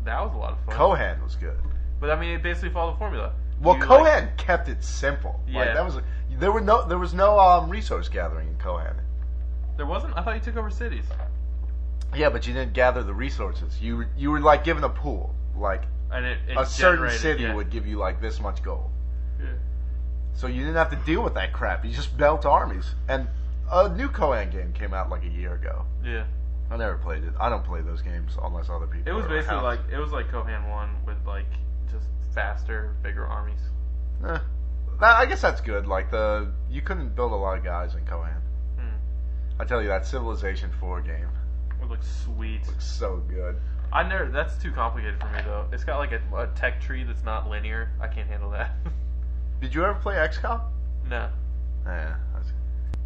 That 0.04 0.20
was 0.24 0.34
a 0.34 0.38
lot 0.38 0.52
of 0.52 0.58
fun. 0.64 0.74
Kohan 0.76 1.22
was 1.22 1.36
good. 1.36 1.58
But 2.00 2.10
I 2.10 2.18
mean, 2.20 2.30
it 2.30 2.42
basically 2.42 2.70
followed 2.70 2.94
the 2.94 2.98
formula. 2.98 3.32
Well, 3.60 3.76
You, 3.76 3.82
Kohan 3.82 4.04
like- 4.26 4.36
kept 4.36 4.68
it 4.68 4.82
simple. 4.84 5.40
Like 5.46 5.54
Yeah. 5.66 5.74
that 5.74 5.84
was 5.84 5.96
there 6.30 6.52
were 6.52 6.60
no 6.60 6.86
there 6.86 6.98
was 6.98 7.14
no 7.14 7.38
um, 7.40 7.68
resource 7.70 8.08
gathering 8.08 8.48
in 8.48 8.54
Kohan. 8.56 8.94
there 9.76 9.86
wasn't. 9.86 10.16
I 10.16 10.22
thought 10.22 10.34
you 10.34 10.40
took 10.40 10.56
over 10.56 10.70
cities. 10.70 11.04
Yeah, 12.16 12.30
but 12.30 12.46
you 12.46 12.54
didn't 12.54 12.72
gather 12.72 13.02
the 13.02 13.12
resources. 13.14 13.80
You 13.82 13.98
were- 13.98 14.08
you 14.16 14.30
were 14.30 14.40
like 14.40 14.64
given 14.64 14.84
a 14.84 14.88
pool. 14.88 15.34
Like 15.56 15.82
And 16.10 16.24
it, 16.24 16.38
it 16.48 16.56
a 16.56 16.64
certain 16.64 17.10
city 17.10 17.42
yeah. 17.42 17.54
would 17.54 17.68
give 17.70 17.86
you 17.86 17.98
like 17.98 18.20
this 18.20 18.40
much 18.40 18.62
gold. 18.62 18.90
So 20.38 20.46
you 20.46 20.60
didn't 20.60 20.76
have 20.76 20.90
to 20.90 20.96
deal 21.04 21.24
with 21.24 21.34
that 21.34 21.52
crap. 21.52 21.84
You 21.84 21.90
just 21.90 22.16
built 22.16 22.46
armies. 22.46 22.94
And 23.08 23.26
a 23.72 23.88
new 23.88 24.08
Kohan 24.08 24.52
game 24.52 24.72
came 24.72 24.94
out 24.94 25.10
like 25.10 25.24
a 25.24 25.28
year 25.28 25.54
ago. 25.54 25.84
Yeah. 26.04 26.26
I 26.70 26.76
never 26.76 26.96
played 26.96 27.24
it. 27.24 27.32
I 27.40 27.48
don't 27.48 27.64
play 27.64 27.80
those 27.80 28.02
games 28.02 28.36
unless 28.40 28.68
other 28.70 28.86
people. 28.86 29.10
It 29.10 29.16
was 29.16 29.26
basically 29.26 29.62
like 29.62 29.80
it 29.90 29.98
was 29.98 30.12
like 30.12 30.28
Kohan 30.30 30.70
one 30.70 30.90
with 31.04 31.16
like 31.26 31.50
just 31.90 32.06
faster, 32.36 32.94
bigger 33.02 33.26
armies. 33.26 33.58
Eh. 34.24 34.38
That- 35.00 35.16
I 35.18 35.26
guess 35.26 35.42
that's 35.42 35.60
good. 35.60 35.88
Like 35.88 36.12
the 36.12 36.52
you 36.70 36.82
couldn't 36.82 37.16
build 37.16 37.32
a 37.32 37.36
lot 37.36 37.58
of 37.58 37.64
guys 37.64 37.96
in 37.96 38.04
Kohan. 38.04 38.40
Hmm. 38.78 38.94
I 39.58 39.64
tell 39.64 39.82
you 39.82 39.88
that 39.88 40.06
Civilization 40.06 40.70
4 40.78 41.00
game 41.00 41.28
It 41.82 41.88
looks 41.88 42.06
sweet. 42.24 42.64
looks 42.68 42.86
so 42.86 43.16
good. 43.28 43.56
I 43.92 44.04
never. 44.08 44.26
That's 44.30 44.56
too 44.62 44.70
complicated 44.70 45.18
for 45.18 45.26
me 45.30 45.40
though. 45.44 45.66
It's 45.72 45.82
got 45.82 45.98
like 45.98 46.12
a, 46.12 46.20
a 46.36 46.46
tech 46.54 46.80
tree 46.80 47.02
that's 47.02 47.24
not 47.24 47.50
linear. 47.50 47.90
I 48.00 48.06
can't 48.06 48.28
handle 48.28 48.50
that. 48.52 48.70
Did 49.60 49.74
you 49.74 49.84
ever 49.84 49.94
play 49.94 50.14
XCOM? 50.16 50.60
no. 51.08 51.28
Yeah. 51.86 52.16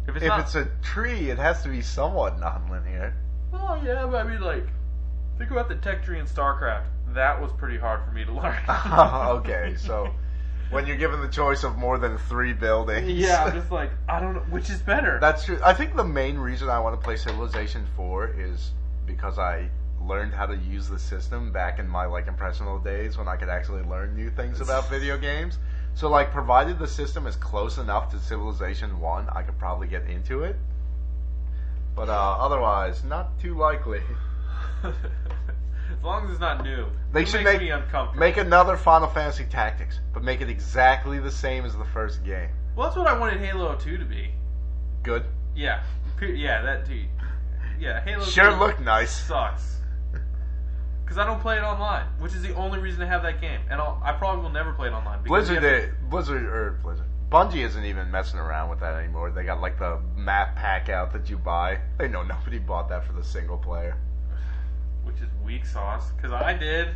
If 0.07 0.15
it's 0.17 0.25
if 0.25 0.29
not. 0.29 0.39
it's 0.41 0.55
a 0.55 0.67
tree, 0.81 1.29
it 1.29 1.37
has 1.37 1.63
to 1.63 1.69
be 1.69 1.81
somewhat 1.81 2.37
nonlinear. 2.39 3.13
oh 3.53 3.81
yeah, 3.83 4.05
but 4.05 4.25
I 4.25 4.29
mean 4.29 4.41
like, 4.41 4.67
think 5.37 5.51
about 5.51 5.69
the 5.69 5.75
tech 5.75 6.03
tree 6.03 6.19
in 6.19 6.25
StarCraft. 6.25 6.83
That 7.13 7.41
was 7.41 7.51
pretty 7.53 7.77
hard 7.77 8.01
for 8.05 8.11
me 8.11 8.25
to 8.25 8.33
learn. 8.33 8.57
okay, 9.37 9.75
so 9.77 10.13
when 10.71 10.85
you're 10.87 10.97
given 10.97 11.21
the 11.21 11.29
choice 11.29 11.63
of 11.63 11.77
more 11.77 11.97
than 11.97 12.17
three 12.17 12.51
buildings, 12.51 13.09
Yeah, 13.09 13.45
I'm 13.45 13.53
just 13.53 13.71
like 13.71 13.91
I 14.09 14.19
don't 14.19 14.33
know 14.33 14.41
which 14.49 14.69
is 14.69 14.81
better. 14.81 15.19
That's 15.21 15.45
true. 15.45 15.59
I 15.63 15.73
think 15.73 15.95
the 15.95 16.03
main 16.03 16.37
reason 16.37 16.67
I 16.69 16.79
want 16.79 16.99
to 16.99 17.03
play 17.03 17.15
Civilization 17.15 17.87
4 17.95 18.35
is 18.37 18.71
because 19.05 19.39
I 19.39 19.69
learned 20.05 20.33
how 20.33 20.45
to 20.47 20.57
use 20.57 20.89
the 20.89 20.99
system 20.99 21.53
back 21.53 21.79
in 21.79 21.87
my 21.87 22.05
like 22.05 22.27
impressionable 22.27 22.79
days 22.79 23.17
when 23.17 23.29
I 23.29 23.37
could 23.37 23.49
actually 23.49 23.83
learn 23.83 24.15
new 24.15 24.29
things 24.31 24.59
about 24.59 24.89
video 24.89 25.17
games. 25.17 25.59
So 25.95 26.09
like 26.09 26.31
provided 26.31 26.79
the 26.79 26.87
system 26.87 27.27
is 27.27 27.35
close 27.35 27.77
enough 27.77 28.09
to 28.11 28.19
Civilization 28.19 28.99
1, 28.99 29.29
I 29.29 29.43
could 29.43 29.57
probably 29.59 29.87
get 29.87 30.05
into 30.07 30.43
it. 30.43 30.55
But 31.95 32.09
uh, 32.09 32.37
otherwise, 32.39 33.03
not 33.03 33.39
too 33.39 33.55
likely. 33.55 34.01
as 34.83 36.03
long 36.03 36.25
as 36.25 36.31
it's 36.31 36.39
not 36.39 36.63
new. 36.63 36.87
They 37.11 37.21
it 37.21 37.27
should 37.27 37.43
make 37.43 37.59
me 37.59 37.69
uncomfortable. 37.69 38.19
make 38.19 38.37
another 38.37 38.75
Final 38.75 39.07
Fantasy 39.07 39.45
Tactics, 39.45 39.99
but 40.13 40.23
make 40.23 40.41
it 40.41 40.49
exactly 40.49 41.19
the 41.19 41.31
same 41.31 41.65
as 41.65 41.75
the 41.75 41.85
first 41.85 42.23
game. 42.23 42.49
Well, 42.75 42.87
that's 42.87 42.97
what 42.97 43.07
I 43.07 43.17
wanted 43.17 43.39
Halo 43.39 43.75
2 43.75 43.97
to 43.97 44.05
be. 44.05 44.31
Good. 45.03 45.25
Yeah, 45.55 45.83
yeah, 46.21 46.61
that 46.63 46.85
too. 46.87 47.05
Yeah, 47.79 48.03
Halo. 48.03 48.23
Sure 48.23 48.51
2 48.51 48.57
looked 48.57 48.79
nice. 48.79 49.11
sucks. 49.11 49.81
Because 51.03 51.17
I 51.17 51.25
don't 51.25 51.41
play 51.41 51.57
it 51.57 51.63
online, 51.63 52.07
which 52.19 52.33
is 52.33 52.41
the 52.41 52.55
only 52.55 52.79
reason 52.79 53.01
to 53.01 53.07
have 53.07 53.23
that 53.23 53.41
game, 53.41 53.59
and 53.69 53.79
I'll, 53.81 54.01
I 54.03 54.13
probably 54.13 54.41
will 54.43 54.51
never 54.51 54.71
play 54.73 54.87
it 54.87 54.93
online. 54.93 55.19
because 55.21 55.47
Blizzard, 55.47 55.61
did, 55.61 56.09
Blizzard 56.09 56.43
or 56.45 56.79
Blizzard, 56.81 57.05
Bungie 57.29 57.65
isn't 57.65 57.83
even 57.85 58.09
messing 58.09 58.39
around 58.39 58.69
with 58.69 58.79
that 58.79 58.95
anymore. 58.95 59.31
They 59.31 59.43
got 59.43 59.59
like 59.59 59.77
the 59.79 59.99
map 60.15 60.55
pack 60.55 60.89
out 60.89 61.11
that 61.13 61.29
you 61.29 61.37
buy. 61.37 61.79
They 61.97 62.07
know 62.07 62.23
nobody 62.35 62.59
bought 62.59 62.89
that 62.89 63.05
for 63.05 63.13
the 63.13 63.23
single 63.23 63.57
player. 63.57 63.97
which 65.03 65.15
is 65.17 65.27
weak 65.43 65.65
sauce. 65.65 66.11
Because 66.15 66.31
I 66.31 66.53
did. 66.53 66.89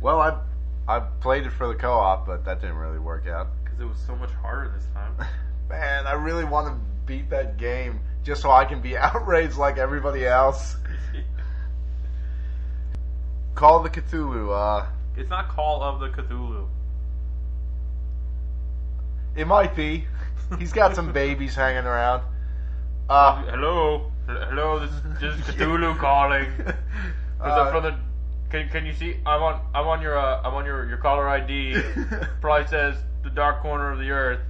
Well, 0.00 0.20
I 0.20 0.38
I 0.86 1.00
played 1.00 1.44
it 1.46 1.50
for 1.50 1.68
the 1.68 1.74
co-op, 1.74 2.26
but 2.26 2.44
that 2.44 2.60
didn't 2.60 2.76
really 2.76 2.98
work 2.98 3.26
out. 3.26 3.48
Because 3.62 3.80
it 3.80 3.84
was 3.84 3.98
so 4.06 4.14
much 4.16 4.30
harder 4.30 4.70
this 4.74 4.86
time. 4.94 5.14
Man, 5.68 6.06
I 6.06 6.12
really 6.12 6.44
want 6.44 6.68
to 6.68 6.80
beat 7.06 7.28
that 7.30 7.56
game 7.56 8.00
just 8.22 8.42
so 8.42 8.50
I 8.50 8.64
can 8.64 8.80
be 8.80 8.96
outraged 8.98 9.56
like 9.56 9.78
everybody 9.78 10.26
else. 10.26 10.76
Call 13.58 13.84
of 13.84 13.92
the 13.92 14.00
Cthulhu. 14.00 14.54
Uh, 14.54 14.86
it's 15.16 15.28
not 15.30 15.48
Call 15.48 15.82
of 15.82 15.98
the 15.98 16.10
Cthulhu. 16.10 16.68
it 19.34 19.48
might 19.48 19.74
be. 19.74 20.04
He's 20.60 20.72
got 20.72 20.94
some 20.94 21.12
babies 21.24 21.56
hanging 21.56 21.84
around. 21.84 22.22
Uh, 23.10 23.42
Hello, 23.46 24.12
hello. 24.28 24.78
This 24.78 24.90
is, 24.92 25.02
this 25.20 25.34
is 25.34 25.54
Cthulhu 25.56 25.98
calling. 25.98 26.46
Uh, 27.40 27.70
from 27.70 27.84
the, 27.84 27.96
can, 28.50 28.68
can 28.68 28.84
you 28.84 28.92
see? 28.92 29.14
I'm 29.24 29.40
on. 29.40 29.60
I'm 29.72 29.86
on 29.86 30.02
your. 30.02 30.18
Uh, 30.18 30.40
I'm 30.42 30.54
on 30.54 30.64
your, 30.64 30.88
your 30.88 30.96
caller 30.96 31.28
ID. 31.28 31.80
Probably 32.40 32.66
says 32.66 32.96
the 33.22 33.30
dark 33.30 33.62
corner 33.62 33.92
of 33.92 34.00
the 34.00 34.10
earth. 34.10 34.40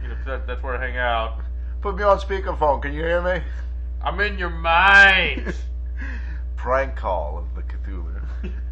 You 0.00 0.08
know, 0.10 0.16
that, 0.24 0.46
that's 0.46 0.62
where 0.62 0.76
I 0.76 0.86
hang 0.86 0.96
out. 0.96 1.40
Put 1.80 1.96
me 1.96 2.04
on 2.04 2.20
speakerphone. 2.20 2.80
Can 2.82 2.92
you 2.92 3.02
hear 3.02 3.20
me? 3.20 3.42
I'm 4.00 4.20
in 4.20 4.38
your 4.38 4.50
mind. 4.50 5.56
Prank 6.56 6.94
call 6.96 7.38
of 7.38 7.53
the 7.53 7.53
Cthulhu. 7.53 7.53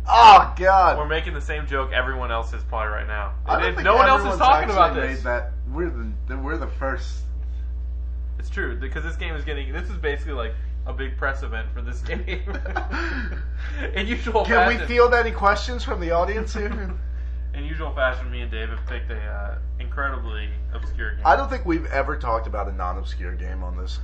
Oh 0.08 0.52
God! 0.56 0.98
We're 0.98 1.06
making 1.06 1.34
the 1.34 1.40
same 1.40 1.66
joke 1.66 1.92
everyone 1.92 2.32
else 2.32 2.52
is 2.52 2.62
probably 2.64 2.92
right 2.92 3.06
now. 3.06 3.34
I 3.46 3.60
don't 3.60 3.74
think 3.74 3.84
no 3.84 3.94
one 3.94 4.08
else 4.08 4.20
is 4.20 4.26
everyone's 4.26 4.40
talking 4.40 4.70
about 4.70 4.90
actually 4.90 5.14
this. 5.14 5.24
made 5.24 5.24
That 5.24 5.52
we're 5.70 5.90
the 5.90 6.38
we're 6.38 6.56
the 6.56 6.66
first. 6.66 7.20
It's 8.38 8.50
true 8.50 8.76
because 8.76 9.04
this 9.04 9.16
game 9.16 9.34
is 9.34 9.44
getting. 9.44 9.72
This 9.72 9.88
is 9.88 9.96
basically 9.96 10.32
like 10.32 10.54
a 10.86 10.92
big 10.92 11.16
press 11.16 11.44
event 11.44 11.68
for 11.72 11.82
this 11.82 12.00
game. 12.02 12.18
in 13.94 14.06
usual 14.06 14.44
Can 14.44 14.66
we 14.66 14.84
field 14.86 15.14
any 15.14 15.30
questions 15.30 15.84
from 15.84 16.00
the 16.00 16.10
audience 16.10 16.52
here? 16.52 16.92
in 17.54 17.64
usual 17.64 17.94
fashion, 17.94 18.30
me 18.30 18.40
and 18.40 18.50
Dave 18.50 18.70
have 18.70 18.84
picked 18.86 19.10
a 19.12 19.20
uh, 19.20 19.58
incredibly 19.78 20.48
obscure 20.74 21.14
game. 21.14 21.24
I 21.24 21.36
don't 21.36 21.48
think 21.48 21.64
we've 21.64 21.86
ever 21.86 22.16
talked 22.16 22.48
about 22.48 22.68
a 22.68 22.72
non-obscure 22.72 23.34
game 23.36 23.62
on 23.62 23.76
this. 23.76 24.00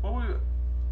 What 0.00 0.14
we? 0.14 0.22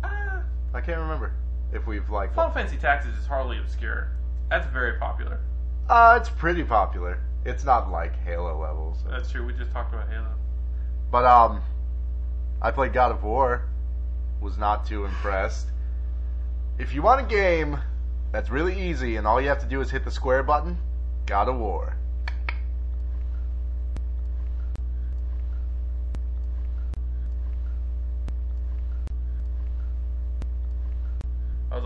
Uh, 0.05 0.41
I 0.75 0.81
can't 0.83 0.99
remember 0.99 1.33
if 1.73 1.87
we've 1.87 2.09
like. 2.11 2.35
Final 2.35 2.53
Fantasy 2.53 2.77
Tactics 2.77 3.17
is 3.19 3.27
hardly 3.27 3.59
obscure. 3.59 4.09
That's 4.51 4.67
very 4.69 4.99
popular. 4.99 5.41
Uh, 5.89 6.19
it's 6.21 6.31
pretty 6.31 6.65
popular. 6.65 7.21
It's 7.45 7.65
not 7.65 7.91
like 7.91 8.17
Halo 8.25 8.61
levels. 8.61 8.99
That's 9.09 9.31
true. 9.31 9.47
We 9.47 9.53
just 9.53 9.71
talked 9.73 9.95
about 9.95 10.09
Halo. 10.09 10.35
But 11.11 11.25
um, 11.25 11.63
I 12.61 12.71
played 12.71 12.93
God 12.93 13.13
of 13.13 13.23
War. 13.23 13.69
Was 14.41 14.59
not 14.59 14.87
too 14.87 15.05
impressed. 15.05 15.69
If 16.79 16.93
you 16.93 17.03
want 17.03 17.21
a 17.21 17.25
game 17.25 17.79
that's 18.33 18.51
really 18.51 18.79
easy 18.89 19.17
and 19.17 19.27
all 19.27 19.41
you 19.41 19.49
have 19.49 19.61
to 19.61 19.67
do 19.67 19.81
is 19.81 19.91
hit 19.91 20.05
the 20.05 20.11
square 20.11 20.43
button, 20.43 20.79
God 21.25 21.49
of 21.49 21.57
War. 21.57 21.97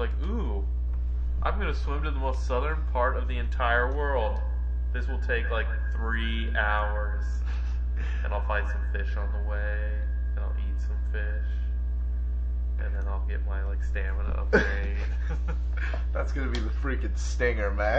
Like, 0.00 0.10
ooh, 0.24 0.64
I'm 1.42 1.58
gonna 1.58 1.74
swim 1.74 2.02
to 2.04 2.10
the 2.10 2.18
most 2.18 2.46
southern 2.46 2.82
part 2.90 3.16
of 3.16 3.28
the 3.28 3.36
entire 3.36 3.94
world. 3.94 4.40
This 4.94 5.06
will 5.06 5.20
take 5.20 5.50
like 5.50 5.66
three 5.94 6.50
hours, 6.56 7.24
and 8.24 8.32
I'll 8.32 8.46
find 8.46 8.66
some 8.66 8.82
fish 8.92 9.14
on 9.16 9.30
the 9.32 9.48
way, 9.48 9.92
and 10.34 10.44
I'll 10.44 10.56
eat 10.58 10.80
some 10.80 10.96
fish, 11.12 11.50
and 12.82 12.94
then 12.94 13.06
I'll 13.06 13.26
get 13.28 13.44
my 13.46 13.62
like 13.64 13.84
stamina 13.84 14.30
upgrade. 14.30 14.96
That's 16.12 16.32
gonna 16.32 16.50
be 16.50 16.60
the 16.60 16.70
freaking 16.70 17.16
stinger, 17.16 17.70
man. 17.70 17.98